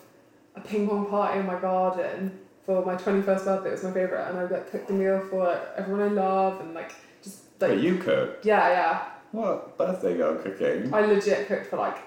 a 0.56 0.60
ping 0.60 0.88
pong 0.88 1.06
party 1.06 1.40
in 1.40 1.46
my 1.46 1.58
garden 1.60 2.38
for 2.66 2.84
my 2.84 2.94
21st 2.96 3.44
birthday. 3.44 3.68
It 3.68 3.72
was 3.72 3.84
my 3.84 3.92
favorite, 3.92 4.28
and 4.28 4.38
I 4.38 4.42
like 4.44 4.70
cooked 4.70 4.90
a 4.90 4.92
meal 4.92 5.20
for 5.30 5.44
like, 5.44 5.60
everyone 5.76 6.02
I 6.02 6.08
love, 6.08 6.60
and 6.60 6.74
like 6.74 6.92
just 7.22 7.44
like 7.60 7.70
But 7.70 7.78
you 7.80 7.98
cooked. 7.98 8.44
yeah, 8.44 8.68
yeah. 8.68 9.04
What 9.34 9.76
birthday 9.76 10.16
girl 10.16 10.36
cooking? 10.36 10.94
I 10.94 11.00
legit 11.06 11.48
cooked 11.48 11.66
for 11.66 11.76
like 11.76 11.98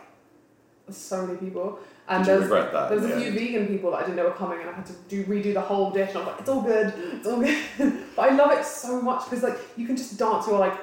so 0.89 1.27
many 1.27 1.37
people, 1.37 1.79
and 2.07 2.23
Did 2.23 2.31
you 2.31 2.39
there's 2.39 2.49
regret 2.49 2.71
that 2.71 2.87
there 2.87 2.97
was 2.99 3.05
a 3.05 3.09
the 3.09 3.15
few 3.19 3.27
end? 3.31 3.35
vegan 3.37 3.67
people 3.67 3.91
that 3.91 3.97
I 3.97 4.01
didn't 4.03 4.15
know 4.15 4.23
were 4.23 4.31
coming, 4.31 4.61
and 4.61 4.69
I 4.69 4.73
had 4.73 4.85
to 4.85 4.93
do 5.09 5.25
redo 5.25 5.53
the 5.53 5.59
whole 5.59 5.91
dish. 5.91 6.09
And 6.09 6.19
I 6.19 6.21
was 6.21 6.27
like, 6.29 6.39
it's 6.39 6.49
all 6.49 6.61
good, 6.61 6.93
it's 7.13 7.27
all 7.27 7.41
good. 7.41 7.57
but 8.15 8.31
I 8.31 8.33
love 8.33 8.51
it 8.57 8.63
so 8.63 9.01
much 9.01 9.25
because 9.25 9.43
like 9.43 9.57
you 9.75 9.85
can 9.85 9.97
just 9.97 10.17
dance. 10.17 10.47
You're 10.47 10.59
like. 10.59 10.77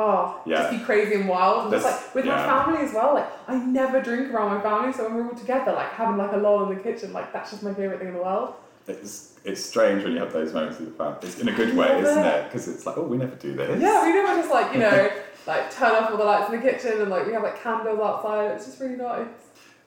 Oh, 0.00 0.40
Yeah. 0.46 0.58
just 0.58 0.78
be 0.78 0.84
crazy 0.84 1.14
and 1.16 1.28
wild. 1.28 1.64
And 1.64 1.72
just 1.72 1.84
like 1.84 2.14
with 2.14 2.24
yeah. 2.24 2.36
my 2.36 2.46
family 2.46 2.86
as 2.86 2.94
well. 2.94 3.14
Like 3.14 3.26
I 3.48 3.56
never 3.56 4.00
drink 4.00 4.32
around 4.32 4.54
my 4.54 4.60
family, 4.62 4.92
so 4.92 5.02
when 5.02 5.14
we're 5.16 5.28
all 5.28 5.34
together, 5.34 5.72
like 5.72 5.90
having 5.90 6.16
like 6.16 6.30
a 6.30 6.36
lull 6.36 6.70
in 6.70 6.76
the 6.76 6.80
kitchen, 6.80 7.12
like 7.12 7.32
that's 7.32 7.50
just 7.50 7.64
my 7.64 7.74
favorite 7.74 7.98
thing 7.98 8.06
in 8.06 8.14
the 8.14 8.20
world. 8.22 8.54
It's 8.86 9.34
it's 9.44 9.64
strange 9.64 10.04
when 10.04 10.12
you 10.12 10.20
have 10.20 10.32
those 10.32 10.52
moments 10.54 10.78
with 10.78 10.90
your 10.90 10.96
family. 10.98 11.18
It's 11.22 11.40
in 11.40 11.48
a 11.48 11.52
good 11.52 11.76
way, 11.76 11.98
isn't 12.00 12.16
it. 12.16 12.26
it? 12.26 12.44
Because 12.44 12.68
it's 12.68 12.86
like, 12.86 12.96
oh, 12.96 13.02
we 13.02 13.16
never 13.16 13.34
do 13.34 13.54
this. 13.54 13.80
Yeah, 13.80 14.04
we 14.06 14.12
never 14.12 14.40
just 14.40 14.52
like 14.52 14.72
you 14.72 14.78
know 14.84 15.10
like 15.48 15.74
turn 15.74 15.92
off 15.92 16.10
all 16.10 16.18
the 16.18 16.24
lights 16.24 16.52
in 16.52 16.60
the 16.60 16.70
kitchen 16.70 17.00
and 17.00 17.10
like 17.10 17.26
we 17.26 17.32
have 17.32 17.42
like 17.42 17.60
candles 17.60 17.98
outside. 17.98 18.50
It's 18.52 18.66
just 18.66 18.80
really 18.80 18.96
nice. 18.96 19.26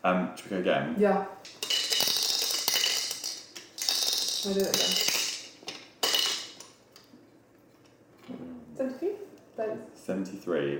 Um, 0.03 0.35
should 0.35 0.45
we 0.45 0.57
go 0.57 0.61
again? 0.61 0.95
Yeah. 0.97 1.25
I 4.43 4.53
do 4.53 4.59
it 4.59 4.75
again? 4.75 4.97
Seventy-three. 8.75 9.11
Thanks. 9.55 10.01
Seventy-three. 10.01 10.79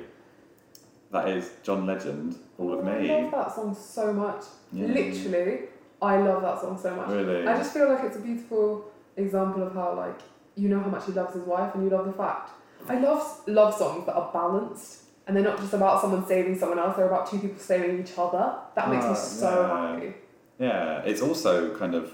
That 1.11 1.29
is 1.29 1.51
John 1.61 1.85
Legend, 1.85 2.37
All 2.57 2.73
of 2.73 2.87
Oh, 2.87 2.89
I 2.89 3.21
love 3.21 3.31
that 3.31 3.53
song 3.53 3.75
so 3.75 4.11
much. 4.13 4.45
Yeah. 4.71 4.87
Literally, 4.87 5.59
I 6.01 6.17
love 6.17 6.41
that 6.41 6.59
song 6.59 6.79
so 6.81 6.95
much. 6.95 7.09
Really? 7.09 7.45
I 7.45 7.55
just 7.57 7.73
feel 7.73 7.87
like 7.87 8.03
it's 8.05 8.15
a 8.15 8.21
beautiful 8.21 8.89
example 9.15 9.61
of 9.61 9.75
how 9.75 9.93
like 9.93 10.19
you 10.55 10.69
know 10.69 10.79
how 10.79 10.89
much 10.89 11.05
he 11.05 11.11
loves 11.11 11.35
his 11.35 11.43
wife 11.43 11.75
and 11.75 11.83
you 11.83 11.95
love 11.95 12.07
the 12.07 12.13
fact. 12.13 12.49
I 12.87 12.99
love 12.99 13.41
love 13.47 13.75
songs 13.75 14.05
that 14.05 14.15
are 14.15 14.29
balanced 14.33 15.03
and 15.27 15.35
they're 15.35 15.43
not 15.43 15.57
just 15.59 15.73
about 15.73 16.01
someone 16.01 16.25
saving 16.25 16.57
someone 16.57 16.79
else. 16.79 16.95
They're 16.97 17.07
about 17.07 17.29
two 17.29 17.39
people 17.39 17.59
saving 17.59 17.99
each 18.01 18.17
other. 18.17 18.55
That 18.75 18.89
makes 18.89 19.05
Ah, 19.05 19.09
me 19.09 19.15
so 19.15 19.61
yeah. 19.61 19.91
happy. 19.93 20.13
Yeah, 20.59 21.01
it's 21.09 21.21
also 21.21 21.75
kind 21.77 21.95
of 21.95 22.13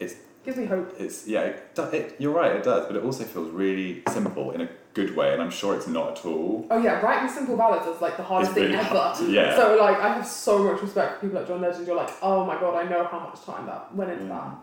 it's 0.00 0.14
Gives 0.44 0.58
me 0.58 0.66
hope. 0.66 0.94
it's 0.98 1.26
yeah. 1.26 1.42
It, 1.42 1.78
it, 1.94 2.16
you're 2.18 2.32
right, 2.34 2.52
it 2.56 2.64
does, 2.64 2.86
but 2.86 2.96
it 2.96 3.02
also 3.04 3.24
feels 3.24 3.50
really 3.50 4.02
simple 4.10 4.50
in 4.50 4.60
a 4.60 4.68
good 4.92 5.16
way, 5.16 5.32
and 5.32 5.40
I'm 5.42 5.50
sure 5.50 5.74
it's 5.74 5.86
not 5.88 6.18
at 6.18 6.26
all. 6.26 6.66
Oh 6.70 6.82
yeah, 6.82 7.00
writing 7.00 7.28
simple 7.30 7.56
ballads 7.56 7.86
is 7.86 8.00
like 8.02 8.16
the 8.18 8.22
hardest 8.22 8.54
really 8.54 8.68
thing 8.68 8.76
ever. 8.76 8.88
hard, 8.98 9.28
yeah. 9.28 9.56
So 9.56 9.76
like 9.80 9.96
I 9.98 10.14
have 10.14 10.26
so 10.26 10.58
much 10.70 10.82
respect 10.82 11.14
for 11.14 11.20
people 11.26 11.38
like 11.40 11.48
John 11.48 11.60
Legend. 11.62 11.86
You're 11.86 11.96
like, 11.96 12.10
oh 12.22 12.44
my 12.44 12.60
god, 12.60 12.74
I 12.84 12.88
know 12.88 13.04
how 13.04 13.20
much 13.20 13.42
time 13.44 13.64
that 13.66 13.94
went 13.94 14.10
into 14.10 14.26
that. 14.26 14.54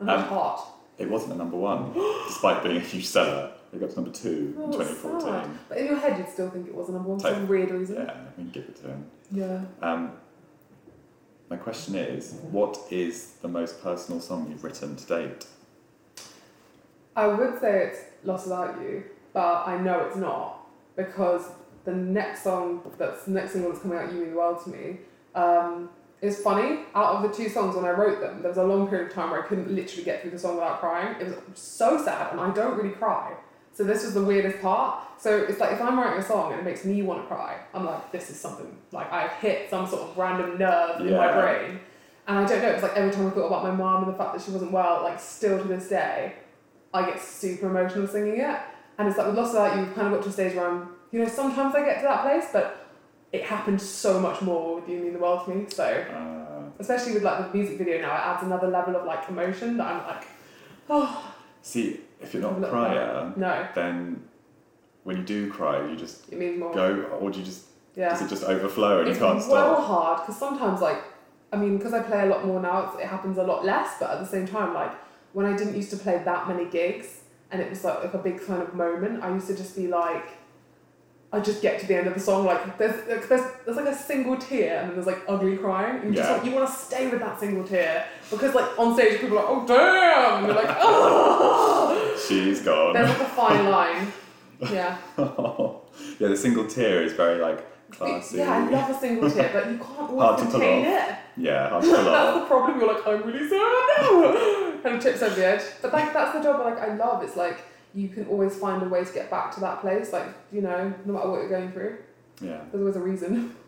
And 0.00 0.08
Um, 0.10 0.20
much 0.20 0.28
heart. 0.30 0.60
It 0.98 1.10
wasn't 1.10 1.34
a 1.34 1.36
number 1.36 1.58
one, 1.58 1.92
despite 2.28 2.62
being 2.62 2.78
a 2.78 2.80
huge 2.80 3.06
seller. 3.06 3.52
It 3.72 3.80
got 3.80 3.90
to 3.90 3.96
number 3.96 4.10
two 4.10 4.54
in 4.56 4.62
Oh, 4.62 4.72
2014. 4.72 5.20
sad. 5.20 5.50
But 5.68 5.78
in 5.78 5.86
your 5.86 5.96
head, 5.96 6.18
you'd 6.18 6.28
still 6.28 6.50
think 6.50 6.66
it 6.68 6.74
was 6.74 6.88
a 6.88 6.92
number 6.92 7.08
one 7.10 7.18
for 7.20 7.30
some 7.30 7.48
weird 7.48 7.70
reason. 7.70 7.96
Yeah, 7.96 8.12
I 8.12 8.40
mean, 8.40 8.50
give 8.50 8.64
it 8.64 8.76
to 8.76 8.88
him. 8.88 9.06
Yeah. 9.30 9.60
Um, 9.82 10.12
my 11.50 11.56
question 11.56 11.94
is, 11.94 12.34
what 12.50 12.78
is 12.90 13.32
the 13.42 13.48
most 13.48 13.82
personal 13.82 14.20
song 14.20 14.48
you've 14.50 14.64
written 14.64 14.96
to 14.96 15.06
date? 15.06 15.46
I 17.14 17.26
would 17.28 17.60
say 17.60 17.86
it's 17.86 17.98
Lost 18.24 18.46
Without 18.46 18.80
You, 18.80 19.04
but 19.32 19.66
I 19.66 19.78
know 19.78 20.00
it's 20.00 20.16
not 20.16 20.66
because 20.96 21.42
the 21.84 21.92
next 21.94 22.42
song 22.42 22.82
that's 22.98 23.24
the 23.24 23.30
next 23.30 23.52
single 23.52 23.70
that's 23.70 23.82
coming 23.82 23.98
out, 23.98 24.12
You 24.12 24.20
Mean 24.20 24.30
the 24.30 24.36
World 24.36 24.62
to 24.64 24.70
Me, 24.70 24.98
um, 25.34 25.88
is 26.20 26.40
funny. 26.40 26.80
Out 26.94 27.16
of 27.16 27.22
the 27.22 27.36
two 27.36 27.48
songs, 27.48 27.76
when 27.76 27.84
I 27.84 27.90
wrote 27.90 28.20
them, 28.20 28.42
there 28.42 28.48
was 28.48 28.58
a 28.58 28.64
long 28.64 28.88
period 28.88 29.08
of 29.08 29.14
time 29.14 29.30
where 29.30 29.42
I 29.42 29.46
couldn't 29.46 29.70
literally 29.70 30.02
get 30.04 30.22
through 30.22 30.32
the 30.32 30.38
song 30.38 30.54
without 30.56 30.80
crying. 30.80 31.14
It 31.20 31.26
was 31.28 31.36
so 31.54 32.02
sad, 32.02 32.32
and 32.32 32.40
I 32.40 32.50
don't 32.52 32.76
really 32.76 32.94
cry. 32.94 33.34
So 33.76 33.84
this 33.84 34.04
was 34.04 34.14
the 34.14 34.22
weirdest 34.22 34.62
part. 34.62 35.04
So 35.18 35.36
it's 35.36 35.60
like 35.60 35.72
if 35.72 35.82
I'm 35.82 35.98
writing 35.98 36.18
a 36.18 36.26
song 36.26 36.52
and 36.52 36.60
it 36.60 36.64
makes 36.64 36.86
me 36.86 37.02
want 37.02 37.20
to 37.20 37.26
cry, 37.26 37.58
I'm 37.74 37.84
like, 37.84 38.10
this 38.10 38.30
is 38.30 38.40
something 38.40 38.74
like 38.90 39.12
I've 39.12 39.32
hit 39.32 39.68
some 39.68 39.86
sort 39.86 40.00
of 40.00 40.16
random 40.16 40.56
nerve 40.56 41.02
in 41.02 41.14
my 41.14 41.30
brain. 41.30 41.80
And 42.26 42.38
I 42.38 42.46
don't 42.46 42.62
know, 42.62 42.70
it's 42.70 42.82
like 42.82 42.96
every 42.96 43.10
time 43.12 43.26
I 43.26 43.30
thought 43.30 43.48
about 43.48 43.64
my 43.64 43.70
mom 43.70 44.04
and 44.04 44.14
the 44.14 44.16
fact 44.16 44.32
that 44.32 44.42
she 44.42 44.50
wasn't 44.50 44.72
well, 44.72 45.02
like 45.02 45.20
still 45.20 45.58
to 45.58 45.64
this 45.68 45.90
day, 45.90 46.32
I 46.94 47.04
get 47.04 47.20
super 47.20 47.68
emotional 47.68 48.06
singing 48.08 48.40
it. 48.40 48.58
And 48.98 49.08
it's 49.08 49.18
like 49.18 49.26
with 49.26 49.36
Lost 49.36 49.52
Without 49.52 49.76
You, 49.76 49.82
you've 49.84 49.94
kind 49.94 50.06
of 50.06 50.14
got 50.14 50.22
to 50.22 50.30
a 50.30 50.32
stage 50.32 50.54
where 50.56 50.70
I'm, 50.70 50.88
you 51.12 51.18
know, 51.20 51.28
sometimes 51.28 51.74
I 51.74 51.84
get 51.84 51.96
to 51.96 52.02
that 52.04 52.22
place, 52.22 52.48
but 52.50 52.88
it 53.30 53.44
happened 53.44 53.82
so 53.82 54.18
much 54.18 54.40
more 54.40 54.76
with 54.76 54.88
You 54.88 55.00
Mean 55.00 55.12
the 55.12 55.18
World 55.18 55.44
to 55.44 55.54
me. 55.54 55.66
So, 55.68 55.84
Uh, 55.84 56.70
especially 56.78 57.12
with 57.12 57.22
like 57.22 57.52
the 57.52 57.58
music 57.58 57.76
video 57.76 58.00
now, 58.00 58.14
it 58.14 58.20
adds 58.20 58.42
another 58.42 58.68
level 58.68 58.96
of 58.96 59.04
like 59.04 59.28
emotion 59.28 59.76
that 59.76 59.86
I'm 59.86 60.06
like, 60.06 60.24
oh, 60.88 61.34
see, 61.60 62.00
if 62.20 62.32
you're 62.34 62.42
not 62.42 62.62
a 62.62 62.68
crier, 62.68 63.32
no, 63.36 63.68
then 63.74 64.22
when 65.04 65.18
you 65.18 65.22
do 65.22 65.50
cry, 65.50 65.88
you 65.88 65.96
just 65.96 66.28
it 66.32 66.38
means 66.38 66.58
more. 66.58 66.74
go, 66.74 67.02
or 67.20 67.30
do 67.30 67.38
you 67.38 67.44
just, 67.44 67.66
yeah. 67.94 68.08
does 68.10 68.22
it 68.22 68.28
just 68.28 68.44
overflow 68.44 69.00
and 69.00 69.08
it's 69.08 69.18
you 69.18 69.24
can't 69.24 69.38
well 69.38 69.48
stop? 69.48 69.70
It's 69.70 69.78
well 69.78 69.82
hard 69.82 70.20
because 70.22 70.38
sometimes 70.38 70.80
like 70.80 71.02
I 71.52 71.56
mean 71.56 71.76
because 71.78 71.94
I 71.94 72.02
play 72.02 72.22
a 72.22 72.26
lot 72.26 72.44
more 72.44 72.60
now 72.60 72.86
it's, 72.86 73.02
it 73.02 73.06
happens 73.06 73.38
a 73.38 73.42
lot 73.42 73.64
less 73.64 73.96
but 74.00 74.10
at 74.10 74.18
the 74.18 74.26
same 74.26 74.46
time 74.46 74.74
like 74.74 74.92
when 75.32 75.46
I 75.46 75.56
didn't 75.56 75.76
used 75.76 75.90
to 75.90 75.96
play 75.96 76.20
that 76.24 76.48
many 76.48 76.64
gigs 76.64 77.20
and 77.52 77.62
it 77.62 77.70
was 77.70 77.84
like, 77.84 78.02
like 78.02 78.14
a 78.14 78.18
big 78.18 78.44
kind 78.44 78.62
of 78.62 78.74
moment 78.74 79.22
I 79.22 79.32
used 79.32 79.46
to 79.46 79.56
just 79.56 79.76
be 79.76 79.86
like 79.86 80.26
I 81.32 81.40
just 81.40 81.60
get 81.60 81.80
to 81.80 81.86
the 81.86 81.96
end 81.96 82.06
of 82.06 82.14
the 82.14 82.20
song 82.20 82.46
like 82.46 82.78
there's 82.78 83.06
like, 83.08 83.28
there's, 83.28 83.42
there's 83.64 83.76
like 83.76 83.86
a 83.86 83.94
single 83.96 84.36
tear 84.38 84.78
and 84.78 84.88
then 84.88 84.94
there's 84.94 85.06
like 85.06 85.22
ugly 85.28 85.56
crying 85.56 85.96
and 86.00 86.10
you 86.10 86.14
just 86.14 86.30
like, 86.30 86.44
you 86.44 86.52
want 86.52 86.68
to 86.68 86.74
stay 86.74 87.08
with 87.08 87.20
that 87.20 87.38
single 87.40 87.64
tear 87.64 88.06
because 88.30 88.54
like 88.54 88.78
on 88.78 88.94
stage 88.94 89.20
people 89.20 89.38
are 89.38 89.42
like 89.42 89.50
oh 89.50 89.66
damn 89.66 90.38
and 90.38 90.46
you're 90.46 90.54
like 90.56 90.76
oh 90.80 92.16
She's 92.28 92.62
gone. 92.62 92.94
there's 92.94 93.08
like 93.08 93.20
a 93.20 93.24
fine 93.30 93.68
line 93.70 94.12
yeah 94.72 94.96
yeah, 95.18 96.28
the 96.28 96.36
single 96.36 96.66
tear 96.66 97.02
is 97.02 97.12
very 97.12 97.40
like 97.40 97.64
classy. 97.90 98.38
yeah 98.38 98.52
I 98.52 98.70
love 98.70 98.90
a 98.90 98.98
single 98.98 99.30
tear 99.30 99.50
but 99.52 99.66
you 99.70 99.78
can't 99.78 99.88
Hard 99.88 100.10
always 100.10 100.40
pull 100.42 100.50
contain 100.52 100.84
it 100.86 101.14
Yeah, 101.36 101.68
hard 101.68 101.82
to 101.84 101.90
pull 101.94 102.04
that's 102.04 102.38
the 102.40 102.46
problem. 102.46 102.80
You're 102.80 102.94
like, 102.94 103.06
I'm 103.06 103.22
really 103.22 103.48
sad 103.48 103.72
now, 103.98 104.80
and 104.84 104.94
it 104.96 105.00
tips 105.02 105.22
over 105.22 105.34
the 105.34 105.46
edge. 105.46 105.62
But 105.82 105.92
like, 105.92 106.12
that's 106.14 106.32
the 106.34 106.42
job. 106.42 106.60
Like, 106.64 106.78
I 106.80 106.94
love. 106.94 107.22
It's 107.22 107.36
like 107.36 107.58
you 107.96 108.08
can 108.10 108.26
always 108.26 108.54
find 108.54 108.82
a 108.82 108.88
way 108.88 109.02
to 109.02 109.12
get 109.12 109.30
back 109.30 109.52
to 109.54 109.60
that 109.60 109.80
place. 109.80 110.12
Like, 110.12 110.28
you 110.52 110.60
know, 110.60 110.92
no 111.06 111.12
matter 111.14 111.30
what 111.30 111.40
you're 111.40 111.48
going 111.48 111.72
through, 111.72 111.96
Yeah. 112.40 112.60
there's 112.70 112.82
always 112.82 112.96
a 112.96 113.00
reason. 113.00 113.56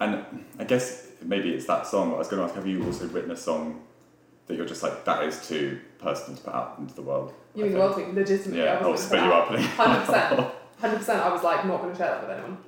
And 0.00 0.24
I 0.60 0.62
guess 0.62 1.08
maybe 1.24 1.50
it's 1.50 1.66
that 1.66 1.84
song. 1.84 2.14
I 2.14 2.18
was 2.18 2.28
going 2.28 2.38
to 2.38 2.44
ask, 2.44 2.54
have 2.54 2.68
you 2.68 2.84
also 2.84 3.08
written 3.08 3.32
a 3.32 3.36
song 3.36 3.82
that 4.46 4.54
you're 4.56 4.64
just 4.64 4.84
like, 4.84 5.04
that 5.06 5.24
is 5.24 5.44
too 5.48 5.80
personal 5.98 6.36
to 6.36 6.44
put 6.44 6.54
out 6.54 6.76
into 6.78 6.94
the 6.94 7.02
world? 7.02 7.34
You 7.56 7.64
I 7.64 7.66
mean 7.66 7.72
the 7.72 7.80
world 7.80 7.96
thing, 7.96 8.14
legitimately. 8.14 8.62
Yeah, 8.62 8.74
I 8.74 8.80
oh, 8.84 8.92
was 8.92 9.08
but 9.10 9.24
you 9.24 9.42
putting 9.48 9.64
Hundred 9.64 10.06
percent. 10.06 10.50
Hundred 10.78 10.96
percent. 10.98 11.20
I 11.20 11.32
was 11.32 11.42
like, 11.42 11.66
not 11.66 11.80
going 11.82 11.90
to 11.90 11.98
share 11.98 12.10
that 12.10 12.28
with 12.28 12.30
anyone. 12.30 12.58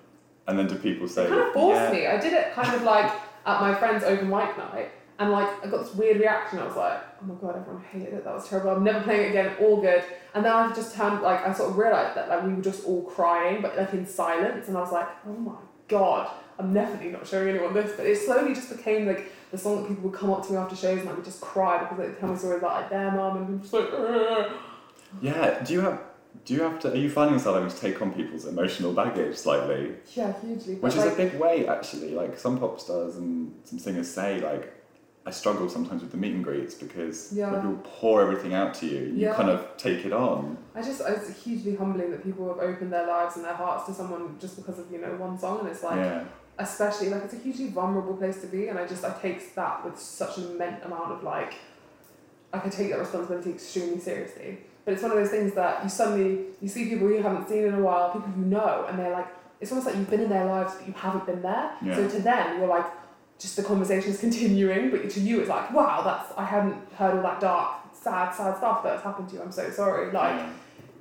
And 0.49 0.59
then 0.59 0.67
do 0.67 0.75
people 0.75 1.07
say, 1.07 1.27
It 1.27 1.29
kind 1.29 1.41
of 1.41 1.53
forced 1.53 1.81
yeah, 1.81 1.93
me. 1.93 2.07
I 2.09 2.21
did 2.21 2.33
it 2.33 2.53
kind 2.53 2.75
of 2.75 2.83
like 2.83 3.13
at 3.47 3.61
my 3.61 3.75
friend's 3.77 4.03
open 4.03 4.29
mic 4.29 4.59
night, 4.59 4.91
and 5.21 5.31
like 5.31 5.65
I 5.65 5.69
got 5.69 5.85
this 5.85 5.95
weird 5.95 6.19
reaction. 6.19 6.59
I 6.59 6.67
was 6.67 6.77
like, 6.77 6.99
oh 7.23 7.27
my 7.27 7.35
god, 7.35 7.57
everyone 7.59 7.85
hated 7.93 8.15
it. 8.15 8.25
That 8.25 8.35
was 8.35 8.49
terrible. 8.49 8.71
I'm 8.71 8.83
never 8.83 9.03
playing 9.03 9.27
it 9.27 9.29
again. 9.29 9.55
All 9.61 9.79
good. 9.81 10.03
And 10.35 10.43
then 10.43 10.51
I 10.51 10.75
just 10.75 10.97
turned 10.97 11.21
like 11.21 11.47
I 11.47 11.53
sort 11.53 11.71
of 11.71 11.77
realized 11.77 12.17
that 12.17 12.31
like 12.31 12.43
we 12.43 12.55
were 12.55 12.63
just 12.63 12.87
all 12.87 13.03
crying, 13.03 13.61
but 13.61 13.77
like 13.77 13.93
in 13.93 14.07
silence. 14.07 14.69
And 14.69 14.79
I 14.79 14.81
was 14.81 14.93
like, 14.93 15.09
oh 15.27 15.33
my 15.33 15.57
god, 15.89 16.31
I'm 16.59 16.73
definitely 16.73 17.11
not 17.11 17.27
showing 17.27 17.51
anyone 17.51 17.75
this. 17.75 17.93
But 17.97 18.07
it 18.07 18.17
slowly 18.17 18.55
just 18.55 18.75
became 18.75 19.07
like 19.07 19.31
the 19.51 19.59
song 19.59 19.83
that 19.83 19.89
people 19.89 20.09
would 20.09 20.19
come 20.19 20.31
up 20.31 20.47
to 20.47 20.53
me 20.53 20.59
after 20.59 20.75
shows 20.75 21.01
and 21.01 21.07
like 21.07 21.17
would 21.17 21.25
just 21.27 21.43
cry 21.43 21.79
because 21.83 21.99
they 21.99 22.19
tell 22.19 22.31
me 22.31 22.39
stories 22.39 22.59
about 22.59 22.81
like 22.81 22.91
their 22.91 23.13
mum 23.13 23.37
and 23.37 23.47
I'm 23.47 23.61
just 23.61 23.75
like. 23.75 23.89
"Ugh." 23.93 24.53
yeah, 25.21 25.63
do 25.63 25.75
you 25.75 25.81
have, 25.83 26.01
do 26.47 26.55
you 26.55 26.63
have 26.63 26.79
to, 26.81 26.93
are 26.93 26.97
you 26.97 27.11
finding 27.11 27.35
yourself 27.35 27.57
having 27.57 27.71
to 27.71 27.77
take 27.77 28.01
on 28.01 28.15
people's 28.15 28.47
emotional 28.47 28.95
baggage 28.95 29.37
slightly? 29.37 29.97
Yeah, 30.15 30.33
hugely. 30.41 30.77
Which 30.77 30.95
is 30.95 31.05
like, 31.05 31.13
a 31.13 31.17
big 31.17 31.35
weight, 31.35 31.67
actually. 31.67 32.13
Like 32.13 32.39
some 32.39 32.59
pop 32.59 32.81
stars 32.81 33.17
and 33.17 33.53
some 33.65 33.79
singers 33.79 34.09
say, 34.09 34.41
like, 34.41 34.80
I 35.27 35.31
struggle 35.31 35.69
sometimes 35.69 36.01
with 36.03 36.13
the 36.13 36.17
meet 36.17 36.33
and 36.35 36.43
greets 36.43 36.75
because 36.75 37.33
Yeah. 37.33 37.51
when 37.53 37.61
people 37.61 37.91
pour 38.01 38.23
everything 38.23 38.55
out 38.55 38.73
to 38.75 38.87
you, 38.87 39.01
you 39.01 39.27
Yeah. 39.27 39.35
kind 39.35 39.51
of 39.51 39.67
take 39.77 40.05
it 40.07 40.13
on. 40.13 40.57
I 40.75 40.81
just 40.83 41.01
it's 41.07 41.43
hugely 41.45 41.77
humbling 41.77 42.11
that 42.11 42.23
people 42.25 42.49
have 42.49 42.59
opened 42.59 42.93
their 42.93 43.07
lives 43.07 43.37
and 43.37 43.45
their 43.45 43.53
hearts 43.55 43.85
to 43.87 43.93
someone 43.95 44.37
just 44.41 44.57
because 44.57 44.79
of 44.79 44.91
you 44.91 44.99
know 44.99 45.13
one 45.19 45.39
song, 45.39 45.61
and 45.61 45.69
it's 45.69 45.83
like 45.83 45.97
yeah, 45.97 46.25
especially 46.59 47.11
like 47.11 47.23
it's 47.25 47.35
a 47.35 47.39
hugely 47.39 47.69
vulnerable 47.69 48.15
place 48.15 48.41
to 48.41 48.47
be, 48.47 48.69
and 48.69 48.79
I 48.79 48.87
just 48.87 49.05
I 49.05 49.11
take 49.21 49.55
that 49.55 49.85
with 49.85 49.99
such 49.99 50.39
an 50.39 50.53
immense 50.53 50.85
amount 50.85 51.13
of 51.13 51.23
like 51.23 51.55
I 52.53 52.59
I 52.65 52.69
take 52.71 52.91
that 52.91 52.99
responsibility 52.99 53.51
extremely 53.51 54.01
seriously. 54.01 54.59
But 54.87 54.95
it's 54.95 55.03
one 55.03 55.13
of 55.13 55.19
those 55.19 55.31
things 55.31 55.53
that 55.55 55.85
you 55.85 55.91
suddenly 55.91 56.47
you 56.63 56.69
see 56.69 56.89
people 56.89 57.11
you 57.11 57.23
haven't 57.23 57.47
seen 57.49 57.65
in 57.65 57.75
a 57.75 57.83
while, 57.83 58.11
people 58.13 58.31
you 58.39 58.47
know, 58.47 58.87
and 58.89 58.99
they're 58.99 59.13
like 59.13 59.29
it's 59.61 59.71
almost 59.71 59.87
like 59.87 59.97
you've 59.97 60.09
been 60.09 60.23
in 60.23 60.31
their 60.31 60.47
lives 60.47 60.73
but 60.77 60.87
you 60.89 60.95
haven't 60.95 61.27
been 61.27 61.43
there. 61.43 61.73
So 61.95 62.09
to 62.09 62.23
them 62.23 62.59
you're 62.59 62.69
like 62.69 62.87
just 63.41 63.57
the 63.57 63.63
conversation 63.63 64.11
is 64.11 64.21
continuing, 64.21 64.91
but 64.91 65.11
to 65.11 65.21
you 65.21 65.41
it's 65.41 65.49
like 65.49 65.73
wow 65.73 66.03
that's 66.03 66.33
I 66.39 66.45
hadn't 66.45 66.77
heard 66.93 67.17
all 67.17 67.23
that 67.23 67.41
dark 67.41 67.81
sad 67.93 68.35
sad 68.35 68.57
stuff 68.57 68.83
that's 68.83 69.03
happened 69.03 69.29
to 69.31 69.37
you. 69.37 69.43
I'm 69.43 69.53
so 69.53 69.71
sorry. 69.71 70.13
Like 70.13 70.37
yeah. 70.37 70.53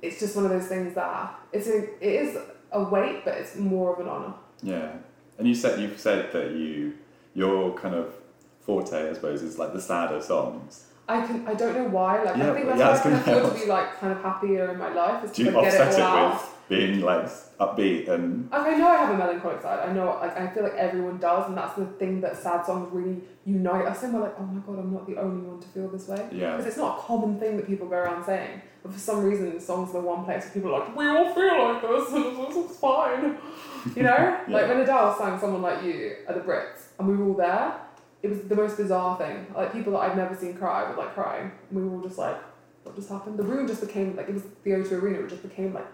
it's 0.02 0.18
just 0.18 0.34
one 0.34 0.44
of 0.44 0.50
those 0.50 0.66
things 0.66 0.94
that 0.94 1.38
it's 1.52 1.68
a 1.68 1.84
it 2.00 2.22
is 2.22 2.38
a 2.72 2.82
weight, 2.82 3.24
but 3.24 3.34
it's 3.34 3.56
more 3.56 3.94
of 3.94 4.00
an 4.00 4.08
honor. 4.08 4.34
Yeah, 4.62 4.92
and 5.38 5.46
you 5.46 5.54
said 5.54 5.80
you've 5.80 5.98
said 5.98 6.32
that 6.32 6.52
you 6.52 6.94
your 7.34 7.74
kind 7.74 7.94
of 7.94 8.14
forte, 8.60 9.08
I 9.08 9.12
suppose, 9.12 9.42
is 9.42 9.58
like 9.58 9.72
the 9.72 9.80
sadder 9.80 10.20
songs. 10.20 10.86
I 11.08 11.26
can 11.26 11.46
I 11.46 11.54
don't 11.54 11.74
know 11.74 11.88
why. 11.88 12.22
Like 12.22 12.36
Yeah, 12.36 12.50
I 12.50 12.54
think 12.54 12.66
that's 12.66 12.78
yeah, 12.78 12.88
why 12.88 12.98
I 12.98 13.02
kind 13.02 13.14
of 13.16 13.24
feel 13.24 13.50
to 13.50 13.60
be 13.60 13.66
like 13.66 13.98
kind 13.98 14.12
of 14.12 14.22
happier 14.22 14.70
in 14.70 14.78
my 14.78 14.92
life 14.92 15.24
is 15.24 15.32
Do 15.32 15.44
you 15.44 15.50
to 15.50 15.58
it 15.58 15.66
offset 15.66 16.00
all 16.00 16.28
it 16.28 16.32
with 16.32 16.54
being 16.70 17.00
like 17.00 17.26
upbeat 17.58 18.08
and 18.08 18.48
Like 18.50 18.68
I 18.68 18.74
know 18.78 18.88
I 18.88 18.96
have 18.98 19.14
a 19.14 19.18
melancholic 19.18 19.60
side. 19.60 19.80
I 19.88 19.92
know 19.92 20.06
like 20.22 20.38
I 20.38 20.46
feel 20.46 20.62
like 20.62 20.74
everyone 20.74 21.18
does, 21.18 21.48
and 21.48 21.56
that's 21.56 21.74
the 21.76 21.84
thing 21.84 22.20
that 22.22 22.36
sad 22.36 22.64
songs 22.64 22.88
really 22.92 23.20
unite 23.44 23.86
us 23.86 24.04
in. 24.04 24.12
We're 24.12 24.20
like, 24.20 24.36
oh 24.38 24.44
my 24.44 24.60
god, 24.64 24.78
I'm 24.78 24.92
not 24.92 25.06
the 25.06 25.16
only 25.16 25.42
one 25.46 25.60
to 25.60 25.68
feel 25.68 25.88
this 25.88 26.06
way. 26.08 26.24
yeah, 26.32 26.52
Because 26.52 26.66
it's 26.66 26.76
not 26.76 26.98
a 26.98 27.02
common 27.02 27.38
thing 27.40 27.56
that 27.56 27.66
people 27.66 27.88
go 27.88 27.96
around 27.96 28.24
saying. 28.24 28.62
But 28.82 28.92
for 28.92 28.98
some 28.98 29.22
reason, 29.24 29.60
songs 29.60 29.90
are 29.90 30.00
the 30.00 30.06
one 30.06 30.24
place 30.24 30.44
where 30.44 30.52
people 30.52 30.74
are 30.74 30.80
like, 30.80 30.96
we 30.96 31.06
all 31.06 31.34
feel 31.34 31.64
like 31.72 31.82
this, 31.82 32.12
and 32.14 32.24
it's, 32.48 32.56
it's 32.56 32.76
fine. 32.78 33.36
You 33.96 34.02
know? 34.02 34.38
Like 34.46 34.68
when 34.68 34.80
Adele 34.80 35.16
sang 35.18 35.40
Someone 35.40 35.62
Like 35.62 35.82
You 35.82 36.16
at 36.28 36.34
the 36.34 36.42
Brits, 36.42 36.88
and 36.98 37.08
we 37.08 37.16
were 37.16 37.28
all 37.28 37.34
there, 37.34 37.80
it 38.22 38.28
was 38.28 38.42
the 38.42 38.54
most 38.54 38.76
bizarre 38.76 39.16
thing. 39.16 39.46
Like 39.56 39.72
people 39.72 39.94
that 39.94 40.00
I'd 40.00 40.16
never 40.18 40.36
seen 40.36 40.52
cry 40.54 40.88
were 40.88 40.96
like 40.96 41.14
crying. 41.14 41.50
And 41.70 41.78
we 41.78 41.82
were 41.82 41.96
all 41.96 42.02
just 42.02 42.18
like, 42.18 42.36
what 42.82 42.94
just 42.94 43.08
happened? 43.08 43.38
The 43.38 43.42
room 43.42 43.66
just 43.66 43.80
became, 43.80 44.16
like, 44.16 44.28
it 44.28 44.34
was 44.34 44.42
the 44.64 44.70
O2 44.72 44.92
Arena, 44.92 45.20
it 45.20 45.30
just 45.30 45.42
became 45.42 45.72
like 45.72 45.86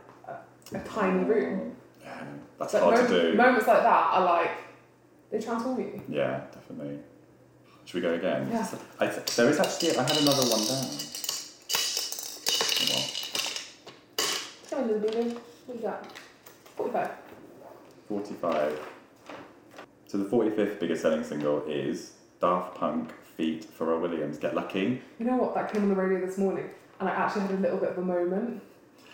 a, 0.74 0.78
tiny 0.80 1.24
room. 1.24 1.76
yeah, 2.02 2.24
that's 2.58 2.72
hard 2.72 2.94
moment- 2.94 3.08
to 3.08 3.30
do. 3.32 3.36
moments 3.36 3.66
like 3.66 3.82
that 3.82 4.12
are 4.14 4.24
like, 4.24 4.50
they 5.30 5.40
transform 5.40 5.80
you. 5.80 6.02
Yeah, 6.08 6.40
definitely. 6.52 6.98
Should 7.84 7.94
we 7.94 8.00
go 8.00 8.14
again? 8.14 8.48
Yeah. 8.50 8.66
I 8.98 9.06
th- 9.06 9.26
there 9.36 9.48
is 9.48 9.60
actually 9.60 9.96
I 9.96 10.02
had 10.02 10.16
another 10.16 10.42
one 10.50 10.66
down. 10.66 10.86
Come 12.78 12.96
on. 12.96 13.04
Come 14.68 14.78
on, 14.80 14.88
little 14.88 15.22
baby. 15.22 15.38
What 15.66 15.76
is 15.76 15.82
that? 15.82 16.06
45. 16.76 17.10
45. 18.08 18.80
So 20.08 20.18
the 20.18 20.24
45th 20.24 20.80
biggest 20.80 21.02
selling 21.02 21.24
single 21.24 21.64
is 21.66 22.12
Daft 22.40 22.74
Punk 22.76 23.12
feat 23.36 23.66
Pharrell 23.78 24.00
Williams, 24.00 24.38
Get 24.38 24.54
Lucky. 24.54 25.02
You 25.18 25.26
know 25.26 25.36
what? 25.36 25.54
That 25.54 25.72
came 25.72 25.82
on 25.82 25.88
the 25.88 25.94
radio 25.94 26.24
this 26.24 26.38
morning, 26.38 26.68
and 27.00 27.08
I 27.08 27.12
actually 27.12 27.42
had 27.42 27.50
a 27.52 27.56
little 27.58 27.78
bit 27.78 27.90
of 27.90 27.98
a 27.98 28.02
moment. 28.02 28.62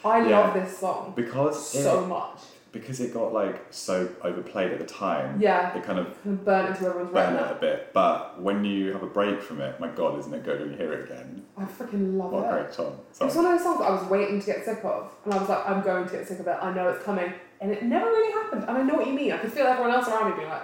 I 0.05 0.29
Yeah. 0.29 0.41
love 0.41 0.55
this 0.55 0.77
song 0.79 1.13
Because 1.17 1.67
so 1.69 2.05
it, 2.05 2.07
much. 2.09 2.39
because 2.73 3.01
it 3.01 3.13
got 3.15 3.33
like 3.33 3.67
so 3.71 4.09
overplayed 4.23 4.73
at 4.73 4.79
the 4.79 4.85
time, 4.87 5.41
Yeah, 5.41 5.77
it 5.77 5.85
kind 5.85 5.99
of 5.99 6.07
burnt 6.45 6.69
into 6.71 6.87
everyone's 6.87 7.13
burned 7.13 7.37
it 7.37 7.43
a 7.51 7.55
bit. 7.61 7.91
But 7.93 8.41
when 8.41 8.65
you 8.65 8.93
have 8.93 9.03
a 9.03 9.07
break 9.07 9.43
from 9.43 9.61
it, 9.61 9.79
my 9.79 9.89
god, 9.89 10.19
isn't 10.19 10.33
it 10.33 10.45
good 10.45 10.61
when 10.61 10.71
you 10.73 10.77
hear 10.77 10.93
it 10.93 11.11
again? 11.11 11.43
I 11.57 11.65
freaking 11.65 12.17
love 12.17 12.33
What 12.33 12.45
a 12.45 12.49
it. 12.49 12.63
great 12.63 12.75
song. 12.75 12.99
It 13.21 13.25
was 13.25 13.37
one 13.37 13.45
of 13.47 13.53
those 13.53 13.63
songs 13.63 13.79
that 13.81 13.85
I 13.89 13.91
was 13.93 14.05
waiting 14.09 14.41
to 14.41 14.47
get 14.47 14.65
sick 14.65 14.81
of, 14.85 15.13
and 15.25 15.35
I 15.35 15.39
was 15.39 15.49
like, 15.49 15.69
I'm 15.69 15.83
going 15.83 16.07
to 16.07 16.11
get 16.11 16.27
sick 16.27 16.41
of 16.41 16.47
it. 16.47 16.57
I 16.61 16.73
know 16.75 16.89
it's 16.89 17.05
coming, 17.05 17.33
and 17.61 17.71
it 17.71 17.83
never 17.85 18.07
really 18.07 18.33
happened. 18.33 18.65
And 18.67 18.77
I 18.79 18.83
know 18.83 18.95
what 18.95 19.07
you 19.07 19.13
mean. 19.13 19.33
I 19.33 19.39
could 19.39 19.53
feel 19.53 19.67
everyone 19.67 19.93
else 19.93 20.09
around 20.09 20.31
me 20.31 20.37
being 20.37 20.49
like, 20.49 20.63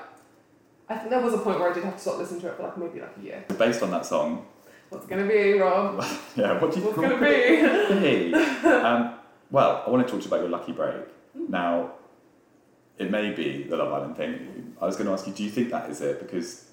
I 0.88 0.96
think 0.96 1.10
there 1.10 1.20
was 1.20 1.34
a 1.34 1.38
point 1.38 1.60
where 1.60 1.70
I 1.70 1.74
did 1.74 1.84
have 1.84 1.94
to 1.96 2.00
stop 2.00 2.16
listening 2.18 2.40
to 2.40 2.48
it 2.48 2.56
for 2.56 2.62
like 2.62 2.78
maybe 2.78 3.00
like 3.00 3.14
a 3.20 3.22
year. 3.22 3.44
it's 3.48 3.58
based 3.58 3.82
on 3.82 3.90
that 3.90 4.06
song. 4.06 4.46
What's 4.88 5.04
gonna 5.04 5.26
be, 5.26 5.52
Rob? 5.52 6.02
yeah, 6.36 6.58
what 6.58 6.72
do 6.72 6.80
you 6.80 6.86
think? 6.86 6.96
What's 6.96 7.10
gonna 7.20 7.26
it? 7.26 8.32
be? 8.32 8.68
Um, 8.68 9.17
well, 9.50 9.82
I 9.86 9.90
want 9.90 10.06
to 10.06 10.10
talk 10.12 10.20
to 10.22 10.28
you 10.28 10.34
about 10.34 10.40
your 10.40 10.50
lucky 10.50 10.72
break. 10.72 11.04
Hmm. 11.36 11.46
Now, 11.50 11.92
it 12.98 13.10
may 13.10 13.32
be 13.32 13.62
the 13.64 13.76
Love 13.76 13.92
Island 13.92 14.16
thing. 14.16 14.74
I 14.80 14.86
was 14.86 14.96
going 14.96 15.06
to 15.06 15.12
ask 15.12 15.26
you, 15.26 15.32
do 15.32 15.44
you 15.44 15.50
think 15.50 15.70
that 15.70 15.88
is 15.90 16.00
it? 16.00 16.18
Because 16.20 16.68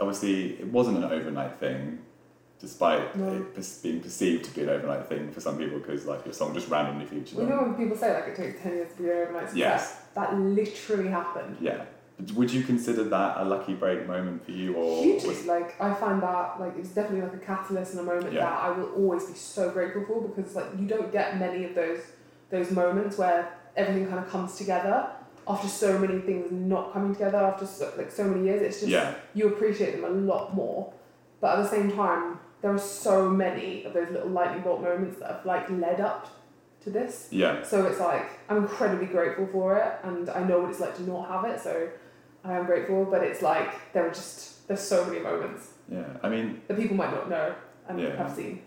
obviously 0.00 0.52
it 0.60 0.66
wasn't 0.68 0.98
an 0.98 1.04
overnight 1.04 1.58
thing, 1.58 1.98
despite 2.60 3.14
No. 3.16 3.28
it 3.32 3.82
being 3.82 4.00
perceived 4.00 4.44
to 4.46 4.54
be 4.54 4.62
an 4.62 4.70
overnight 4.70 5.06
thing 5.06 5.30
for 5.30 5.40
some 5.40 5.58
people 5.58 5.78
because 5.78 6.06
like 6.06 6.24
your 6.24 6.32
song 6.34 6.54
just 6.54 6.68
randomly 6.68 7.04
featured 7.04 7.38
You 7.38 7.46
know 7.46 7.62
when 7.62 7.74
people 7.74 7.96
say 7.96 8.12
like 8.14 8.28
it 8.28 8.36
takes 8.36 8.62
ten 8.62 8.72
years 8.72 8.92
to 8.96 9.02
be 9.02 9.10
an 9.10 9.16
overnight 9.18 9.48
success? 9.50 9.56
Yes. 9.58 10.02
That 10.14 10.34
literally 10.38 11.08
happened. 11.08 11.56
Yeah. 11.60 11.84
Would 12.34 12.50
you 12.50 12.62
consider 12.62 13.04
that 13.04 13.36
a 13.36 13.44
lucky 13.44 13.74
break 13.74 14.06
moment 14.06 14.42
for 14.42 14.52
you, 14.52 14.74
or 14.74 15.02
Hugely, 15.02 15.28
was- 15.28 15.44
like 15.46 15.78
I 15.78 15.92
find 15.92 16.22
that 16.22 16.58
like 16.58 16.72
it's 16.78 16.88
definitely 16.90 17.20
like 17.28 17.34
a 17.34 17.44
catalyst 17.44 17.92
and 17.92 18.00
a 18.00 18.04
moment 18.04 18.32
Yeah. 18.32 18.40
that 18.46 18.58
I 18.64 18.70
will 18.70 18.88
always 18.94 19.24
be 19.26 19.34
so 19.34 19.68
grateful 19.70 20.04
for 20.06 20.22
because 20.28 20.54
like 20.56 20.66
you 20.78 20.86
don't 20.86 21.12
get 21.12 21.38
many 21.38 21.64
of 21.64 21.74
those 21.74 22.00
those 22.50 22.70
moments 22.70 23.18
where 23.18 23.52
everything 23.76 24.06
kind 24.06 24.18
of 24.18 24.28
comes 24.28 24.56
together 24.56 25.08
after 25.48 25.68
so 25.68 25.98
many 25.98 26.18
things 26.20 26.50
not 26.50 26.92
coming 26.92 27.12
together 27.12 27.38
after 27.38 27.66
so, 27.66 27.92
like 27.96 28.10
so 28.10 28.24
many 28.24 28.44
years. 28.46 28.62
It's 28.62 28.78
just 28.80 28.90
Yeah. 28.90 29.14
you 29.34 29.48
appreciate 29.48 29.92
them 30.00 30.04
a 30.04 30.08
lot 30.10 30.54
more, 30.54 30.92
but 31.40 31.58
at 31.58 31.62
the 31.62 31.68
same 31.68 31.92
time 31.92 32.38
there 32.62 32.72
are 32.72 32.78
so 32.78 33.28
many 33.28 33.84
of 33.84 33.92
those 33.92 34.10
little 34.10 34.28
lightning 34.30 34.62
bolt 34.62 34.80
moments 34.82 35.18
that 35.20 35.30
have 35.30 35.46
like 35.46 35.68
led 35.70 36.00
up 36.00 36.26
to 36.82 36.90
this. 36.90 37.28
yeah, 37.30 37.62
So 37.62 37.84
it's 37.86 38.00
like 38.00 38.26
I'm 38.48 38.58
incredibly 38.58 39.06
grateful 39.06 39.46
for 39.52 39.76
it, 39.76 39.92
and 40.04 40.28
I 40.30 40.42
know 40.44 40.60
what 40.60 40.70
it's 40.70 40.80
like 40.80 40.96
to 40.96 41.02
not 41.02 41.28
have 41.28 41.44
it. 41.44 41.60
So 41.60 41.88
I 42.44 42.54
am 42.54 42.64
grateful, 42.66 43.04
but 43.04 43.22
it's 43.22 43.42
like 43.42 43.92
there 43.92 44.06
are 44.06 44.10
just 44.10 44.66
there's 44.68 44.80
so 44.80 45.04
many 45.04 45.20
moments 45.20 45.70
yeah. 45.88 46.02
I 46.22 46.28
mean, 46.28 46.62
that 46.66 46.76
people 46.76 46.96
might 46.96 47.12
not 47.12 47.28
know 47.30 47.54
and 47.88 48.00
Yeah. 48.00 48.16
have 48.16 48.32
seen. 48.34 48.62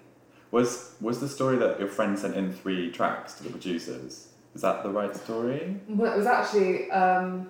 Was 0.52 0.96
was 1.00 1.20
the 1.20 1.30
story 1.30 1.58
that 1.58 1.80
your 1.80 1.88
friend 1.88 2.18
sent 2.18 2.36
in 2.36 2.52
three 2.52 2.92
tracks 2.92 3.34
to 3.36 3.44
the 3.44 3.50
producers? 3.50 4.28
Is 4.56 4.62
that 4.62 4.84
the 4.84 4.90
right 4.90 5.16
story? 5.16 5.78
Well, 5.88 6.12
it 6.12 6.18
was 6.18 6.26
actually 6.26 6.90
um, 6.92 7.50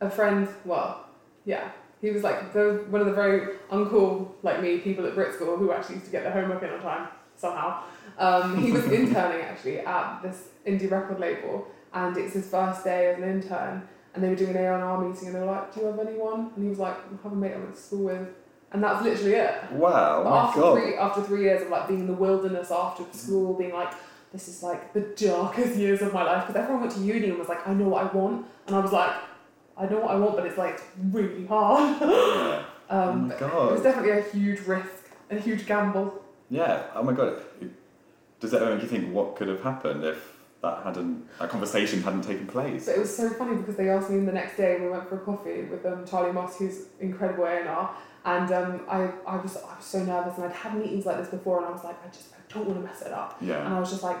a 0.00 0.10
friend. 0.10 0.48
Well, 0.64 1.06
yeah, 1.44 1.70
he 2.00 2.10
was 2.10 2.22
like 2.22 2.52
the 2.52 2.84
one 2.90 3.00
of 3.00 3.06
the 3.06 3.14
very 3.14 3.56
uncool 3.70 4.32
like 4.42 4.60
me 4.62 4.78
people 4.78 5.06
at 5.06 5.14
Brit 5.14 5.34
School 5.34 5.56
who 5.56 5.72
actually 5.72 5.96
used 5.96 6.06
to 6.06 6.12
get 6.12 6.22
their 6.22 6.32
homework 6.32 6.62
in 6.62 6.70
on 6.70 6.80
time 6.80 7.08
somehow. 7.36 7.82
Um, 8.18 8.62
he 8.62 8.72
was 8.72 8.84
interning 8.84 9.42
actually 9.42 9.80
at 9.80 10.22
this 10.22 10.48
indie 10.66 10.90
record 10.90 11.20
label, 11.20 11.66
and 11.94 12.16
it's 12.16 12.34
his 12.34 12.48
first 12.48 12.84
day 12.84 13.08
as 13.08 13.18
an 13.18 13.24
intern. 13.24 13.88
And 14.14 14.24
they 14.24 14.30
were 14.30 14.36
doing 14.36 14.50
an 14.50 14.56
A&R 14.56 15.06
meeting, 15.06 15.28
and 15.28 15.36
they 15.36 15.40
were 15.40 15.46
like, 15.46 15.72
"Do 15.72 15.80
you 15.80 15.86
have 15.86 15.98
anyone?" 15.98 16.50
And 16.56 16.64
he 16.64 16.70
was 16.70 16.78
like, 16.78 16.94
"I 16.94 17.22
have 17.22 17.32
a 17.32 17.36
mate 17.36 17.54
I 17.54 17.58
went 17.58 17.74
to 17.74 17.80
school 17.80 18.04
with," 18.04 18.28
and 18.72 18.82
that's 18.82 19.02
literally 19.04 19.34
it. 19.34 19.72
Wow, 19.72 20.24
But 20.24 20.32
after 20.32 20.60
God. 20.60 20.74
three 20.74 20.94
after 20.96 21.22
three 21.22 21.42
years 21.42 21.62
of 21.62 21.68
like 21.68 21.88
being 21.88 22.00
in 22.00 22.06
the 22.06 22.12
wilderness 22.12 22.70
after 22.70 23.04
school, 23.12 23.54
being 23.54 23.72
like, 23.72 23.92
this 24.32 24.48
is 24.48 24.62
like 24.62 24.92
the 24.92 25.00
darkest 25.00 25.76
years 25.76 26.02
of 26.02 26.12
my 26.12 26.22
life 26.22 26.46
because 26.46 26.60
everyone 26.60 26.82
went 26.82 26.92
to 26.94 27.00
uni 27.00 27.28
and 27.30 27.38
was 27.38 27.48
like, 27.48 27.66
I 27.66 27.72
know 27.74 27.88
what 27.88 28.04
I 28.04 28.16
want, 28.16 28.46
and 28.66 28.76
I 28.76 28.80
was 28.80 28.92
like, 28.92 29.12
I 29.76 29.86
know 29.86 30.00
what 30.00 30.10
I 30.10 30.16
want, 30.16 30.36
but 30.36 30.46
it's 30.46 30.58
like 30.58 30.80
really 31.10 31.46
hard. 31.46 32.00
Yeah. 32.08 32.64
Oh 32.90 33.10
um, 33.10 33.28
my 33.28 33.34
It 33.34 33.72
was 33.72 33.82
definitely 33.82 34.12
a 34.12 34.22
huge 34.22 34.60
risk, 34.60 34.88
a 35.30 35.38
huge 35.38 35.66
gamble. 35.66 36.22
Yeah. 36.48 36.84
Oh 36.94 37.02
my 37.02 37.12
god. 37.12 37.42
Does 38.40 38.50
that 38.52 38.62
make 38.62 38.80
you 38.82 38.88
think 38.88 39.12
what 39.12 39.36
could 39.36 39.48
have 39.48 39.62
happened 39.62 40.04
if 40.04 40.37
that 40.62 40.82
hadn't 40.82 41.26
that 41.38 41.50
conversation 41.50 42.02
hadn't 42.02 42.22
taken 42.22 42.46
place? 42.46 42.86
But 42.86 42.96
it 42.96 43.00
was 43.00 43.16
so 43.16 43.30
funny 43.30 43.56
because 43.56 43.76
they 43.76 43.88
asked 43.90 44.10
me 44.10 44.24
the 44.24 44.32
next 44.32 44.56
day. 44.56 44.78
We 44.80 44.88
went 44.88 45.08
for 45.08 45.16
a 45.16 45.20
coffee 45.20 45.62
with 45.62 45.84
um, 45.86 46.04
Charlie 46.06 46.32
Moss, 46.32 46.58
who's 46.58 46.86
incredible 47.00 47.44
A 47.44 47.60
and 47.60 47.68
R, 47.68 47.94
and 48.24 48.52
um, 48.52 48.80
I, 48.88 49.10
I 49.26 49.36
was 49.36 49.56
I 49.56 49.76
was 49.76 49.84
so 49.84 50.04
nervous, 50.04 50.36
and 50.36 50.46
I'd 50.46 50.52
had 50.52 50.74
meetings 50.74 51.06
like 51.06 51.18
this 51.18 51.28
before, 51.28 51.58
and 51.58 51.66
I 51.66 51.70
was 51.70 51.84
like, 51.84 51.96
I 52.04 52.08
just 52.08 52.32
I 52.32 52.52
don't 52.52 52.66
want 52.66 52.80
to 52.80 52.84
mess 52.84 53.02
it 53.02 53.12
up. 53.12 53.36
Yeah. 53.40 53.64
And 53.64 53.74
I 53.74 53.80
was 53.80 53.90
just 53.90 54.02
like, 54.02 54.18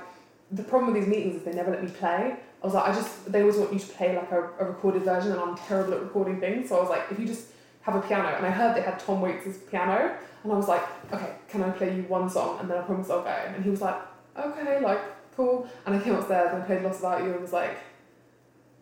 the 0.52 0.62
problem 0.62 0.92
with 0.92 1.02
these 1.02 1.10
meetings 1.10 1.36
is 1.36 1.42
they 1.42 1.52
never 1.52 1.70
let 1.70 1.82
me 1.82 1.90
play. 1.90 2.36
I 2.60 2.66
was 2.66 2.74
like, 2.74 2.88
I 2.88 2.92
just, 2.92 3.30
they 3.30 3.40
always 3.42 3.56
want 3.56 3.72
you 3.72 3.78
to 3.78 3.86
play 3.86 4.16
like 4.16 4.32
a, 4.32 4.42
a 4.58 4.64
recorded 4.64 5.02
version, 5.02 5.32
and 5.32 5.40
I'm 5.40 5.56
terrible 5.56 5.94
at 5.94 6.02
recording 6.02 6.40
things. 6.40 6.68
So 6.68 6.76
I 6.76 6.80
was 6.80 6.90
like, 6.90 7.02
if 7.10 7.18
you 7.18 7.26
just 7.26 7.48
have 7.82 7.94
a 7.94 8.00
piano, 8.00 8.28
and 8.36 8.44
I 8.44 8.50
heard 8.50 8.76
they 8.76 8.82
had 8.82 8.98
Tom 8.98 9.20
Waits' 9.20 9.58
piano, 9.70 10.16
and 10.42 10.52
I 10.52 10.56
was 10.56 10.68
like, 10.68 10.82
okay, 11.12 11.34
can 11.48 11.62
I 11.62 11.70
play 11.70 11.94
you 11.94 12.02
one 12.02 12.28
song, 12.28 12.58
and 12.60 12.68
then 12.68 12.78
I 12.78 12.82
promise 12.82 13.10
I'll 13.10 13.22
go. 13.22 13.28
And 13.28 13.62
he 13.62 13.70
was 13.70 13.80
like, 13.80 13.96
okay, 14.36 14.80
like, 14.80 15.00
cool. 15.38 15.68
And 15.86 15.94
I 15.94 16.00
came 16.00 16.14
upstairs 16.14 16.52
and 16.52 16.62
I 16.62 16.66
played 16.66 16.82
Lost 16.82 17.00
Without 17.00 17.22
You, 17.22 17.30
and 17.32 17.40
was 17.40 17.52
like, 17.52 17.78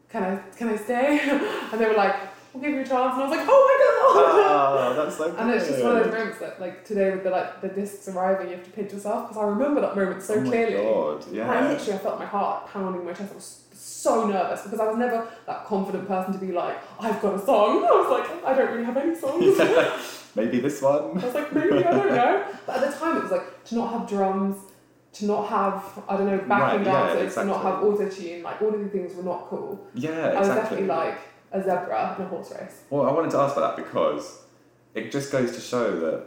can 0.08 0.22
I, 0.24 0.36
can 0.56 0.68
I 0.70 0.76
stay? 0.76 1.20
and 1.72 1.80
they 1.80 1.86
were 1.86 1.94
like, 1.94 2.16
we'll 2.52 2.62
give 2.62 2.72
you 2.72 2.80
a 2.80 2.86
chance. 2.86 3.12
And 3.14 3.22
I 3.22 3.28
was 3.28 3.36
like, 3.36 3.46
oh 3.48 3.60
my 3.68 3.76
god! 3.84 4.96
Oh, 4.98 5.04
that's 5.04 5.16
so 5.18 5.30
good. 5.30 5.38
And 5.40 5.50
it's 5.50 5.66
just 5.68 5.82
one 5.84 5.96
of 5.96 6.04
those 6.04 6.12
moments 6.14 6.38
that, 6.38 6.60
like 6.60 6.84
today, 6.84 7.10
with 7.10 7.24
the 7.24 7.30
like 7.30 7.60
the 7.60 7.68
discs 7.68 8.08
arriving, 8.08 8.48
you 8.48 8.56
have 8.56 8.64
to 8.64 8.70
pinch 8.70 8.92
yourself 8.92 9.28
because 9.28 9.36
I 9.42 9.46
remember 9.46 9.80
that 9.82 9.94
moment 9.94 10.22
so 10.22 10.34
oh 10.34 10.40
my 10.40 10.48
clearly. 10.48 10.84
God. 10.84 11.26
And 11.28 11.40
I 11.42 11.60
Yeah. 11.60 11.68
literally, 11.68 11.92
I 11.92 11.98
felt 11.98 12.18
my 12.18 12.26
heart 12.26 12.68
pounding 12.72 13.02
in 13.02 13.06
my 13.06 13.12
chest. 13.12 13.32
I 13.32 13.34
was 13.34 13.62
so 13.72 14.26
nervous 14.26 14.62
because 14.62 14.80
I 14.80 14.86
was 14.88 14.96
never 14.96 15.28
that 15.46 15.66
confident 15.66 16.08
person 16.08 16.32
to 16.32 16.38
be 16.38 16.52
like, 16.52 16.78
I've 16.98 17.20
got 17.20 17.34
a 17.34 17.44
song. 17.44 17.84
I 17.90 17.90
was 17.90 18.10
like, 18.10 18.44
I 18.44 18.54
don't 18.56 18.72
really 18.72 18.84
have 18.84 18.96
any 18.96 19.14
songs. 19.14 19.58
Maybe 20.34 20.60
this 20.60 20.80
one. 20.80 21.18
I 21.22 21.24
was 21.26 21.34
like, 21.34 21.52
maybe, 21.52 21.84
I 21.84 21.90
don't 21.90 22.14
know. 22.14 22.44
But 22.66 22.76
at 22.82 22.90
the 22.90 22.96
time, 22.98 23.16
it 23.18 23.22
was 23.24 23.32
like 23.32 23.64
to 23.64 23.74
not 23.74 23.92
have 23.92 24.08
drums, 24.08 24.56
to 25.18 25.26
not 25.26 25.48
have, 25.48 26.02
I 26.08 26.16
don't 26.16 26.26
know, 26.26 26.38
backing 26.38 26.78
Right, 26.84 26.86
yeah, 26.86 27.14
dancers, 27.14 27.34
to 27.34 27.44
not 27.44 27.62
have 27.62 27.82
auto 27.82 28.08
tune. 28.08 28.42
Like, 28.42 28.60
all 28.62 28.74
of 28.74 28.80
these 28.80 28.90
things 28.92 29.14
were 29.14 29.22
not 29.22 29.46
cool. 29.48 29.86
Yeah, 29.94 30.10
exactly. 30.10 30.36
I 30.36 30.40
was 30.40 30.48
definitely 30.48 30.86
like 30.86 31.18
a 31.52 31.60
zebra 31.62 32.16
in 32.18 32.24
a 32.24 32.28
horse 32.28 32.50
race. 32.52 32.82
Well, 32.90 33.06
I 33.08 33.12
wanted 33.12 33.30
to 33.32 33.38
ask 33.38 33.56
about 33.56 33.76
that 33.76 33.84
because 33.84 34.42
it 34.94 35.10
just 35.12 35.30
goes 35.32 35.52
to 35.54 35.60
show 35.60 35.98
that 36.00 36.24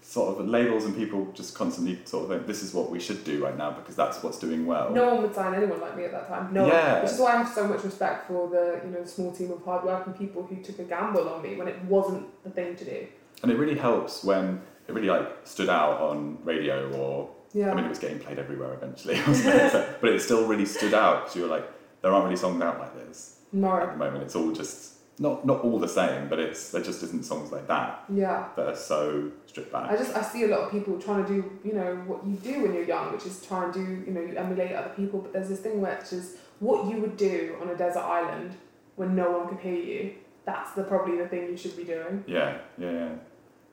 sort 0.00 0.38
of 0.38 0.46
labels 0.46 0.84
and 0.84 0.94
people 0.94 1.30
just 1.32 1.54
constantly 1.54 1.98
sort 2.04 2.24
of 2.24 2.30
think 2.30 2.46
this 2.46 2.62
is 2.62 2.74
what 2.74 2.90
we 2.90 3.00
should 3.00 3.24
do 3.24 3.42
right 3.42 3.56
now 3.56 3.70
because 3.70 3.96
that's 3.96 4.22
what's 4.22 4.38
doing 4.38 4.66
well. 4.66 4.90
No 4.90 5.14
one 5.14 5.22
would 5.22 5.34
sign 5.34 5.54
anyone 5.54 5.80
like 5.80 5.96
me 5.96 6.04
at 6.04 6.12
that 6.12 6.28
time. 6.28 6.52
No 6.52 6.66
Yeah. 6.66 6.94
one. 6.94 7.02
Which 7.02 7.12
is 7.12 7.18
why 7.18 7.32
I 7.34 7.36
have 7.38 7.48
so 7.48 7.66
much 7.66 7.82
respect 7.82 8.26
for 8.26 8.48
the 8.48 8.80
you 8.84 8.90
know 8.90 9.04
small 9.06 9.32
team 9.32 9.50
of 9.52 9.64
hardworking 9.64 10.12
people 10.12 10.42
who 10.42 10.56
took 10.56 10.78
a 10.80 10.84
gamble 10.84 11.28
on 11.28 11.40
me 11.40 11.56
when 11.56 11.66
it 11.68 11.82
wasn't 11.84 12.26
the 12.44 12.50
thing 12.50 12.76
to 12.76 12.84
do. 12.84 13.06
And 13.42 13.50
it 13.50 13.56
really 13.56 13.76
helps 13.78 14.22
when 14.22 14.60
it 14.86 14.92
really 14.92 15.08
like 15.08 15.28
stood 15.44 15.70
out 15.70 16.00
on 16.00 16.36
radio 16.44 16.92
or 16.98 17.30
Yeah. 17.54 17.70
I 17.70 17.74
mean 17.74 17.84
it 17.84 17.88
was 17.90 17.98
getting 17.98 18.18
played 18.18 18.38
everywhere 18.38 18.72
eventually. 18.74 19.16
But 20.00 20.10
it 20.10 20.20
still 20.22 20.46
really 20.46 20.66
stood 20.66 20.94
out 20.94 21.22
because 21.24 21.36
you 21.36 21.42
were 21.42 21.48
like 21.48 21.66
there 22.02 22.12
aren't 22.12 22.24
really 22.24 22.36
songs 22.36 22.60
out 22.62 22.78
like 22.80 22.94
this 22.96 23.36
at 23.54 23.92
the 23.92 23.96
moment. 23.98 24.24
It's 24.24 24.34
all 24.34 24.52
just 24.52 24.94
not 25.18 25.44
not 25.46 25.60
all 25.62 25.78
the 25.78 25.88
same, 25.88 26.28
but 26.28 26.38
it's 26.38 26.70
there 26.70 26.82
just 26.82 27.02
isn't 27.02 27.24
songs 27.24 27.52
like 27.52 27.68
that 27.68 28.04
Yeah. 28.08 28.48
that 28.56 28.66
are 28.66 28.74
so 28.76 29.30
stripped 29.46 29.70
back. 29.70 29.90
I 29.90 29.96
just 29.96 30.16
I 30.16 30.22
see 30.22 30.44
a 30.44 30.48
lot 30.48 30.60
of 30.60 30.70
people 30.72 30.98
trying 30.98 31.24
to 31.26 31.28
do 31.34 31.58
you 31.64 31.74
know 31.74 31.96
what 32.06 32.26
you 32.26 32.36
do 32.36 32.62
when 32.62 32.72
you're 32.74 32.84
young, 32.84 33.12
which 33.12 33.26
is 33.26 33.44
try 33.46 33.64
and 33.64 33.72
do 33.72 33.80
you 34.06 34.12
know 34.14 34.20
you 34.22 34.34
emulate 34.36 34.72
other 34.72 34.92
people. 34.96 35.20
But 35.20 35.32
there's 35.34 35.48
this 35.50 35.60
thing 35.60 35.80
which 35.80 36.12
is 36.12 36.36
what 36.60 36.86
you 36.90 36.96
would 37.02 37.16
do 37.16 37.56
on 37.60 37.68
a 37.68 37.76
desert 37.76 38.00
island 38.00 38.52
when 38.96 39.14
no 39.14 39.30
one 39.38 39.48
could 39.48 39.58
hear 39.58 39.74
you. 39.92 40.14
That's 40.44 40.72
the 40.72 40.82
probably 40.82 41.18
the 41.18 41.28
thing 41.28 41.42
you 41.50 41.56
should 41.56 41.76
be 41.76 41.84
doing. 41.84 42.24
yeah, 42.26 42.58
yeah, 42.78 42.90
yeah. 42.90 43.08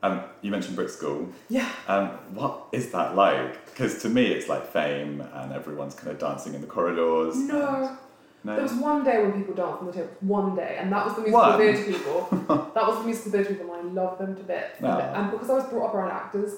Um, 0.02 0.22
you 0.42 0.50
mentioned 0.52 0.76
Brit 0.76 0.90
School. 0.90 1.30
Yeah. 1.50 1.70
Um, 1.88 2.08
what 2.34 2.68
is 2.72 2.92
that 2.92 3.16
like? 3.16 3.66
Because 3.66 4.02
to 4.04 4.10
me, 4.10 4.28
it's 4.28 4.48
like 4.48 4.66
fame, 4.72 5.22
and 5.34 5.52
everyone's 5.54 5.94
kind 5.96 6.10
of 6.12 6.20
dancing 6.20 6.54
in 6.54 6.62
the 6.62 6.68
corridors. 6.68 7.36
No. 7.38 7.98
and- 8.44 8.58
There 8.58 8.64
was 8.64 8.74
one 8.74 9.04
day 9.04 9.22
when 9.22 9.34
people 9.34 9.54
danced 9.54 9.82
on 9.82 9.88
the 9.88 9.92
tables. 9.92 10.12
One 10.22 10.56
day, 10.56 10.78
and 10.80 10.92
that 10.94 11.06
was 11.06 11.16
the 11.16 11.22
musical 11.22 11.42
One? 11.50 11.60
theatre 11.60 11.84
people. 11.92 12.28
that 12.74 12.88
was 12.88 13.00
the 13.00 13.04
musical 13.04 13.32
theatre 13.34 13.54
people, 13.56 13.74
and 13.74 13.90
I 14.00 14.02
love 14.02 14.18
them 14.18 14.36
to 14.38 14.44
bits. 14.44 14.80
No. 14.80 14.98
And 15.00 15.32
because 15.32 15.50
I 15.50 15.56
was 15.56 15.66
brought 15.66 15.90
up 15.90 15.96
around 15.96 16.12
actors, 16.12 16.56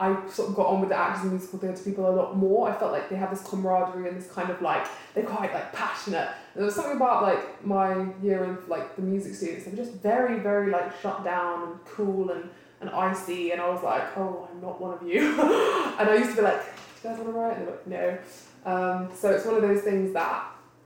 I 0.00 0.28
sort 0.28 0.50
of 0.50 0.54
got 0.54 0.66
on 0.68 0.78
with 0.80 0.90
the 0.90 0.96
actors 0.96 1.22
and 1.24 1.32
musical 1.32 1.58
theatre 1.58 1.82
people 1.82 2.08
a 2.08 2.14
lot 2.14 2.36
more. 2.36 2.68
I 2.70 2.72
felt 2.78 2.92
like 2.92 3.08
they 3.10 3.16
had 3.16 3.32
this 3.32 3.42
camaraderie 3.42 4.06
and 4.08 4.16
this 4.16 4.30
kind 4.30 4.48
of 4.48 4.62
like 4.62 4.86
they're 5.14 5.24
quite 5.24 5.52
like 5.52 5.72
passionate. 5.72 6.28
There 6.54 6.64
was 6.64 6.76
something 6.76 6.94
about 6.94 7.24
like 7.24 7.66
my 7.66 8.06
year 8.22 8.44
of 8.44 8.68
like 8.68 8.94
the 8.94 9.02
music 9.02 9.34
students. 9.34 9.64
They 9.64 9.72
were 9.72 9.76
just 9.76 9.94
very, 9.94 10.38
very 10.38 10.70
like 10.70 10.92
shut 11.02 11.24
down 11.24 11.62
and 11.66 11.84
cool 11.84 12.30
and, 12.30 12.48
and 12.80 12.90
icy. 12.90 13.50
And 13.52 13.60
I 13.60 13.68
was 13.68 13.82
like, 13.82 14.16
oh, 14.16 14.48
I'm 14.52 14.60
not 14.60 14.80
one 14.80 14.94
of 14.94 15.02
you. 15.02 15.20
and 15.40 16.08
I 16.08 16.14
used 16.16 16.30
to 16.30 16.36
be 16.36 16.42
like, 16.42 16.62
do 17.02 17.08
you 17.08 17.14
guys 17.14 17.18
want 17.18 17.32
to 17.32 17.38
write? 17.38 17.56
And 17.58 17.66
they're 17.66 17.74
like, 17.74 17.86
no. 17.86 18.18
Um, 18.64 19.08
so 19.14 19.30
it's 19.30 19.44
one 19.46 19.54
of 19.56 19.62
those 19.62 19.82
things 19.82 20.12
that 20.14 20.44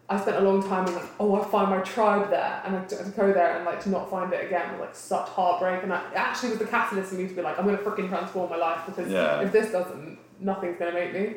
I 0.09 0.21
spent 0.21 0.37
a 0.37 0.40
long 0.40 0.63
time 0.63 0.87
in 0.87 0.95
like, 0.95 1.09
oh, 1.19 1.40
I 1.40 1.45
find 1.49 1.71
my 1.71 1.81
tribe 1.81 2.29
there, 2.29 2.63
and 2.67 2.77
I, 2.77 2.85
to, 2.85 2.97
to 3.03 3.11
go 3.11 3.33
there 3.33 3.57
and 3.57 3.65
like 3.65 3.81
to 3.85 3.88
not 3.88 4.11
find 4.11 4.31
it 4.33 4.45
again 4.45 4.71
was 4.73 4.81
like 4.81 4.95
such 4.95 5.27
heartbreak, 5.31 5.83
and 5.83 5.93
I, 5.93 6.01
it 6.11 6.17
actually 6.17 6.51
was 6.51 6.59
the 6.59 6.67
catalyst 6.67 7.11
for 7.11 7.15
me 7.15 7.29
to 7.29 7.35
be 7.35 7.40
like, 7.40 7.59
I'm 7.59 7.65
gonna 7.65 7.79
freaking 7.79 8.09
transform 8.11 8.51
my 8.51 8.57
life 8.57 8.81
because 8.87 9.11
Yeah. 9.11 9.40
if 9.40 9.53
this 9.53 9.73
doesn't, 9.73 10.19
nothing's 10.38 10.79
gonna 10.79 10.93
make 10.93 11.15
me. 11.15 11.37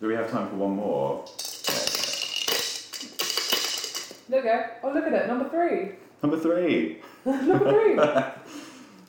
Do 0.00 0.06
we 0.06 0.14
have 0.14 0.30
time 0.30 0.48
for 0.50 0.56
one 0.56 0.76
more? 0.76 1.24
There 4.28 4.42
we 4.42 4.48
go. 4.48 4.64
Oh, 4.84 4.92
look 4.92 5.06
at 5.06 5.12
it, 5.12 5.26
number 5.26 5.48
three. 5.48 5.92
Number 6.22 6.38
three. 6.38 6.98
number 7.24 7.70
three. 7.70 7.96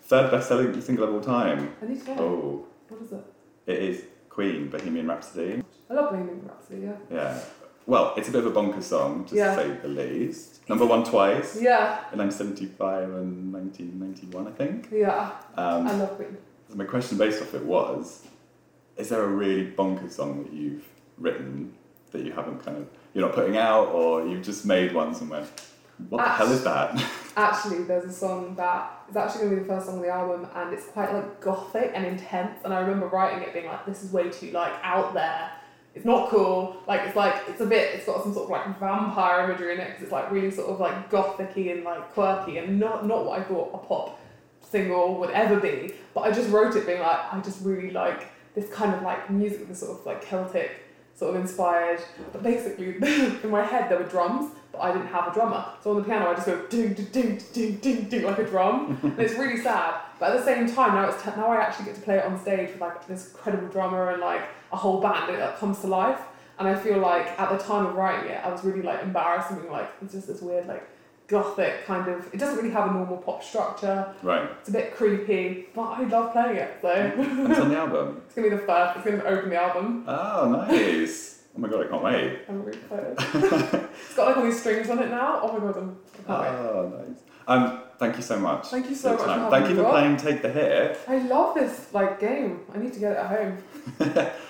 Third 0.08 0.32
best-selling 0.32 0.80
single 0.82 1.04
of 1.06 1.14
all 1.14 1.22
time. 1.22 1.74
I 1.82 1.86
need 1.86 2.04
to 2.06 2.16
know. 2.16 2.22
Oh, 2.22 2.66
What 2.88 3.02
is 3.02 3.12
it? 3.12 3.26
it 3.66 3.80
is 3.84 4.04
Queen, 4.30 4.70
Bohemian 4.70 5.06
Rhapsody. 5.08 5.62
I 5.90 5.94
love 5.94 6.12
Bohemian 6.12 6.42
Rhapsody. 6.48 6.82
Yeah. 6.84 6.94
Yeah. 7.12 7.40
Well, 7.86 8.14
it's 8.16 8.30
a 8.30 8.32
bit 8.32 8.46
of 8.46 8.56
a 8.56 8.58
bonkers 8.58 8.84
song, 8.84 9.26
to 9.26 9.36
Yeah. 9.36 9.56
say 9.56 9.70
the 9.82 9.90
least. 9.90 10.62
Number 10.70 10.86
one 10.86 11.04
twice. 11.04 11.60
Yeah. 11.62 12.00
In 12.14 12.20
1975 12.20 13.04
and 13.16 13.52
1991, 13.52 14.48
I 14.48 14.52
think. 14.52 14.88
Yeah. 14.92 15.32
Um, 15.58 15.88
I 15.88 15.92
love 15.98 16.16
Queen. 16.16 16.38
So 16.70 16.76
my 16.76 16.86
question 16.86 17.18
based 17.18 17.42
off 17.42 17.54
it 17.54 17.64
was, 17.66 18.24
is 18.96 19.10
there 19.10 19.24
a 19.24 19.28
really 19.28 19.70
bonkers 19.72 20.12
song 20.12 20.44
that 20.44 20.54
you've 20.54 20.86
written 21.18 21.74
that 22.12 22.24
you 22.24 22.32
haven't 22.32 22.64
kind 22.64 22.78
of 22.78 22.88
you're 23.14 23.26
not 23.26 23.36
putting 23.36 23.58
out, 23.58 23.90
or 23.90 24.26
you've 24.26 24.44
just 24.44 24.66
made 24.66 24.94
ones 24.94 25.20
and 25.20 25.30
went, 25.30 25.48
what 26.10 26.24
the 26.24 26.30
hell 26.30 26.52
is 26.52 26.64
that? 26.64 27.04
Actually, 27.38 27.84
there's 27.84 28.04
a 28.04 28.12
song 28.12 28.56
that 28.56 29.04
is 29.10 29.16
actually 29.16 29.42
going 29.42 29.52
to 29.52 29.56
be 29.58 29.62
the 29.62 29.68
first 29.68 29.86
song 29.86 29.98
on 29.98 30.02
the 30.02 30.10
album, 30.10 30.48
and 30.56 30.74
it's 30.74 30.88
quite 30.88 31.14
like 31.14 31.40
gothic 31.40 31.92
and 31.94 32.04
intense. 32.04 32.60
And 32.66 32.74
I 32.74 32.80
remember 32.80 33.08
writing 33.08 33.44
it, 33.44 33.54
being 33.54 33.68
like, 33.68 33.86
"This 33.86 34.04
is 34.04 34.12
way 34.12 34.30
too 34.30 34.50
like 34.52 34.74
out 34.82 35.14
there. 35.14 35.52
It's 35.94 36.04
not 36.04 36.30
cool. 36.30 36.78
Like 36.88 37.02
it's 37.02 37.16
like 37.16 37.36
it's 37.48 37.62
a 37.62 37.66
bit. 37.66 37.94
It's 37.94 38.06
got 38.06 38.24
some 38.24 38.34
sort 38.34 38.46
of 38.46 38.50
like 38.50 38.80
vampire 38.80 39.46
imagery 39.46 39.74
in 39.76 39.80
it 39.80 39.88
because 39.88 40.04
it's 40.04 40.12
like 40.12 40.32
really 40.32 40.52
sort 40.52 40.70
of 40.70 40.80
like 40.80 41.12
gothicy 41.12 41.72
and 41.72 41.84
like 41.84 42.12
quirky 42.14 42.58
and 42.58 42.80
not 42.80 43.06
not 43.06 43.26
what 43.26 43.40
I 43.40 43.44
thought 43.44 43.72
a 43.74 43.78
pop 43.78 44.20
single 44.62 45.20
would 45.20 45.30
ever 45.30 45.60
be. 45.60 45.94
But 46.14 46.22
I 46.22 46.32
just 46.32 46.50
wrote 46.50 46.76
it, 46.76 46.86
being 46.86 47.02
like, 47.02 47.34
I 47.34 47.40
just 47.42 47.64
really 47.64 47.92
like 47.92 48.30
this 48.56 48.70
kind 48.70 48.96
of 48.96 49.04
like 49.04 49.30
music 49.30 49.60
with 49.60 49.70
this 49.70 49.80
sort 49.80 50.00
of 50.00 50.06
like 50.06 50.26
Celtic 50.26 50.72
sort 51.18 51.36
of 51.36 51.42
inspired. 51.42 52.00
But 52.32 52.44
basically, 52.44 52.96
in 53.44 53.50
my 53.50 53.64
head 53.64 53.90
there 53.90 53.98
were 53.98 54.06
drums, 54.06 54.52
but 54.72 54.80
I 54.80 54.94
didn't 54.94 55.08
have 55.08 55.28
a 55.28 55.34
drummer. 55.34 55.66
So 55.84 55.92
on 55.92 55.98
the 55.98 56.04
piano 56.04 56.30
I 56.30 56.36
just 56.36 56.46
go 56.46 56.66
ding 56.68 56.94
ding 56.94 57.08
ding 57.12 57.42
ding 57.54 57.76
ding 57.78 58.04
ding 58.10 58.24
like 58.24 58.40
a 58.40 58.46
drum, 58.46 58.98
and 59.04 59.20
it's 59.20 59.34
really 59.34 59.62
sad. 59.62 60.02
But 60.20 60.32
at 60.32 60.38
the 60.38 60.46
same 60.46 60.74
time, 60.74 60.94
now 60.94 61.10
it's 61.10 61.22
t- 61.22 61.32
now 61.36 61.48
I 61.48 61.58
actually 61.58 61.86
get 61.86 61.96
to 61.96 62.02
play 62.02 62.18
it 62.18 62.26
on 62.26 62.40
stage 62.40 62.70
with 62.72 62.82
like 62.82 63.08
this 63.08 63.32
incredible 63.32 63.68
drummer 63.68 64.12
and 64.12 64.22
like 64.22 64.44
a 64.72 64.78
whole 64.78 65.02
band, 65.02 65.30
and 65.30 65.40
it 65.40 65.42
like, 65.42 65.58
comes 65.58 65.80
to 65.82 65.88
life. 65.88 66.20
And 66.60 66.68
I 66.68 66.76
feel 66.76 66.98
like 66.98 67.40
at 67.40 67.52
the 67.52 67.64
time 67.64 67.86
of 67.86 67.96
writing 67.96 68.32
it, 68.32 68.44
I 68.44 68.52
was 68.52 68.64
really 68.64 68.82
like 68.82 69.04
embarrassed 69.04 69.52
and 69.52 69.62
being 69.62 69.72
like, 69.72 69.90
it's 70.02 70.14
just 70.14 70.28
this 70.28 70.42
weird 70.42 70.68
like 70.68 70.88
gothic 71.28 71.86
kind 71.86 72.08
of. 72.10 72.34
It 72.34 72.38
doesn't 72.40 72.58
really 72.58 72.72
have 72.72 72.90
a 72.90 72.94
normal 72.94 73.18
pop 73.18 73.44
structure. 73.44 74.14
right. 74.24 74.50
It's 74.60 74.70
a 74.70 74.72
bit 74.72 74.96
creepy, 74.96 75.68
but 75.76 75.82
I 75.84 76.04
love 76.04 76.32
playing 76.34 76.58
it. 76.58 76.78
So 76.82 76.90
And 76.90 77.52
it's 77.52 77.60
on 77.60 77.70
the 77.70 77.78
album. 77.86 78.22
it's 78.26 78.36
gonna 78.36 78.50
be 78.50 78.56
the 78.56 78.62
first. 78.64 78.98
It's 78.98 79.06
gonna 79.06 79.24
open 79.24 79.50
the 79.50 79.62
album. 79.62 80.04
Oh, 80.08 80.66
nice. 80.70 81.44
Oh 81.56 81.60
my 81.60 81.68
god, 81.70 81.86
I 81.86 81.90
can't 81.90 82.04
wait. 82.04 82.40
I'm 82.48 82.64
really 82.64 82.78
excited. 82.78 83.16
it's 83.18 84.16
got 84.16 84.28
like 84.28 84.38
all 84.38 84.44
these 84.44 84.60
strings 84.60 84.90
on 84.90 85.00
it 85.00 85.10
now. 85.10 85.40
Oh 85.42 85.54
my 85.54 85.60
god, 85.60 85.78
I'm, 85.78 85.98
I 86.14 86.28
can't 86.28 86.40
wait. 86.40 86.70
Oh, 86.70 87.04
nice. 87.08 87.20
Um, 87.48 87.82
thank 87.98 88.16
you 88.18 88.22
so 88.22 88.38
much. 88.40 88.68
Thank 88.68 88.90
you 88.90 88.96
so 88.96 89.14
much 89.14 89.22
for 89.22 89.28
having 89.28 89.50
Thank 89.50 89.70
you 89.70 89.76
me, 89.76 89.82
for 89.84 89.90
playing 89.90 90.18
Take 90.18 90.42
the 90.42 90.50
Hit. 90.52 91.00
I 91.08 91.18
love 91.20 91.56
this 91.56 91.94
like 91.94 92.20
game. 92.20 92.62
I 92.74 92.78
need 92.78 92.94
to 92.94 93.00
get 93.00 93.14
it 93.14 93.18
at 93.18 93.28
home. 93.28 94.32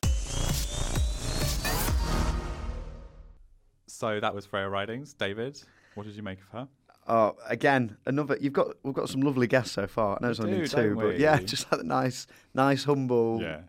So 3.87 4.19
that 4.19 4.35
was 4.35 4.45
Freya 4.45 4.69
Ridings. 4.69 5.13
David, 5.13 5.59
what 5.97 6.05
did 6.05 6.15
you 6.15 6.23
make 6.23 6.39
of 6.39 6.47
her? 6.49 6.67
Oh, 7.09 7.35
again, 7.47 7.97
another. 8.05 8.37
You've 8.39 8.53
got 8.53 8.67
we've 8.83 8.93
got 8.93 9.09
some 9.09 9.21
lovely 9.21 9.47
guests 9.47 9.71
so 9.73 9.87
far. 9.87 10.17
I 10.17 10.19
know 10.21 10.29
it's 10.29 10.39
We 10.39 10.45
only 10.45 10.57
do, 10.61 10.67
two, 10.67 10.95
but 10.95 11.17
yeah, 11.19 11.37
just 11.53 11.71
like 11.71 11.81
the 11.81 11.87
nice, 11.87 12.27
nice, 12.53 12.83
humble 12.83 13.39
Yeah. 13.41 13.61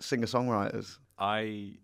singer 0.00 0.26
songwriters. 0.26 0.98
I 1.18 1.74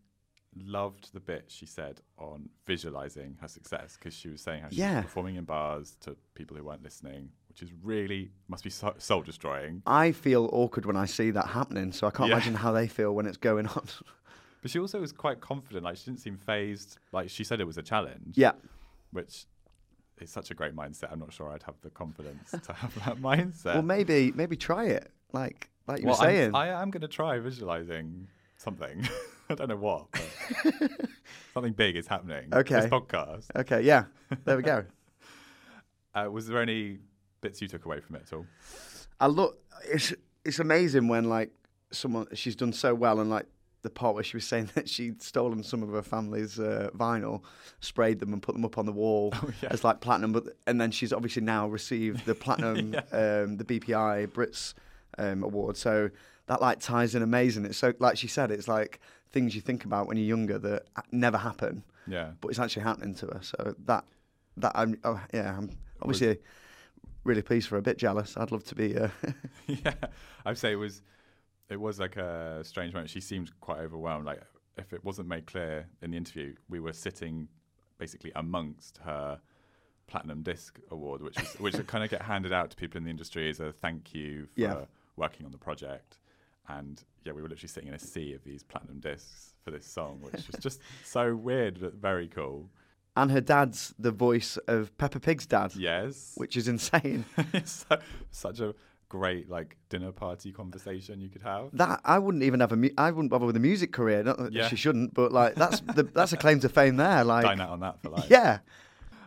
loved 0.56 1.12
the 1.12 1.20
bit 1.20 1.44
she 1.48 1.64
said 1.66 2.00
on 2.18 2.48
visualizing 2.66 3.36
her 3.40 3.46
success 3.48 3.96
because 3.96 4.14
she 4.14 4.28
was 4.28 4.40
saying 4.40 4.62
how 4.62 4.68
she 4.70 4.76
Yeah. 4.76 4.96
was 4.96 5.04
performing 5.04 5.36
in 5.36 5.44
bars 5.44 5.96
to 6.00 6.16
people 6.34 6.56
who 6.56 6.64
weren't 6.64 6.82
listening, 6.82 7.30
which 7.48 7.62
is 7.62 7.70
really 7.82 8.32
must 8.48 8.64
be 8.64 8.70
so, 8.70 8.94
soul 8.98 9.22
destroying. 9.22 9.82
I 9.86 10.12
feel 10.12 10.48
awkward 10.52 10.86
when 10.86 10.96
I 10.96 11.04
see 11.06 11.30
that 11.32 11.46
happening, 11.48 11.92
so 11.92 12.06
I 12.06 12.10
can't 12.10 12.28
Yeah. 12.30 12.36
imagine 12.36 12.54
how 12.54 12.72
they 12.72 12.88
feel 12.88 13.14
when 13.14 13.26
it's 13.26 13.36
going 13.38 13.66
on. 13.66 13.86
But 14.62 14.70
she 14.70 14.78
also 14.78 15.00
was 15.00 15.10
quite 15.10 15.40
confident. 15.40 15.84
Like 15.84 15.96
she 15.96 16.04
didn't 16.06 16.20
seem 16.20 16.36
phased. 16.36 16.98
Like 17.12 17.30
she 17.30 17.44
said 17.44 17.60
it 17.62 17.66
was 17.66 17.78
a 17.78 17.82
challenge. 17.82 18.36
yeah, 18.36 18.52
Which 19.10 19.46
is 20.22 20.30
such 20.30 20.50
a 20.50 20.54
great 20.54 20.74
mindset. 20.74 21.10
I'm 21.12 21.18
not 21.20 21.32
sure 21.32 21.50
I'd 21.52 21.62
have 21.64 21.80
the 21.82 21.90
confidence 21.90 22.50
to 22.50 22.72
have 22.72 22.94
that 23.04 23.16
mindset. 23.22 23.74
well, 23.74 23.82
maybe 23.82 24.32
maybe 24.34 24.56
try 24.56 24.84
it, 24.86 25.10
like 25.32 25.70
like 25.86 26.00
you 26.00 26.06
Well, 26.06 26.16
were 26.18 26.24
I'm- 26.24 26.34
saying. 26.34 26.54
I 26.54 26.68
am 26.68 26.90
going 26.90 27.00
to 27.02 27.08
try 27.08 27.38
visualizing 27.38 28.28
something. 28.56 29.08
I 29.50 29.54
don't 29.54 29.68
know 29.68 29.76
what. 29.76 30.06
But 30.12 30.90
something 31.54 31.72
big 31.72 31.96
is 31.96 32.06
happening. 32.06 32.48
Okay. 32.52 32.82
This 32.82 32.86
podcast. 32.90 33.46
okay, 33.56 33.80
yeah, 33.82 34.04
there 34.44 34.56
we 34.56 34.62
go. 34.62 34.84
Uh, 36.14 36.28
was 36.30 36.46
there 36.46 36.60
any 36.60 36.98
bits 37.40 37.60
you 37.62 37.68
took 37.68 37.84
away 37.84 38.00
from 38.00 38.16
it 38.16 38.22
at 38.26 38.32
all? 38.32 38.46
I 39.18 39.26
look. 39.26 39.58
It's 39.84 40.12
it's 40.44 40.58
amazing 40.58 41.08
when 41.08 41.24
like 41.24 41.50
someone 41.90 42.26
she's 42.34 42.56
done 42.56 42.72
so 42.72 42.94
well, 42.94 43.20
and 43.20 43.28
like 43.30 43.46
the 43.82 43.90
part 43.90 44.14
where 44.14 44.24
she 44.24 44.36
was 44.36 44.46
saying 44.46 44.70
that 44.74 44.88
she'd 44.88 45.22
stolen 45.22 45.62
some 45.62 45.82
of 45.82 45.90
her 45.90 46.02
family's 46.02 46.58
uh, 46.58 46.90
vinyl, 46.96 47.42
sprayed 47.80 48.18
them, 48.20 48.32
and 48.32 48.42
put 48.42 48.54
them 48.54 48.64
up 48.64 48.76
on 48.78 48.86
the 48.86 48.92
wall 48.92 49.32
Oh, 49.42 49.50
yeah. 49.62 49.68
as 49.72 49.84
like 49.84 50.00
platinum. 50.00 50.32
But 50.32 50.44
and 50.66 50.80
then 50.80 50.90
she's 50.90 51.12
obviously 51.12 51.42
now 51.42 51.66
received 51.68 52.26
the 52.26 52.34
platinum, 52.44 52.94
um, 53.12 53.56
the 53.56 53.64
BPI 53.64 54.28
Brits 54.28 54.74
um, 55.18 55.42
award. 55.42 55.76
So 55.76 56.10
that 56.46 56.60
like 56.60 56.80
ties 56.80 57.14
in 57.14 57.22
amazing. 57.22 57.64
It's 57.64 57.78
so 57.78 57.92
like 57.98 58.16
she 58.18 58.26
said, 58.28 58.50
it's 58.50 58.68
like 58.68 59.00
things 59.30 59.54
you 59.54 59.60
think 59.60 59.84
about 59.84 60.06
when 60.08 60.16
you're 60.16 60.26
younger 60.26 60.58
that 60.58 60.82
never 61.12 61.38
happen, 61.38 61.84
Yeah. 62.06 62.32
but 62.40 62.48
it's 62.48 62.58
actually 62.58 62.82
happening 62.82 63.14
to 63.16 63.26
her. 63.26 63.40
So 63.42 63.74
that 63.86 64.04
that 64.56 64.72
I'm 64.74 64.98
oh, 65.04 65.20
yeah, 65.32 65.56
I'm 65.56 65.70
obviously. 66.02 66.38
Really 67.22 67.42
pleased 67.42 67.68
for 67.68 67.74
her, 67.74 67.80
a 67.80 67.82
bit 67.82 67.98
jealous. 67.98 68.34
I'd 68.38 68.50
love 68.50 68.64
to 68.64 68.74
be. 68.74 68.96
Uh, 68.96 69.08
yeah, 69.66 69.92
I'd 70.46 70.56
say 70.56 70.72
it 70.72 70.76
was 70.76 71.02
it 71.70 71.80
was 71.80 71.98
like 72.00 72.16
a 72.16 72.60
strange 72.64 72.92
moment. 72.92 73.10
She 73.10 73.20
seemed 73.20 73.58
quite 73.60 73.78
overwhelmed. 73.78 74.26
Like 74.26 74.42
if 74.76 74.92
it 74.92 75.04
wasn't 75.04 75.28
made 75.28 75.46
clear 75.46 75.86
in 76.02 76.10
the 76.10 76.16
interview, 76.16 76.54
we 76.68 76.80
were 76.80 76.92
sitting 76.92 77.48
basically 77.98 78.32
amongst 78.34 78.98
her 79.04 79.40
platinum 80.06 80.42
disc 80.42 80.78
award, 80.90 81.22
which 81.22 81.38
is, 81.40 81.54
which 81.60 81.86
kind 81.86 82.02
of 82.02 82.10
get 82.10 82.22
handed 82.22 82.52
out 82.52 82.70
to 82.70 82.76
people 82.76 82.98
in 82.98 83.04
the 83.04 83.10
industry 83.10 83.48
as 83.48 83.60
a 83.60 83.72
thank 83.72 84.14
you 84.14 84.46
for 84.46 84.60
Yeah. 84.60 84.84
working 85.16 85.46
on 85.46 85.52
the 85.52 85.58
project. 85.58 86.18
And 86.68 87.02
yeah, 87.24 87.32
we 87.32 87.42
were 87.42 87.48
literally 87.48 87.68
sitting 87.68 87.88
in 87.88 87.94
a 87.94 87.98
sea 87.98 88.32
of 88.34 88.42
these 88.44 88.62
platinum 88.62 89.00
discs 89.00 89.54
for 89.64 89.70
this 89.70 89.86
song, 89.86 90.20
which 90.22 90.46
was 90.46 90.56
just 90.60 90.80
so 91.04 91.34
weird 91.36 91.80
but 91.80 91.94
very 91.94 92.26
cool. 92.28 92.70
and 93.16 93.30
her 93.30 93.40
dad's 93.40 93.94
the 93.98 94.10
voice 94.12 94.56
of 94.68 94.96
Peppa 94.98 95.20
Pig's 95.20 95.46
dad, 95.46 95.74
Yes, 95.76 96.32
which 96.36 96.56
is 96.56 96.68
insane. 96.68 97.24
so, 97.64 97.98
such 98.30 98.60
a 98.60 98.74
great 99.11 99.50
like 99.50 99.76
dinner 99.90 100.11
party 100.12 100.52
conversation 100.52 101.20
you 101.20 101.28
could 101.28 101.42
have. 101.42 101.68
that 101.74 102.00
I 102.04 102.18
wouldn't 102.18 102.42
even 102.44 102.61
have 102.61 102.72
a 102.72 102.76
mu- 102.76 102.94
I 102.96 103.11
wouldn't 103.11 103.30
bother 103.30 103.44
with 103.44 103.56
a 103.56 103.61
music 103.61 103.92
career. 103.92 104.22
Not 104.22 104.38
that 104.38 104.52
Yeah. 104.52 104.68
she 104.68 104.76
shouldn't, 104.76 105.12
but 105.12 105.32
like 105.32 105.54
that's 105.56 105.80
the, 105.80 106.04
that's 106.04 106.32
a 106.32 106.38
claim 106.38 106.61
to 106.61 106.68
fame 106.70 106.96
there. 106.96 107.22
Like, 107.24 107.44
Dine 107.44 107.61
out 107.61 107.70
on 107.70 107.80
that 107.80 108.00
for 108.00 108.08
life. 108.11 108.26
yeah. 108.30 108.61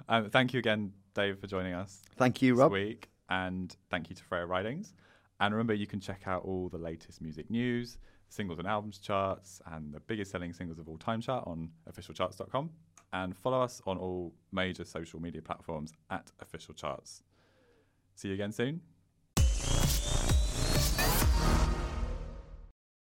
Um, 0.09 0.29
thank 0.31 0.53
you 0.53 0.59
again, 0.59 0.93
Dave, 1.13 1.37
for 1.39 1.47
joining 1.47 1.73
us 1.73 2.01
Thank 2.17 2.41
you, 2.41 2.53
this 2.55 2.59
Rob. 2.61 2.71
week. 2.71 3.09
And 3.29 3.75
thank 3.89 4.09
you 4.09 4.15
to 4.15 4.23
Freya 4.23 4.45
Ridings. 4.45 4.93
And 5.39 5.53
remember, 5.53 5.73
you 5.73 5.87
can 5.87 5.99
check 5.99 6.23
out 6.27 6.43
all 6.43 6.69
the 6.69 6.77
latest 6.77 7.21
music 7.21 7.49
news, 7.49 7.97
singles 8.29 8.59
and 8.59 8.67
albums 8.67 8.99
charts, 8.99 9.61
and 9.67 9.93
the 9.93 9.99
biggest 10.01 10.31
selling 10.31 10.53
singles 10.53 10.79
of 10.79 10.87
all 10.89 10.97
time 10.97 11.21
chart 11.21 11.45
on 11.47 11.69
officialcharts.com. 11.91 12.69
And 13.11 13.35
follow 13.37 13.61
us 13.61 13.81
on 13.85 13.97
all 13.97 14.33
major 14.51 14.85
social 14.85 15.19
media 15.21 15.41
platforms 15.41 15.93
at 16.09 16.31
Official 16.41 16.73
Charts. 16.73 17.21
See 18.15 18.29
you 18.29 18.33
again 18.33 18.51
soon. 18.51 18.81